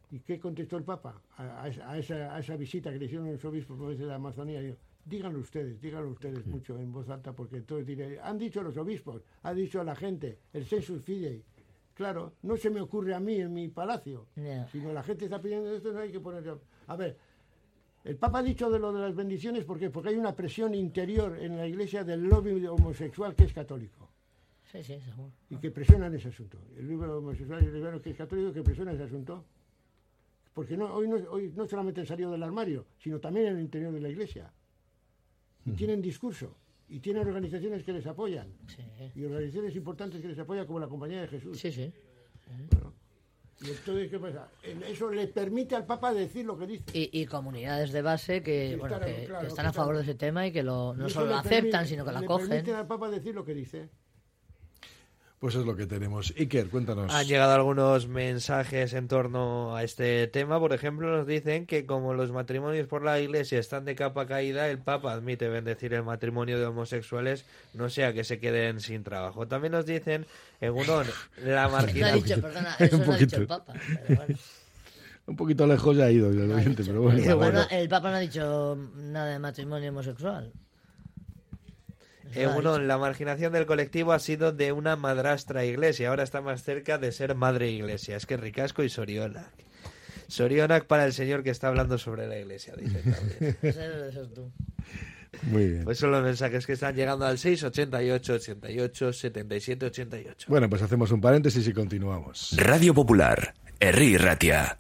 ¿Y 0.09 0.19
qué 0.19 0.39
contestó 0.39 0.77
el 0.77 0.83
Papa 0.85 1.21
a, 1.37 1.67
esa, 1.97 2.55
visita 2.55 2.89
que 2.91 2.97
le 2.97 3.05
hicieron 3.05 3.29
los 3.29 3.43
obispos 3.43 3.77
por 3.77 3.93
de 3.95 4.05
la 4.05 4.15
Amazonía? 4.15 4.61
Díganlo 5.05 5.39
ustedes, 5.39 5.81
díganlo 5.81 6.11
ustedes 6.11 6.45
mucho 6.47 6.79
en 6.79 6.93
voz 6.93 7.09
alta, 7.09 7.33
porque 7.33 7.57
entonces 7.57 7.85
diré, 7.85 8.19
han 8.21 8.37
dicho 8.37 8.63
los 8.63 8.77
obispos, 8.77 9.21
ha 9.43 9.53
dicho 9.53 9.83
la 9.83 9.95
gente, 9.95 10.39
el 10.53 10.65
sensus 10.65 11.01
fidei. 11.03 11.43
Claro, 11.99 12.31
no 12.43 12.55
se 12.55 12.69
me 12.69 12.79
ocurre 12.79 13.13
a 13.13 13.19
mí 13.19 13.41
en 13.41 13.53
mi 13.53 13.67
palacio, 13.67 14.27
Ya. 14.37 14.65
sino 14.69 14.93
la 14.93 15.03
gente 15.03 15.25
está 15.25 15.41
pidiendo 15.41 15.69
esto, 15.75 15.91
no 15.91 15.99
hay 15.99 16.09
que 16.13 16.21
poner... 16.21 16.57
A 16.87 16.95
ver, 16.95 17.17
el 18.05 18.15
Papa 18.15 18.39
ha 18.39 18.41
dicho 18.41 18.69
de 18.69 18.79
lo 18.79 18.93
de 18.93 19.01
las 19.01 19.13
bendiciones, 19.13 19.65
¿por 19.65 19.77
qué? 19.77 19.89
Porque 19.89 20.07
hay 20.07 20.15
una 20.15 20.33
presión 20.33 20.73
interior 20.73 21.37
en 21.37 21.57
la 21.57 21.67
iglesia 21.67 22.05
del 22.05 22.23
lobby 22.23 22.65
homosexual 22.67 23.35
que 23.35 23.43
es 23.43 23.51
católico 23.51 24.09
Sí, 24.71 24.81
sí, 24.81 24.97
seguro. 25.01 25.29
y 25.49 25.57
que 25.57 25.71
presiona 25.71 26.07
en 26.07 26.15
ese 26.15 26.29
asunto. 26.29 26.57
El 26.77 26.87
libro 26.87 27.17
homosexual 27.17 27.65
lesbiano 27.69 28.01
que 28.01 28.11
es 28.11 28.15
católico 28.15 28.53
que 28.53 28.63
presiona 28.63 28.93
ese 28.93 29.03
asunto. 29.03 29.43
Porque 30.53 30.77
no, 30.77 30.93
hoy, 30.93 31.09
no, 31.09 31.17
hoy 31.31 31.51
no 31.53 31.67
solamente 31.67 31.99
han 31.99 32.07
salido 32.07 32.31
del 32.31 32.43
armario, 32.43 32.85
sino 32.97 33.19
también 33.19 33.47
en 33.47 33.55
el 33.57 33.61
interior 33.61 33.91
de 33.91 33.99
la 33.99 34.07
iglesia. 34.07 34.53
Y 35.65 35.71
tienen 35.73 36.01
discurso. 36.01 36.55
Y 36.89 36.99
tienen 36.99 37.27
organizaciones 37.27 37.83
que 37.83 37.93
les 37.93 38.05
apoyan. 38.07 38.47
Sí, 38.67 38.83
Y 39.15 39.23
organizaciones 39.25 39.75
importantes 39.75 40.21
que 40.21 40.27
les 40.27 40.39
apoyan 40.39 40.65
como 40.65 40.79
la 40.79 40.87
Compañía 40.87 41.21
de 41.21 41.27
Jesús. 41.27 41.57
sí. 41.59 41.71
sí. 41.71 41.93
Y 43.61 43.71
entonces, 43.71 44.09
¿qué 44.09 44.17
pasa? 44.19 44.47
Eso 44.87 45.11
le 45.11 45.27
permite 45.27 45.75
al 45.75 45.85
Papa 45.85 46.13
decir 46.13 46.45
lo 46.45 46.57
que 46.57 46.65
dice. 46.65 46.85
Y, 46.93 47.09
y 47.21 47.25
comunidades 47.25 47.91
de 47.91 48.01
base 48.01 48.41
que, 48.41 48.77
bueno, 48.79 48.95
están- 48.95 49.13
que, 49.15 49.25
claro, 49.25 49.41
que 49.41 49.47
están 49.47 49.65
a 49.65 49.73
favor 49.73 49.97
de 49.97 50.03
ese 50.03 50.15
tema 50.15 50.47
y 50.47 50.53
que 50.53 50.63
lo, 50.63 50.93
no 50.95 51.09
solo 51.09 51.25
le 51.25 51.31
la 51.33 51.39
aceptan, 51.39 51.61
permite- 51.83 51.85
sino 51.89 52.05
que 52.05 52.11
la 52.13 52.21
le 52.21 52.25
cogen. 52.25 52.47
permiten 52.47 52.75
al 52.75 52.87
Papa 52.87 53.09
decir 53.09 53.35
lo 53.35 53.43
que 53.43 53.53
dice. 53.53 53.89
Pues 55.39 55.55
es 55.55 55.65
lo 55.65 55.73
que 55.77 55.85
tenemos. 55.85 56.33
Iker, 56.37 56.67
cuéntanos. 56.69 57.13
Han 57.13 57.25
llegado 57.25 57.53
algunos 57.53 58.09
mensajes 58.09 58.93
en 58.93 59.07
torno 59.07 59.73
a 59.73 59.83
este 59.85 60.27
tema. 60.27 60.59
Por 60.59 60.73
ejemplo, 60.73 61.09
nos 61.15 61.25
dicen 61.25 61.65
que 61.65 61.85
como 61.85 62.13
los 62.13 62.31
matrimonios 62.33 62.87
por 62.87 63.03
la 63.03 63.21
iglesia 63.21 63.57
están 63.57 63.85
de 63.85 63.95
capa 63.95 64.27
caída, 64.27 64.67
el 64.69 64.79
Papa 64.79 65.13
admite 65.13 65.47
bendecir 65.47 65.93
el 65.93 66.03
matrimonio 66.03 66.59
de 66.59 66.65
homosexuales, 66.65 67.45
no 67.73 67.89
sea 67.89 68.11
que 68.11 68.25
se 68.25 68.39
queden 68.41 68.81
sin 68.81 69.03
trabajo. 69.05 69.47
También 69.47 69.71
nos 69.71 69.85
dicen, 69.85 70.25
en 70.59 70.73
uno, 70.73 71.03
la 71.41 71.61
No 71.69 71.77
ha 71.77 71.81
marginación. 71.81 72.21
dicho, 72.23 72.41
perdona, 72.41 72.75
eso 72.77 72.97
no 73.05 73.13
ha 73.13 73.17
dicho 73.17 73.35
el. 73.37 73.47
Papa. 73.47 73.73
pero 74.07 74.15
bueno. 74.17 74.35
Un 75.25 75.35
poquito 75.35 75.67
lejos 75.67 75.95
ya 75.95 76.05
ha 76.05 76.11
ido 76.11 76.27
oyente, 76.27 76.83
pero 76.83 77.03
bueno. 77.03 77.21
Papa, 77.23 77.35
bueno. 77.35 77.59
no, 77.61 77.69
el 77.69 77.87
Papa 77.87 78.09
no 78.09 78.15
ha 78.17 78.19
dicho 78.19 78.77
nada 78.95 79.27
de 79.31 79.39
matrimonio 79.39 79.89
homosexual. 79.91 80.51
Eso 82.33 82.51
ha 82.51 82.57
uno, 82.57 82.79
la 82.79 82.97
marginación 82.97 83.53
del 83.53 83.65
colectivo 83.65 84.11
ha 84.11 84.19
sido 84.19 84.51
de 84.51 84.71
una 84.71 84.95
madrastra 84.95 85.65
iglesia. 85.65 86.09
Ahora 86.09 86.23
está 86.23 86.41
más 86.41 86.63
cerca 86.63 86.97
de 86.97 87.11
ser 87.11 87.35
madre 87.35 87.69
iglesia. 87.69 88.15
Es 88.15 88.25
que 88.25 88.37
Ricasco 88.37 88.83
y 88.83 88.89
Sorionac. 88.89 89.51
Sorionac 90.27 90.85
para 90.85 91.05
el 91.05 91.13
señor 91.13 91.43
que 91.43 91.49
está 91.49 91.67
hablando 91.69 91.97
sobre 91.97 92.27
la 92.27 92.37
iglesia, 92.37 92.73
dice 92.77 93.01
también. 93.01 93.57
Debe 93.61 94.11
ser 94.11 94.27
tú. 94.27 94.51
Muy 95.43 95.67
bien. 95.67 95.83
Pues 95.83 95.97
son 95.97 96.11
los 96.11 96.23
mensajes 96.23 96.65
que 96.65 96.73
están 96.73 96.95
llegando 96.95 97.25
al 97.25 97.37
688 97.37 98.33
88 98.33 99.13
77 99.13 99.85
88. 99.85 100.47
Bueno, 100.49 100.69
pues 100.69 100.81
hacemos 100.81 101.11
un 101.11 101.21
paréntesis 101.21 101.67
y 101.67 101.73
continuamos. 101.73 102.55
Radio 102.57 102.93
Popular, 102.93 103.53
Herri 103.79 104.17
Ratia. 104.17 104.77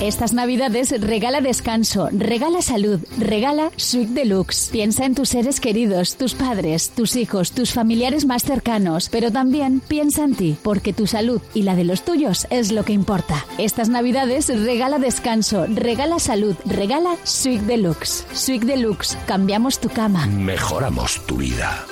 Estas 0.00 0.32
navidades 0.32 0.94
regala 1.00 1.40
descanso, 1.40 2.08
regala 2.12 2.62
salud, 2.62 3.00
regala 3.18 3.72
Suite 3.74 4.12
Deluxe. 4.12 4.68
Piensa 4.70 5.04
en 5.04 5.16
tus 5.16 5.30
seres 5.30 5.58
queridos, 5.58 6.16
tus 6.16 6.36
padres, 6.36 6.90
tus 6.90 7.16
hijos, 7.16 7.50
tus 7.50 7.72
familiares 7.72 8.24
más 8.24 8.44
cercanos, 8.44 9.08
pero 9.08 9.32
también 9.32 9.80
piensa 9.80 10.22
en 10.22 10.36
ti, 10.36 10.56
porque 10.62 10.92
tu 10.92 11.08
salud 11.08 11.42
y 11.52 11.62
la 11.62 11.74
de 11.74 11.82
los 11.82 12.04
tuyos 12.04 12.46
es 12.50 12.70
lo 12.70 12.84
que 12.84 12.92
importa. 12.92 13.44
Estas 13.58 13.88
navidades 13.88 14.48
regala 14.48 15.00
descanso, 15.00 15.66
regala 15.66 16.20
salud, 16.20 16.54
regala 16.64 17.16
Suite 17.24 17.64
Deluxe. 17.64 18.24
Suite 18.32 18.66
Deluxe, 18.66 19.18
cambiamos 19.26 19.80
tu 19.80 19.88
cama. 19.88 20.26
Mejoramos 20.26 21.26
tu 21.26 21.38
vida. 21.38 21.84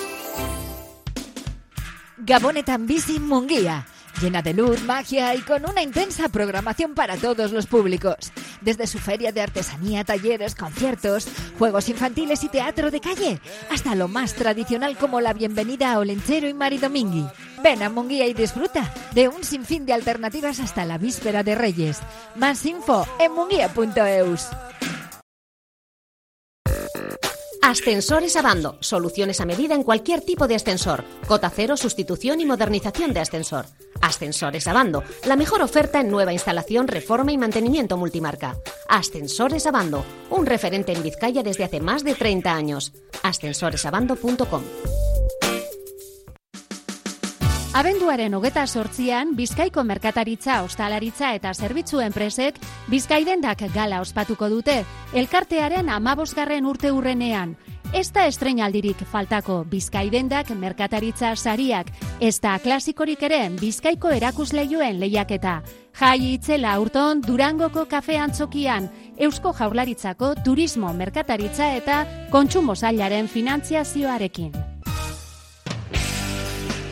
Gabonetan 2.18 2.86
Bici 2.86 3.18
Munguía. 3.18 3.84
Llena 4.20 4.40
de 4.40 4.54
luz, 4.54 4.82
magia 4.82 5.34
y 5.34 5.42
con 5.42 5.68
una 5.68 5.82
intensa 5.82 6.30
programación 6.30 6.94
para 6.94 7.16
todos 7.16 7.52
los 7.52 7.66
públicos. 7.66 8.32
Desde 8.62 8.86
su 8.86 8.98
feria 8.98 9.30
de 9.30 9.42
artesanía, 9.42 10.04
talleres, 10.04 10.54
conciertos, 10.54 11.28
juegos 11.58 11.90
infantiles 11.90 12.42
y 12.42 12.48
teatro 12.48 12.90
de 12.90 13.00
calle, 13.00 13.40
hasta 13.70 13.94
lo 13.94 14.08
más 14.08 14.32
tradicional 14.32 14.96
como 14.96 15.20
la 15.20 15.34
bienvenida 15.34 15.92
a 15.92 15.98
Olenchero 15.98 16.48
y 16.48 16.54
Maridomingui. 16.54 17.26
Ven 17.62 17.82
a 17.82 17.90
Munguía 17.90 18.26
y 18.26 18.32
disfruta 18.32 18.90
de 19.12 19.28
un 19.28 19.44
sinfín 19.44 19.84
de 19.84 19.92
alternativas 19.92 20.60
hasta 20.60 20.86
la 20.86 20.96
víspera 20.96 21.42
de 21.42 21.54
Reyes. 21.54 21.98
Más 22.36 22.64
info 22.64 23.06
en 23.20 23.32
munguía.eus. 23.32 24.46
Ascensores 27.62 28.36
Abando. 28.36 28.78
Soluciones 28.80 29.40
a 29.40 29.46
medida 29.46 29.74
en 29.74 29.82
cualquier 29.82 30.20
tipo 30.20 30.46
de 30.46 30.54
ascensor. 30.54 31.04
Cota 31.26 31.50
cero, 31.50 31.76
sustitución 31.76 32.40
y 32.40 32.46
modernización 32.46 33.12
de 33.12 33.20
ascensor. 33.20 33.66
Ascensores 34.00 34.66
Abando. 34.68 35.02
La 35.24 35.36
mejor 35.36 35.62
oferta 35.62 36.00
en 36.00 36.10
nueva 36.10 36.32
instalación, 36.32 36.88
reforma 36.88 37.32
y 37.32 37.38
mantenimiento 37.38 37.96
multimarca. 37.96 38.56
Ascensores 38.88 39.66
Abando. 39.66 40.04
Un 40.30 40.46
referente 40.46 40.92
en 40.92 41.02
Vizcaya 41.02 41.42
desde 41.42 41.64
hace 41.64 41.80
más 41.80 42.04
de 42.04 42.14
30 42.14 42.52
años. 42.54 42.92
Ascensoresabando.com. 43.22 44.62
Abenduaren 47.76 48.32
hogeta 48.32 48.62
sortzian, 48.66 49.34
Bizkaiko 49.36 49.82
merkataritza, 49.84 50.62
ostalaritza 50.64 51.34
eta 51.36 51.50
zerbitzu 51.52 51.98
enpresek 52.00 52.56
Bizkaidendak 52.88 53.66
gala 53.74 53.98
ospatuko 54.00 54.46
dute, 54.48 54.78
elkartearen 55.12 55.90
amabosgarren 55.92 56.64
urte 56.64 56.88
urrenean. 56.88 57.52
Ez 57.92 58.06
da 58.16 58.24
estrenaldirik 58.30 59.02
faltako 59.10 59.58
Bizkaidendak 59.68 60.54
merkataritza 60.56 61.34
sariak, 61.36 61.90
ez 62.18 62.38
da 62.40 62.54
klasikorik 62.64 63.26
ere 63.28 63.42
Bizkaiko 63.60 64.08
erakusleioen 64.08 64.96
lehiaketa. 65.02 65.58
Jai 66.00 66.30
itzela 66.30 66.72
aurton 66.78 67.20
Durangoko 67.26 67.84
kafe 67.90 68.16
antzokian, 68.16 68.88
Eusko 69.18 69.52
Jaurlaritzako 69.52 70.32
turismo 70.48 70.94
merkataritza 70.96 71.74
eta 71.76 72.00
kontsumo 72.32 72.74
zailaren 72.74 73.28
finantziazioarekin. 73.28 74.75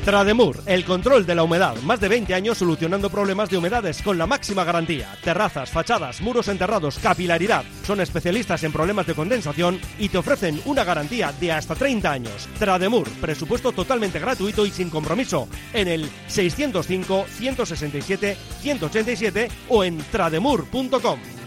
Trademur, 0.05 0.63
el 0.67 0.85
control 0.85 1.25
de 1.25 1.35
la 1.35 1.45
humedad. 1.45 1.77
Más 1.83 1.99
de 1.99 2.09
20 2.09 2.35
años 2.35 2.59
solucionando 2.59 3.09
problemas 3.09 3.49
de 3.49 3.57
humedades 3.57 4.03
con 4.03 4.19
la 4.19 4.27
máxima 4.27 4.63
garantía. 4.63 5.17
Terrazas, 5.25 5.71
fachadas, 5.71 6.21
muros 6.21 6.49
enterrados, 6.49 6.99
capilaridad. 6.99 7.65
Son 7.87 8.03
especialistas 8.03 8.65
en 8.65 8.73
problemas 8.73 9.07
de 9.07 9.15
condensación 9.15 9.81
y 9.99 10.11
te 10.11 10.19
ofrecen 10.19 10.61
una 10.67 10.85
garantía 10.85 11.33
de 11.33 11.53
hasta 11.53 11.75
30 11.75 12.13
años. 12.13 12.49
Trademur, 12.59 13.09
presupuesto 13.13 13.73
totalmente 13.73 14.19
gratuito 14.19 14.67
y 14.67 14.71
sin 14.71 14.91
compromiso. 14.91 15.49
En 15.73 15.89
el 15.89 16.11
605 16.27 17.25
167 17.39 18.37
187 18.61 19.49
o 19.71 19.85
en 19.85 19.97
trademur.com. 20.13 21.44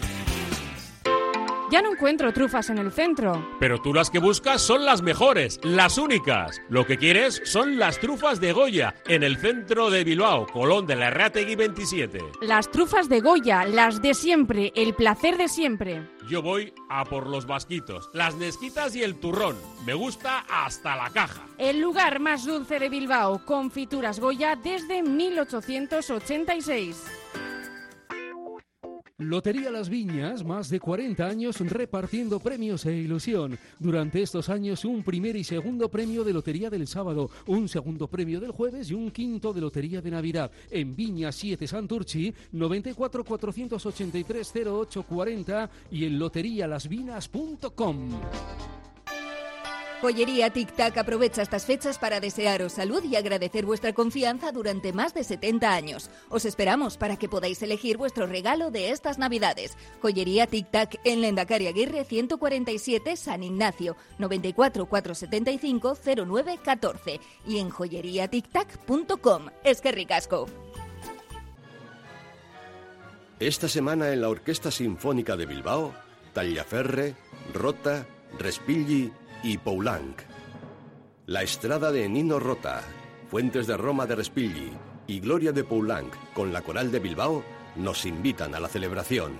Ya 1.70 1.82
no 1.82 1.92
encuentro 1.92 2.32
trufas 2.32 2.70
en 2.70 2.78
el 2.78 2.90
centro. 2.90 3.46
Pero 3.60 3.78
tú 3.78 3.92
las 3.92 4.08
que 4.08 4.18
buscas 4.18 4.62
son 4.62 4.86
las 4.86 5.02
mejores, 5.02 5.60
las 5.62 5.98
únicas. 5.98 6.62
Lo 6.70 6.86
que 6.86 6.96
quieres 6.96 7.42
son 7.44 7.78
las 7.78 8.00
trufas 8.00 8.40
de 8.40 8.52
Goya, 8.52 8.94
en 9.06 9.22
el 9.22 9.36
centro 9.36 9.90
de 9.90 10.02
Bilbao, 10.02 10.46
Colón 10.46 10.86
de 10.86 10.96
la 10.96 11.08
Errategui 11.08 11.56
27. 11.56 12.20
Las 12.40 12.70
trufas 12.70 13.10
de 13.10 13.20
Goya, 13.20 13.66
las 13.66 14.00
de 14.00 14.14
siempre, 14.14 14.72
el 14.76 14.94
placer 14.94 15.36
de 15.36 15.48
siempre. 15.48 16.08
Yo 16.28 16.42
voy 16.42 16.72
a 16.88 17.04
por 17.04 17.26
los 17.26 17.46
vasquitos, 17.46 18.08
las 18.12 18.36
nesquitas 18.36 18.94
y 18.96 19.02
el 19.02 19.16
turrón. 19.16 19.56
Me 19.86 19.94
gusta 19.94 20.44
hasta 20.48 20.96
la 20.96 21.10
caja. 21.10 21.46
El 21.58 21.80
lugar 21.80 22.20
más 22.20 22.44
dulce 22.44 22.78
de 22.78 22.88
Bilbao, 22.88 23.44
confituras 23.44 24.20
Goya 24.20 24.54
desde 24.56 25.02
1886. 25.02 27.04
Lotería 29.20 29.72
Las 29.72 29.88
Viñas, 29.88 30.44
más 30.44 30.70
de 30.70 30.78
40 30.78 31.26
años 31.26 31.58
repartiendo 31.58 32.38
premios 32.38 32.86
e 32.86 32.94
ilusión. 32.94 33.58
Durante 33.80 34.22
estos 34.22 34.48
años, 34.48 34.84
un 34.84 35.02
primer 35.02 35.34
y 35.34 35.42
segundo 35.42 35.88
premio 35.88 36.22
de 36.22 36.32
Lotería 36.32 36.70
del 36.70 36.86
sábado, 36.86 37.28
un 37.48 37.68
segundo 37.68 38.06
premio 38.06 38.38
del 38.38 38.52
jueves 38.52 38.92
y 38.92 38.94
un 38.94 39.10
quinto 39.10 39.52
de 39.52 39.60
Lotería 39.60 40.00
de 40.00 40.12
Navidad. 40.12 40.52
En 40.70 40.94
Viña 40.94 41.32
7 41.32 41.66
Santurchi, 41.66 42.32
94 42.52 43.24
483 43.24 44.52
0840 44.54 45.70
y 45.90 46.04
en 46.04 46.16
loterialasvinas.com. 46.16 48.10
Joyería 50.00 50.50
Tic 50.50 50.72
Tac 50.76 50.96
aprovecha 50.96 51.42
estas 51.42 51.66
fechas 51.66 51.98
para 51.98 52.20
desearos 52.20 52.74
salud 52.74 53.02
y 53.02 53.16
agradecer 53.16 53.66
vuestra 53.66 53.92
confianza 53.92 54.52
durante 54.52 54.92
más 54.92 55.12
de 55.12 55.24
70 55.24 55.72
años. 55.72 56.08
Os 56.28 56.44
esperamos 56.44 56.96
para 56.96 57.16
que 57.16 57.28
podáis 57.28 57.60
elegir 57.62 57.96
vuestro 57.96 58.28
regalo 58.28 58.70
de 58.70 58.90
estas 58.90 59.18
Navidades. 59.18 59.76
Joyería 60.00 60.46
Tic 60.46 60.70
Tac 60.70 61.00
en 61.02 61.20
Lendacari 61.20 61.66
Aguirre 61.66 62.04
147 62.04 63.16
San 63.16 63.42
Ignacio 63.42 63.96
94 64.18 64.86
475 64.86 65.98
09 66.26 66.58
14 66.62 67.20
y 67.48 67.58
en 67.58 67.70
joyeriatictac.com. 67.70 69.46
Es 69.64 69.80
que 69.80 69.90
ricasco. 69.90 70.46
Esta 73.40 73.68
semana 73.68 74.12
en 74.12 74.20
la 74.20 74.28
Orquesta 74.28 74.70
Sinfónica 74.70 75.36
de 75.36 75.46
Bilbao, 75.46 75.92
Tallaferre, 76.34 77.16
Rota, 77.52 78.06
Respighi 78.38 79.10
y 79.42 79.58
Poulenc. 79.58 80.22
La 81.26 81.42
Estrada 81.42 81.92
de 81.92 82.08
Nino 82.08 82.38
Rota, 82.38 82.82
Fuentes 83.28 83.66
de 83.66 83.76
Roma 83.76 84.06
de 84.06 84.16
Respighi 84.16 84.70
y 85.06 85.20
Gloria 85.20 85.52
de 85.52 85.64
Poulenc 85.64 86.14
con 86.34 86.52
la 86.52 86.62
Coral 86.62 86.90
de 86.90 86.98
Bilbao 86.98 87.44
nos 87.76 88.06
invitan 88.06 88.54
a 88.54 88.60
la 88.60 88.68
celebración. 88.68 89.36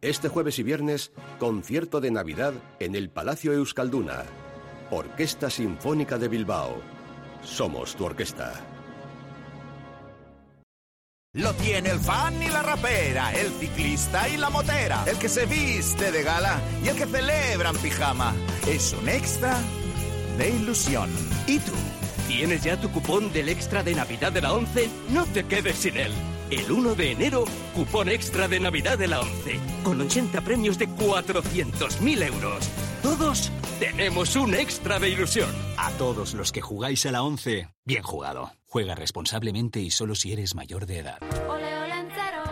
Este 0.00 0.28
jueves 0.28 0.58
y 0.58 0.62
viernes, 0.62 1.12
concierto 1.38 2.00
de 2.00 2.10
Navidad 2.10 2.54
en 2.78 2.94
el 2.94 3.10
Palacio 3.10 3.52
Euskalduna. 3.52 4.24
Orquesta 4.90 5.50
Sinfónica 5.50 6.18
de 6.18 6.28
Bilbao. 6.28 6.80
Somos 7.42 7.94
tu 7.94 8.06
orquesta. 8.06 8.69
Lo 11.32 11.54
tiene 11.54 11.90
el 11.90 12.00
fan 12.00 12.42
y 12.42 12.48
la 12.48 12.60
rapera, 12.60 13.32
el 13.32 13.52
ciclista 13.52 14.28
y 14.28 14.36
la 14.36 14.50
motera, 14.50 15.04
el 15.06 15.16
que 15.16 15.28
se 15.28 15.46
viste 15.46 16.10
de 16.10 16.24
gala 16.24 16.60
y 16.82 16.88
el 16.88 16.96
que 16.96 17.06
celebra 17.06 17.70
en 17.70 17.76
pijama. 17.76 18.34
Es 18.66 18.92
un 19.00 19.08
extra 19.08 19.56
de 20.36 20.50
ilusión. 20.50 21.08
¿Y 21.46 21.60
tú? 21.60 21.70
¿Tienes 22.26 22.64
ya 22.64 22.80
tu 22.80 22.90
cupón 22.90 23.32
del 23.32 23.48
extra 23.48 23.84
de 23.84 23.94
Navidad 23.94 24.32
de 24.32 24.40
la 24.40 24.54
11? 24.54 24.90
No 25.10 25.24
te 25.26 25.44
quedes 25.44 25.76
sin 25.76 25.98
él. 25.98 26.12
El 26.50 26.72
1 26.72 26.96
de 26.96 27.12
enero, 27.12 27.44
cupón 27.76 28.08
extra 28.08 28.48
de 28.48 28.58
Navidad 28.58 28.98
de 28.98 29.06
la 29.06 29.20
11, 29.20 29.60
con 29.84 30.00
80 30.00 30.40
premios 30.40 30.78
de 30.78 30.88
400.000 30.88 32.26
euros. 32.26 32.68
Todos 33.04 33.52
tenemos 33.78 34.34
un 34.34 34.52
extra 34.56 34.98
de 34.98 35.10
ilusión. 35.10 35.50
A 35.76 35.92
todos 35.92 36.34
los 36.34 36.50
que 36.50 36.60
jugáis 36.60 37.06
a 37.06 37.12
la 37.12 37.22
11, 37.22 37.68
bien 37.84 38.02
jugado. 38.02 38.50
Juega 38.70 38.94
responsablemente 38.94 39.80
y 39.80 39.90
solo 39.90 40.14
si 40.14 40.32
eres 40.32 40.54
mayor 40.54 40.86
de 40.86 41.00
edad. 41.00 41.18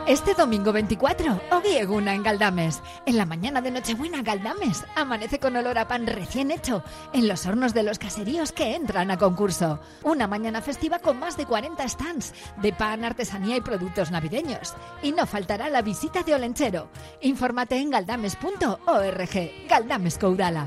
Este 0.09 0.35
domingo 0.35 0.73
24, 0.73 1.41
Ogi 1.53 1.77
Eguna 1.77 2.13
en 2.13 2.25
Galdames. 2.25 2.83
En 3.07 3.17
la 3.17 3.25
mañana 3.25 3.61
de 3.61 3.71
Nochebuena, 3.71 4.23
Galdames 4.23 4.85
amanece 4.97 5.39
con 5.39 5.55
olor 5.55 5.79
a 5.79 5.87
pan 5.87 6.09
recién 6.09 6.51
hecho 6.51 6.83
en 7.13 7.29
los 7.29 7.47
hornos 7.47 7.73
de 7.73 7.85
los 7.85 8.01
caseríos 8.01 8.51
que 8.51 8.75
entran 8.75 9.13
a 9.13 9.17
concurso. 9.17 9.81
Una 10.03 10.27
mañana 10.27 10.61
festiva 10.61 10.99
con 10.99 11.21
más 11.21 11.37
de 11.37 11.47
40 11.47 11.87
stands 11.89 12.35
de 12.57 12.73
pan, 12.73 13.05
artesanía 13.05 13.57
y 13.57 13.61
productos 13.61 14.11
navideños. 14.11 14.75
Y 15.05 15.13
no 15.13 15.25
faltará 15.25 15.69
la 15.69 15.83
visita 15.83 16.25
de 16.25 16.35
Olenchero. 16.35 16.91
Infórmate 17.21 17.77
en 17.77 17.91
galdames.org. 17.91 19.69
Galdames 19.69 20.19
Courala. 20.19 20.67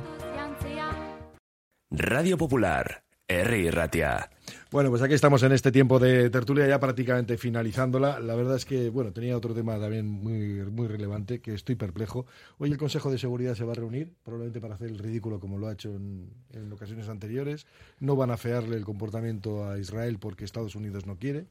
Radio 1.89 2.37
Popular, 2.37 3.03
R. 3.27 3.71
Ratia. 3.71 4.29
Bueno, 4.71 4.89
pues 4.89 5.01
aquí 5.01 5.13
estamos 5.13 5.43
en 5.43 5.51
este 5.51 5.69
tiempo 5.69 5.99
de 5.99 6.29
tertulia 6.29 6.65
ya 6.65 6.79
prácticamente 6.79 7.37
finalizándola. 7.37 8.21
La 8.21 8.35
verdad 8.35 8.55
es 8.55 8.63
que, 8.63 8.89
bueno, 8.89 9.11
tenía 9.11 9.35
otro 9.35 9.53
tema 9.53 9.77
también 9.77 10.07
muy, 10.07 10.63
muy 10.71 10.87
relevante, 10.87 11.41
que 11.41 11.53
estoy 11.53 11.75
perplejo. 11.75 12.25
Hoy 12.57 12.71
el 12.71 12.77
Consejo 12.77 13.11
de 13.11 13.17
Seguridad 13.17 13.53
se 13.53 13.65
va 13.65 13.73
a 13.73 13.75
reunir, 13.75 14.13
probablemente 14.23 14.61
para 14.61 14.75
hacer 14.75 14.87
el 14.87 14.97
ridículo 14.97 15.41
como 15.41 15.57
lo 15.57 15.67
ha 15.67 15.73
hecho 15.73 15.93
en, 15.93 16.31
ocasiones 16.71 17.09
anteriores. 17.09 17.67
No 17.99 18.15
van 18.15 18.31
a 18.31 18.37
fearle 18.37 18.77
el 18.77 18.85
comportamiento 18.85 19.69
a 19.69 19.77
Israel 19.77 20.19
porque 20.19 20.45
Estados 20.45 20.73
Unidos 20.75 21.05
no 21.05 21.17
quiere, 21.17 21.47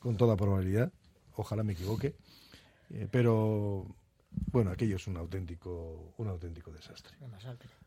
con 0.00 0.16
toda 0.16 0.36
probabilidad. 0.36 0.90
Ojalá 1.36 1.62
me 1.62 1.74
equivoque. 1.74 2.16
Eh, 2.90 3.06
pero 3.08 3.86
Bueno, 4.50 4.72
aquello 4.72 4.96
es 4.96 5.06
un 5.06 5.16
auténtico, 5.16 6.12
un 6.16 6.26
auténtico 6.26 6.72
desastre. 6.72 7.16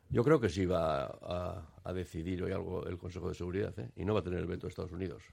Yo 0.10 0.24
creo 0.24 0.40
que 0.40 0.50
sí 0.50 0.66
va 0.66 1.06
a, 1.06 1.64
a 1.84 1.94
decidir 1.94 2.42
hoy 2.44 2.52
algo 2.52 2.86
el 2.88 2.98
Consejo 2.98 3.30
de 3.30 3.36
Seguridad 3.36 3.78
¿eh? 3.80 3.90
y 3.96 4.06
no 4.06 4.14
va 4.14 4.22
a 4.22 4.24
tener 4.24 4.40
el 4.40 4.48
veto 4.48 4.68
de 4.68 4.70
Estados 4.70 4.92
Unidos. 4.94 5.24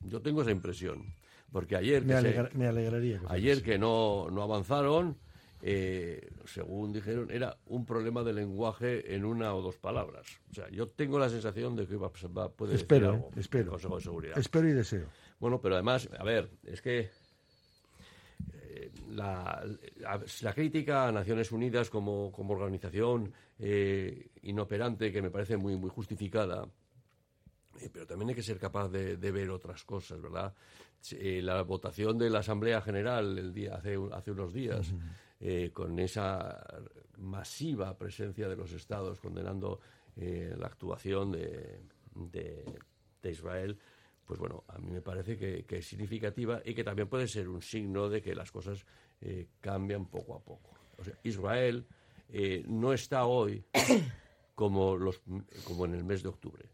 Yo 0.00 0.20
tengo 0.22 0.42
esa 0.42 0.50
impresión. 0.50 1.14
Porque 1.50 1.76
ayer. 1.76 2.04
Me, 2.04 2.14
que 2.14 2.20
se- 2.50 2.56
me 2.56 2.66
alegraría. 2.66 3.18
que 3.20 3.26
ayer 3.28 3.52
así. 3.58 3.62
que 3.62 3.78
no, 3.78 4.28
no 4.30 4.42
avanzaron, 4.42 5.18
eh, 5.60 6.30
según 6.46 6.92
dijeron, 6.92 7.30
era 7.30 7.58
un 7.66 7.84
problema 7.84 8.22
de 8.22 8.32
lenguaje 8.32 9.14
en 9.14 9.24
una 9.24 9.54
o 9.54 9.60
dos 9.60 9.76
palabras. 9.76 10.26
O 10.50 10.54
sea, 10.54 10.68
yo 10.70 10.88
tengo 10.88 11.18
la 11.18 11.28
sensación 11.28 11.76
de 11.76 11.86
que 11.86 11.96
va, 11.96 12.10
va- 12.36 12.48
puede 12.50 12.72
decir 12.72 12.84
Espero, 12.84 13.10
algo 13.10 13.28
eh, 13.36 13.40
espero. 13.40 13.64
el 13.64 13.70
Consejo 13.70 13.96
de 13.96 14.02
Seguridad. 14.02 14.38
Espero 14.38 14.68
y 14.68 14.72
deseo. 14.72 15.06
Bueno, 15.38 15.60
pero 15.60 15.74
además, 15.74 16.08
a 16.18 16.24
ver, 16.24 16.48
es 16.64 16.80
que 16.80 17.10
la, 19.10 19.64
la- 19.96 20.52
crítica 20.54 21.08
a 21.08 21.12
Naciones 21.12 21.52
Unidas 21.52 21.90
como, 21.90 22.32
como 22.32 22.54
organización 22.54 23.32
eh, 23.58 24.28
inoperante, 24.42 25.12
que 25.12 25.22
me 25.22 25.30
parece 25.30 25.56
muy, 25.56 25.76
muy 25.76 25.90
justificada, 25.90 26.66
eh, 27.80 27.88
pero 27.92 28.06
también 28.06 28.30
hay 28.30 28.34
que 28.34 28.42
ser 28.42 28.58
capaz 28.58 28.88
de, 28.88 29.16
de 29.16 29.30
ver 29.32 29.50
otras 29.50 29.84
cosas, 29.84 30.20
¿verdad? 30.20 30.52
Eh, 31.12 31.40
la 31.42 31.62
votación 31.62 32.16
de 32.18 32.30
la 32.30 32.40
Asamblea 32.40 32.80
General 32.80 33.38
el 33.38 33.52
día, 33.52 33.74
hace, 33.76 33.98
hace 34.12 34.30
unos 34.30 34.52
días, 34.52 34.92
con 35.72 35.98
esa 35.98 36.64
masiva 37.18 37.98
presencia 37.98 38.48
de 38.48 38.54
los 38.54 38.70
Estados 38.72 39.18
condenando 39.18 39.80
la 40.16 40.66
actuación 40.66 41.32
de, 41.32 41.80
de- 42.14 42.78
de 43.22 43.30
Israel, 43.30 43.76
pues 44.26 44.38
bueno, 44.38 44.64
a 44.68 44.78
mí 44.78 44.90
me 44.90 45.02
parece 45.02 45.36
que, 45.36 45.64
es 45.68 45.86
significativa 45.86 46.62
y 46.64 46.74
que 46.74 46.84
también 46.84 47.08
puede 47.08 47.28
ser 47.28 47.48
un 47.48 47.62
signo 47.62 48.08
de 48.08 48.22
que 48.22 48.34
las 48.34 48.50
cosas 48.50 48.84
eh, 49.20 49.48
cambian 49.60 50.06
poco 50.06 50.34
a 50.34 50.40
poco. 50.40 50.70
O 50.98 51.04
sea, 51.04 51.14
Israel 51.24 51.86
eh, 52.28 52.64
no 52.68 52.92
está 52.92 53.26
hoy 53.26 53.64
como, 54.54 54.96
los, 54.96 55.20
como 55.64 55.84
en 55.86 55.94
el 55.94 56.04
mes 56.04 56.22
de 56.22 56.28
octubre 56.28 56.68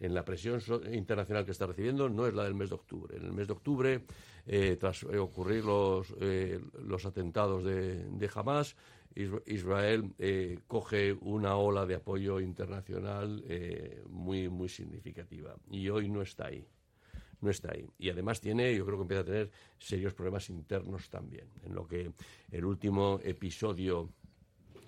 en 0.00 0.14
la 0.14 0.24
presión 0.24 0.62
internacional 0.94 1.44
que 1.44 1.50
está 1.50 1.66
recibiendo 1.66 2.08
no 2.08 2.26
es 2.26 2.32
la 2.32 2.44
del 2.44 2.54
mes 2.54 2.70
de 2.70 2.74
octubre. 2.74 3.18
En 3.18 3.26
el 3.26 3.32
mes 3.34 3.48
de 3.48 3.52
octubre, 3.52 4.06
eh, 4.46 4.78
tras 4.80 5.04
ocurrir 5.04 5.62
los, 5.62 6.14
los 6.82 7.04
atentados 7.04 7.62
de, 7.64 8.04
de 8.04 8.30
Hamas, 8.34 8.76
Israel 9.14 10.12
eh, 10.18 10.60
coge 10.66 11.12
una 11.12 11.56
ola 11.56 11.84
de 11.84 11.96
apoyo 11.96 12.40
internacional 12.40 13.42
eh, 13.48 14.02
muy, 14.08 14.48
muy 14.48 14.68
significativa. 14.68 15.56
Y 15.70 15.88
hoy 15.88 16.08
no 16.08 16.22
está 16.22 16.46
ahí. 16.46 16.66
No 17.40 17.50
está 17.50 17.72
ahí. 17.72 17.88
Y 17.98 18.10
además 18.10 18.40
tiene, 18.40 18.74
yo 18.74 18.84
creo 18.84 18.98
que 18.98 19.02
empieza 19.02 19.22
a 19.22 19.24
tener 19.24 19.50
serios 19.78 20.14
problemas 20.14 20.48
internos 20.50 21.08
también. 21.08 21.46
En 21.64 21.74
lo 21.74 21.86
que 21.86 22.12
el 22.50 22.64
último 22.64 23.18
episodio 23.24 24.10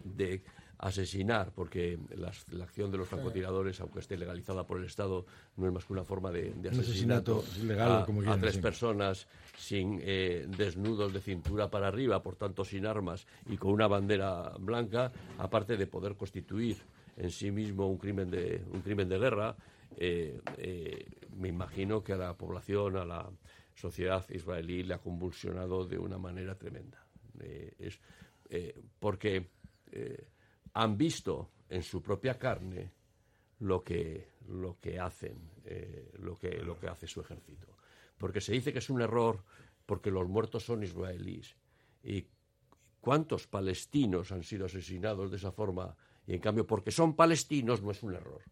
de 0.05 0.43
asesinar, 0.83 1.53
porque 1.55 1.97
las- 2.17 2.45
la 2.53 2.65
acción 2.65 2.91
de 2.91 2.99
los 2.99 3.09
francotiradores, 3.09 3.81
aunque 3.81 4.01
esté 4.01 4.17
legalizada 4.17 4.67
por 4.67 4.79
el 4.79 4.85
Estado, 4.85 5.25
no 5.57 5.67
es 5.69 5.73
más 5.73 5.85
que 5.85 5.93
una 5.93 6.03
forma 6.05 6.33
de, 6.33 6.53
de 6.55 6.71
asesinato, 6.71 7.39
asesinato 7.39 7.67
legal, 7.67 7.93
a, 8.03 8.05
como 8.05 8.19
a 8.21 8.23
quieran, 8.25 8.41
tres 8.41 8.55
sí. 8.57 8.61
personas 8.61 9.29
sin 9.57 10.01
eh, 10.03 10.45
desnudos 10.59 11.13
de 11.13 11.21
cintura 11.21 11.71
para 11.71 11.87
arriba, 11.87 12.21
por 12.21 12.35
tanto 12.35 12.65
sin 12.65 12.85
armas 12.85 13.27
y 13.49 13.57
con 13.59 13.71
una 13.71 13.87
bandera 13.87 14.55
blanca, 14.59 15.13
aparte 15.39 15.77
de 15.77 15.87
poder 15.87 16.17
constituir 16.17 16.79
en 17.17 17.31
sí 17.31 17.53
mismo 17.53 17.87
un 17.89 17.99
crimen 17.99 18.29
de, 18.29 18.65
un 18.73 18.81
crimen 18.81 19.09
de 19.09 19.19
guerra, 19.21 19.55
eh, 19.97 20.41
eh, 20.59 21.07
me 21.37 21.47
imagino 21.49 22.03
que 22.03 22.15
a 22.15 22.17
la 22.17 22.35
población, 22.37 22.97
a 22.97 23.05
la 23.05 23.31
sociedad 23.77 24.29
israelí 24.31 24.83
le 24.83 24.95
ha 24.95 24.99
convulsionado 24.99 25.87
de 25.87 25.97
una 25.99 26.19
manera 26.19 26.57
tremenda. 26.57 26.99
Es, 27.79 28.01
porque 28.99 29.49
eh, 29.93 30.25
han 30.75 30.97
visto 30.97 31.51
en 31.69 31.83
su 31.83 32.03
propia 32.03 32.39
carne 32.39 32.93
lo 33.61 33.83
que, 33.83 34.33
lo 34.49 34.79
que 34.81 34.99
hacen, 34.99 35.51
eh, 35.65 36.13
lo, 36.19 36.37
que, 36.37 36.51
lo 36.63 36.79
que 36.79 36.89
hace 36.89 37.07
su 37.07 37.21
ejército. 37.21 37.77
Porque 38.19 38.41
se 38.41 38.53
dice 38.53 38.73
que 38.73 38.79
es 38.79 38.91
un 38.91 39.01
error 39.01 39.43
porque 39.87 40.11
los 40.11 40.29
muertos 40.29 40.65
son 40.65 40.83
israelíes. 40.83 41.57
¿Y 42.03 42.27
cuántos 43.01 43.47
palestinos 43.47 44.33
han 44.33 44.43
sido 44.43 44.67
asesinados 44.67 45.31
de 45.31 45.37
esa 45.37 45.53
forma? 45.53 45.97
Y 46.27 46.35
en 46.35 46.41
cambio, 46.41 46.67
porque 46.67 46.91
son 46.91 47.15
palestinos 47.15 47.83
no 47.83 47.91
es 47.91 48.03
un 48.03 48.15
error. 48.15 48.43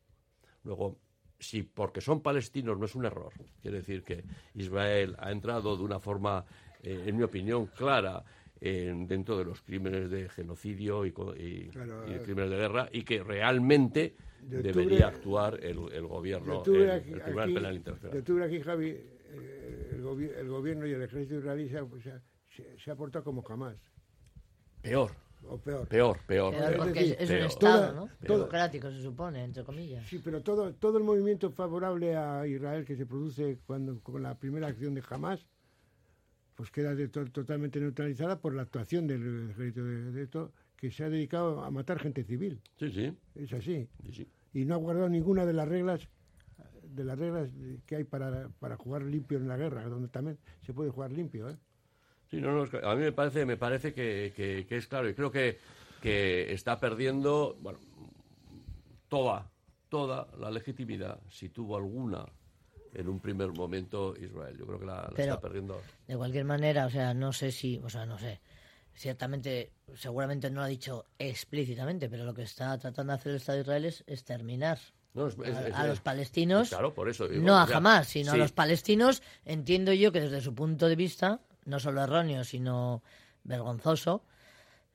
Luego, 0.64 0.98
si 1.38 1.62
porque 1.62 2.00
son 2.00 2.20
palestinos 2.20 2.78
no 2.78 2.84
es 2.84 2.94
un 2.94 3.06
error, 3.06 3.32
quiere 3.62 3.78
decir 3.78 4.04
que 4.04 4.24
Israel 4.54 5.16
ha 5.18 5.30
entrado 5.30 5.76
de 5.76 5.82
una 5.82 5.98
forma, 5.98 6.44
eh, 6.82 7.04
en 7.06 7.16
mi 7.16 7.22
opinión, 7.22 7.66
clara 7.66 8.24
en- 8.60 9.06
dentro 9.06 9.38
de 9.38 9.44
los 9.44 9.62
crímenes 9.62 10.10
de 10.10 10.28
genocidio 10.28 11.04
y, 11.06 11.12
co- 11.12 11.34
y- 11.34 11.68
Claro, 11.68 12.08
y 12.08 12.12
eh. 12.14 12.20
crímenes 12.22 12.50
de 12.50 12.56
guerra 12.56 12.88
y 12.92 13.02
que 13.04 13.22
realmente 13.22 14.14
De 14.42 14.58
octubre- 14.58 14.62
debería 14.72 15.08
actuar 15.08 15.54
el, 15.62 15.78
el 15.92 16.06
gobierno, 16.06 16.62
el, 16.66 16.90
aquí- 16.90 17.12
el 17.12 17.20
Tribunal 17.22 17.44
aquí- 17.44 17.54
Penal 17.54 17.72
de 17.72 17.76
Internacional. 17.78 18.18
octubre 18.18 18.44
aquí, 18.44 18.60
Javi, 18.60 18.88
eh, 18.90 19.90
el, 19.92 20.02
gobi- 20.02 20.32
el 20.36 20.48
gobierno 20.48 20.86
y 20.86 20.92
el 20.92 21.02
ejército 21.02 21.36
israelí 21.38 21.68
se, 21.68 21.78
ha- 21.78 21.86
se 22.54 22.78
se- 22.78 22.90
ha 22.90 22.96
portado 22.96 23.24
como 23.24 23.42
jamás. 23.42 23.76
Peor. 24.82 25.10
O 25.48 25.56
peor. 25.58 25.88
Peor, 25.88 26.18
peor. 26.26 26.52
Peor, 26.54 26.70
peor. 26.72 26.76
porque 26.76 27.00
es, 27.00 27.16
es 27.18 27.30
un. 27.30 27.36
Estado, 27.36 27.92
¿no? 27.94 28.08
Democrático, 28.20 28.90
se 28.90 29.00
supone, 29.00 29.42
entre 29.42 29.64
comillas. 29.64 30.06
Sí, 30.06 30.20
pero 30.22 30.42
todo, 30.42 30.74
todo 30.74 30.98
el 30.98 31.04
movimiento 31.04 31.50
favorable 31.50 32.14
a 32.14 32.46
Israel 32.46 32.84
que 32.84 32.94
se 32.96 33.06
produce 33.06 33.58
cuando 33.66 34.00
con 34.02 34.22
la 34.22 34.38
primera 34.38 34.66
acción 34.68 34.94
de 34.94 35.02
Hamas, 35.08 35.46
pues 36.60 36.70
queda 36.70 36.94
de 36.94 37.08
to- 37.08 37.24
totalmente 37.30 37.80
neutralizada 37.80 38.38
por 38.38 38.54
la 38.54 38.60
actuación 38.60 39.06
del 39.06 39.48
ejército 39.48 39.82
de, 39.82 40.12
de 40.12 40.22
esto, 40.22 40.52
que 40.76 40.90
se 40.90 41.04
ha 41.04 41.08
dedicado 41.08 41.64
a 41.64 41.70
matar 41.70 41.98
gente 41.98 42.22
civil. 42.22 42.60
Sí, 42.78 42.90
sí. 42.90 43.16
Es 43.34 43.50
así. 43.54 43.88
Sí, 44.04 44.12
sí. 44.12 44.28
Y 44.52 44.66
no 44.66 44.74
ha 44.74 44.76
guardado 44.76 45.08
ninguna 45.08 45.46
de 45.46 45.54
las 45.54 45.66
reglas 45.66 46.06
de 46.82 47.02
las 47.04 47.18
reglas 47.18 47.48
que 47.86 47.96
hay 47.96 48.04
para, 48.04 48.50
para 48.58 48.76
jugar 48.76 49.00
limpio 49.04 49.38
en 49.38 49.48
la 49.48 49.56
guerra, 49.56 49.84
donde 49.88 50.08
también 50.08 50.36
se 50.60 50.74
puede 50.74 50.90
jugar 50.90 51.12
limpio, 51.12 51.48
¿eh? 51.48 51.56
Sí, 52.30 52.42
no, 52.42 52.52
no, 52.52 52.64
a 52.86 52.94
mí 52.94 53.00
me 53.04 53.12
parece, 53.12 53.46
me 53.46 53.56
parece 53.56 53.94
que, 53.94 54.34
que- 54.36 54.66
que 54.68 54.76
es 54.76 54.86
claro 54.86 55.08
y 55.08 55.14
creo 55.14 55.30
que, 55.30 55.56
que 56.02 56.52
está 56.52 56.78
perdiendo, 56.78 57.56
bueno, 57.62 57.78
toda, 59.08 59.50
toda 59.88 60.28
la 60.38 60.50
legitimidad, 60.50 61.20
si 61.30 61.48
tuvo 61.48 61.78
alguna 61.78 62.26
en 62.94 63.08
un 63.08 63.20
primer 63.20 63.52
momento 63.52 64.14
Israel. 64.16 64.56
Yo 64.58 64.66
creo 64.66 64.78
que 64.80 64.86
la, 64.86 64.96
la 65.02 65.12
Pero- 65.14 65.34
está 65.34 65.40
perdiendo. 65.40 65.80
De 66.06 66.16
cualquier 66.16 66.44
manera, 66.44 66.86
o 66.86 66.90
sea, 66.90 67.14
no 67.14 67.32
sé 67.32 67.52
si, 67.52 67.78
o 67.84 67.88
sea, 67.88 68.06
no 68.06 68.18
sé. 68.18 68.40
Ciertamente, 68.94 69.72
seguramente 69.94 70.50
no 70.50 70.56
lo 70.60 70.62
ha 70.64 70.68
dicho 70.68 71.06
explícitamente, 71.18 72.08
pero 72.10 72.24
lo 72.24 72.34
que 72.34 72.42
está 72.42 72.76
tratando 72.78 73.12
de 73.12 73.18
hacer 73.18 73.30
el 73.30 73.36
Estado 73.36 73.56
de 73.56 73.62
Israel 73.62 73.84
es 73.86 74.04
exterminar 74.06 74.78
No, 75.14 75.28
es- 75.28 75.36
es- 75.38 75.74
a, 75.74 75.86
los 75.86 76.00
palestinos. 76.00 76.68
Claro, 76.70 76.92
por 76.92 77.08
eso 77.08 77.26
digo, 77.28 77.42
no 77.42 77.56
a 77.58 77.64
o 77.64 77.66
sea, 77.66 77.76
jamás, 77.76 78.08
sino 78.08 78.32
sí. 78.32 78.36
a 78.36 78.38
los 78.38 78.52
palestinos. 78.52 79.22
Entiendo 79.44 79.92
yo 79.92 80.12
que 80.12 80.20
desde 80.20 80.40
su 80.40 80.54
punto 80.54 80.88
de 80.88 80.96
vista, 80.96 81.40
no 81.64 81.78
solo 81.80 82.02
erróneo, 82.02 82.44
sino 82.44 83.02
vergonzoso, 83.44 84.24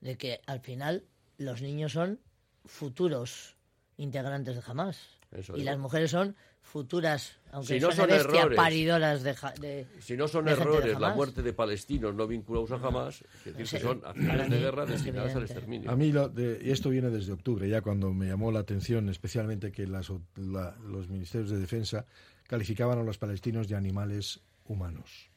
de 0.02 0.18
que 0.18 0.42
al 0.46 0.60
final 0.60 1.04
los 1.38 1.62
niños 1.62 1.94
son 1.94 2.20
futuros 2.66 3.56
integrantes 3.98 4.56
de 4.56 4.62
jamás. 4.62 5.00
Y 5.32 5.38
digo. 5.42 5.58
las 5.58 5.78
mujeres 5.78 6.12
son 6.12 6.36
futuras, 6.66 7.38
aunque 7.52 7.76
Si 7.76 7.80
no 7.80 7.92
son 7.92 8.10
errores. 8.10 8.56
paridoras 8.58 9.24
de, 9.24 9.36
de- 9.62 9.88
Si 10.02 10.18
no 10.18 10.28
son 10.28 10.48
errores 10.50 11.00
la 11.00 11.14
muerte 11.14 11.42
de 11.42 11.54
palestinos 11.54 12.14
no 12.14 12.28
vinculados 12.28 12.72
a 12.72 12.80
jamás, 12.80 13.24
es 13.46 13.56
decir, 13.58 13.80
que 13.80 13.86
son 13.86 14.02
acciones 14.06 14.50
de 14.50 14.60
guerra 14.60 14.84
es 14.84 14.90
destinadas 14.90 15.36
al 15.36 15.44
exterminio. 15.44 15.90
A 15.90 15.96
mí, 15.96 16.12
lo 16.12 16.28
de- 16.28 16.60
y 16.62 16.72
esto 16.72 16.90
viene 16.90 17.10
desde 17.10 17.32
octubre, 17.32 17.70
ya 17.70 17.82
cuando 17.82 18.14
me 18.14 18.28
llamó 18.28 18.52
la 18.52 18.60
atención, 18.60 19.08
especialmente 19.10 19.72
que 19.72 19.88
las 19.88 20.10
o- 20.10 20.22
la- 20.36 20.76
los 20.86 21.08
ministerios 21.08 21.50
de 21.50 21.60
defensa 21.60 22.06
calificaban 22.48 23.00
a 23.00 23.04
los 23.04 23.18
palestinos 23.18 23.68
de 23.70 23.76
animales 23.76 24.42
humanos. 24.66 25.30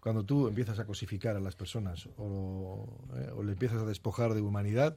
Cuando 0.00 0.24
tú 0.24 0.48
empiezas 0.48 0.78
a 0.78 0.86
cosificar 0.86 1.36
a 1.36 1.40
las 1.40 1.54
personas 1.56 2.08
o, 2.16 2.88
eh, 3.16 3.30
o 3.36 3.42
le 3.42 3.52
empiezas 3.52 3.82
a 3.82 3.84
despojar 3.84 4.32
de 4.34 4.40
humanidad, 4.40 4.96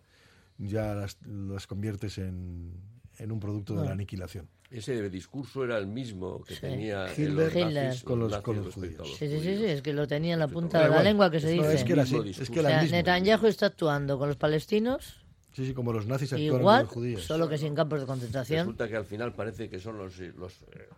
ya 0.58 0.94
las, 0.96 1.18
las 1.28 1.68
conviertes 1.68 2.18
en, 2.18 2.72
en 3.18 3.32
un 3.32 3.40
producto 3.40 3.76
de 3.76 3.86
la 3.86 3.92
aniquilación. 3.92 4.48
Ese 4.74 5.10
discurso 5.12 5.64
era 5.64 5.78
el 5.78 5.86
mismo 5.86 6.44
que 6.44 6.56
Sí. 6.56 6.62
tenía 6.62 7.08
Hitler 7.12 7.54
los 7.54 7.74
nazis, 7.74 8.04
con 8.04 8.20
los- 8.20 8.32
nazis 8.32 8.44
con 8.44 8.56
los 8.58 8.66
respecto 8.66 9.04
a 9.04 9.06
judíos. 9.06 9.18
Sí, 9.20 9.28
sí, 9.30 9.40
sí, 9.40 9.58
sí, 9.58 9.66
es 9.66 9.82
que 9.84 9.94
lo 9.94 10.08
tenía 10.08 10.34
en 10.34 10.40
la 10.40 10.48
punta 10.48 10.82
de 10.84 10.90
la 10.90 11.04
lengua 11.04 11.30
que 11.30 11.40
se 11.40 11.50
dice. 11.52 11.74
es 11.76 11.84
que 11.84 11.94
era 11.94 12.02
así, 12.04 12.16
Mismo 12.20 12.44
es 12.44 12.50
que 12.50 12.60
o 12.60 12.62
era 12.62 12.70
sea, 12.70 12.82
mismo. 12.82 12.98
Netanyahu 12.98 13.46
está 13.48 13.68
actuando 13.68 14.18
con 14.18 14.28
los 14.30 14.38
palestinos 14.38 15.20
Sí, 15.54 15.68
sí, 15.68 15.74
como 15.76 15.94
los 15.94 16.08
nazis 16.08 16.34
actuaron 16.34 16.64
con 16.64 16.80
los 16.80 16.90
judíos. 16.90 17.24
solo 17.24 17.48
que 17.48 17.60
sin 17.60 17.76
campos 17.76 18.00
de 18.02 18.08
concentración. 18.08 18.60
Resulta 18.62 18.88
que 18.90 18.96
al 18.96 19.06
final 19.06 19.34
parece 19.34 19.70
que 19.70 19.80
son 19.80 20.00
los, 20.00 20.18
los 20.18 20.54
eh, 20.72 20.90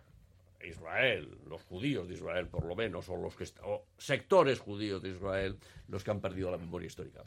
Israel, 0.70 1.28
los 1.48 1.60
judíos 1.64 2.08
de 2.08 2.14
Israel 2.14 2.46
por 2.48 2.64
lo 2.64 2.74
menos, 2.74 3.08
o 3.10 3.16
los 3.16 3.36
que 3.36 3.44
o 3.62 3.84
sectores 3.98 4.58
judíos 4.58 5.02
de 5.02 5.10
Israel, 5.10 5.58
los 5.88 6.02
que 6.02 6.10
han 6.10 6.20
perdido 6.20 6.50
la 6.50 6.56
memoria 6.56 6.86
histórica. 6.86 7.22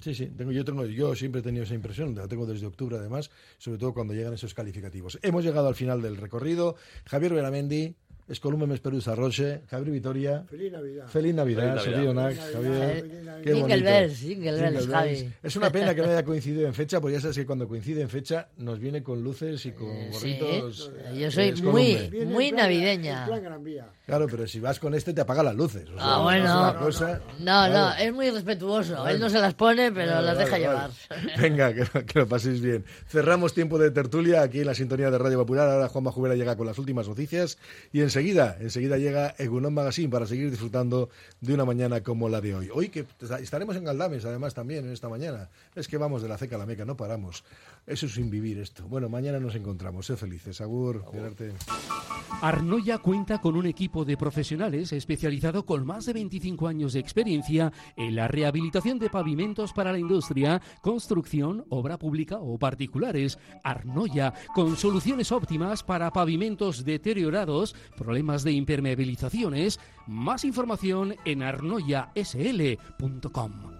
Sí, 0.00 0.14
sí, 0.14 0.26
tengo, 0.26 0.50
yo, 0.50 0.64
tengo, 0.64 0.84
yo 0.86 1.14
siempre 1.14 1.40
he 1.40 1.44
tenido 1.44 1.64
esa 1.64 1.74
impresión, 1.74 2.14
la 2.14 2.26
tengo 2.26 2.46
desde 2.46 2.66
octubre 2.66 2.96
además, 2.96 3.30
sobre 3.58 3.78
todo 3.78 3.94
cuando 3.94 4.12
llegan 4.12 4.32
esos 4.34 4.54
calificativos. 4.54 5.18
Hemos 5.22 5.44
llegado 5.44 5.68
al 5.68 5.74
final 5.74 6.02
del 6.02 6.16
recorrido. 6.16 6.76
Javier 7.04 7.34
Veramendi, 7.34 7.94
Escolume 8.28 8.66
m'espero 8.66 9.00
Sarroche, 9.00 9.62
Javier 9.70 9.90
Vitoria. 9.90 10.44
Feliz 10.48 10.70
Navidad. 10.72 11.06
Feliz 11.08 11.34
Navidad, 11.34 11.78
Feliz 11.78 11.96
Navidad. 11.96 12.14
Javier. 12.14 12.14
Navidad. 12.14 12.92
Feliz 12.98 13.12
Navidad. 13.14 13.40
Qué 13.42 13.54
Jingle 13.54 13.62
bonito. 13.76 13.84
bells, 13.90 14.18
jingle 14.20 14.52
bells, 14.52 14.78
Jingle 14.80 14.94
Javi. 14.96 15.32
Es 15.42 15.56
una 15.56 15.70
pena 15.70 15.94
que 15.94 16.02
no 16.02 16.08
haya 16.08 16.24
coincidido 16.24 16.66
en 16.66 16.74
fecha, 16.74 17.00
porque 17.00 17.14
ya 17.14 17.20
sabes 17.20 17.36
que 17.36 17.46
cuando 17.46 17.66
coincide 17.68 18.02
en 18.02 18.08
fecha 18.10 18.48
nos 18.58 18.78
viene 18.78 19.02
con 19.02 19.22
luces 19.22 19.64
y 19.64 19.72
con 19.72 19.88
Sí, 20.12 20.36
gorritos. 20.38 20.92
yo 21.14 21.26
eh, 21.26 21.30
soy 21.30 21.52
muy, 21.62 22.10
muy 22.26 22.46
en 22.48 22.54
plan- 22.54 22.66
navideña. 22.66 23.26
en. 23.26 23.84
Claro, 24.04 24.26
pero 24.30 24.46
si 24.46 24.60
vas 24.60 24.78
con 24.78 24.94
este 24.94 25.12
te 25.14 25.20
apaga 25.20 25.42
las 25.42 25.54
luces. 25.54 25.84
o 25.88 25.94
sea, 25.94 26.14
Ah, 26.16 26.22
bueno. 26.22 26.76
cosa- 26.80 27.20
No, 27.38 27.66
no, 27.66 27.70
Claro. 27.72 28.02
es 28.02 28.12
muy 28.12 28.30
respetuoso. 28.30 29.06
Él 29.08 29.20
no 29.20 29.30
se 29.30 29.38
las 29.38 29.54
pone, 29.54 29.92
pero 29.92 30.12
Vale, 30.12 30.26
las 30.26 30.38
deja 30.38 30.50
vale. 30.50 30.64
llevar. 30.64 30.90
Venga, 31.40 31.72
que, 31.74 31.80
lo- 31.94 32.04
que 32.06 32.18
lo 32.18 32.26
paséis 32.28 32.60
bien. 32.60 32.84
Cerramos 33.06 33.54
tiempo 33.54 33.78
de 33.78 33.90
tertulia 33.90 34.42
aquí 34.42 34.60
en 34.60 34.66
la 34.66 34.74
sintonía 34.74 35.10
de 35.10 35.18
Radio 35.18 35.38
Popular. 35.38 35.68
Ahora 35.70 35.88
Juan 35.88 36.04
Jubera 36.06 36.34
llega 36.34 36.56
con 36.56 36.66
las 36.66 36.78
últimas 36.78 37.08
noticias 37.08 37.58
y 37.92 38.00
enseguida, 38.18 38.56
enseguida 38.60 38.98
llega 38.98 39.34
Egunon 39.38 39.72
Magazine 39.72 40.08
para 40.08 40.26
seguir 40.26 40.50
disfrutando 40.50 41.08
de 41.40 41.54
una 41.54 41.64
mañana 41.64 42.02
como 42.02 42.28
la 42.28 42.40
de 42.40 42.54
hoy. 42.54 42.68
Hoy 42.72 42.88
que 42.88 43.06
estaremos 43.40 43.76
en 43.76 43.84
Galdames, 43.84 44.24
además, 44.24 44.54
también 44.54 44.86
en 44.86 44.92
esta 44.92 45.08
mañana. 45.08 45.48
Es 45.76 45.86
que 45.86 45.98
vamos 45.98 46.22
de 46.22 46.28
la 46.28 46.36
ceca 46.36 46.56
a 46.56 46.58
la 46.58 46.66
meca, 46.66 46.84
no 46.84 46.96
paramos. 46.96 47.44
Eso 47.88 48.06
es 48.06 48.12
sin 48.12 48.28
vivir 48.28 48.58
esto. 48.58 48.86
Bueno, 48.86 49.08
mañana 49.08 49.40
nos 49.40 49.54
encontramos. 49.54 50.04
Sé 50.04 50.14
felices. 50.16 50.60
Agur, 50.60 51.04
cuídate. 51.04 51.54
Arnoya 52.42 52.98
cuenta 52.98 53.40
con 53.40 53.56
un 53.56 53.64
equipo 53.66 54.04
de 54.04 54.18
profesionales 54.18 54.92
especializado 54.92 55.64
con 55.64 55.86
más 55.86 56.04
de 56.04 56.12
25 56.12 56.68
años 56.68 56.92
de 56.92 57.00
experiencia 57.00 57.72
en 57.96 58.14
la 58.14 58.28
rehabilitación 58.28 58.98
de 58.98 59.08
pavimentos 59.08 59.72
para 59.72 59.92
la 59.92 59.98
industria, 59.98 60.60
construcción, 60.82 61.64
obra 61.70 61.98
pública 61.98 62.36
o 62.38 62.58
particulares. 62.58 63.38
Arnoya, 63.64 64.34
con 64.54 64.76
soluciones 64.76 65.32
óptimas 65.32 65.82
para 65.82 66.12
pavimentos 66.12 66.84
deteriorados, 66.84 67.74
problemas 67.96 68.44
de 68.44 68.52
impermeabilizaciones. 68.52 69.80
Más 70.06 70.44
información 70.44 71.16
en 71.24 71.42
arnoyasl.com. 71.42 73.77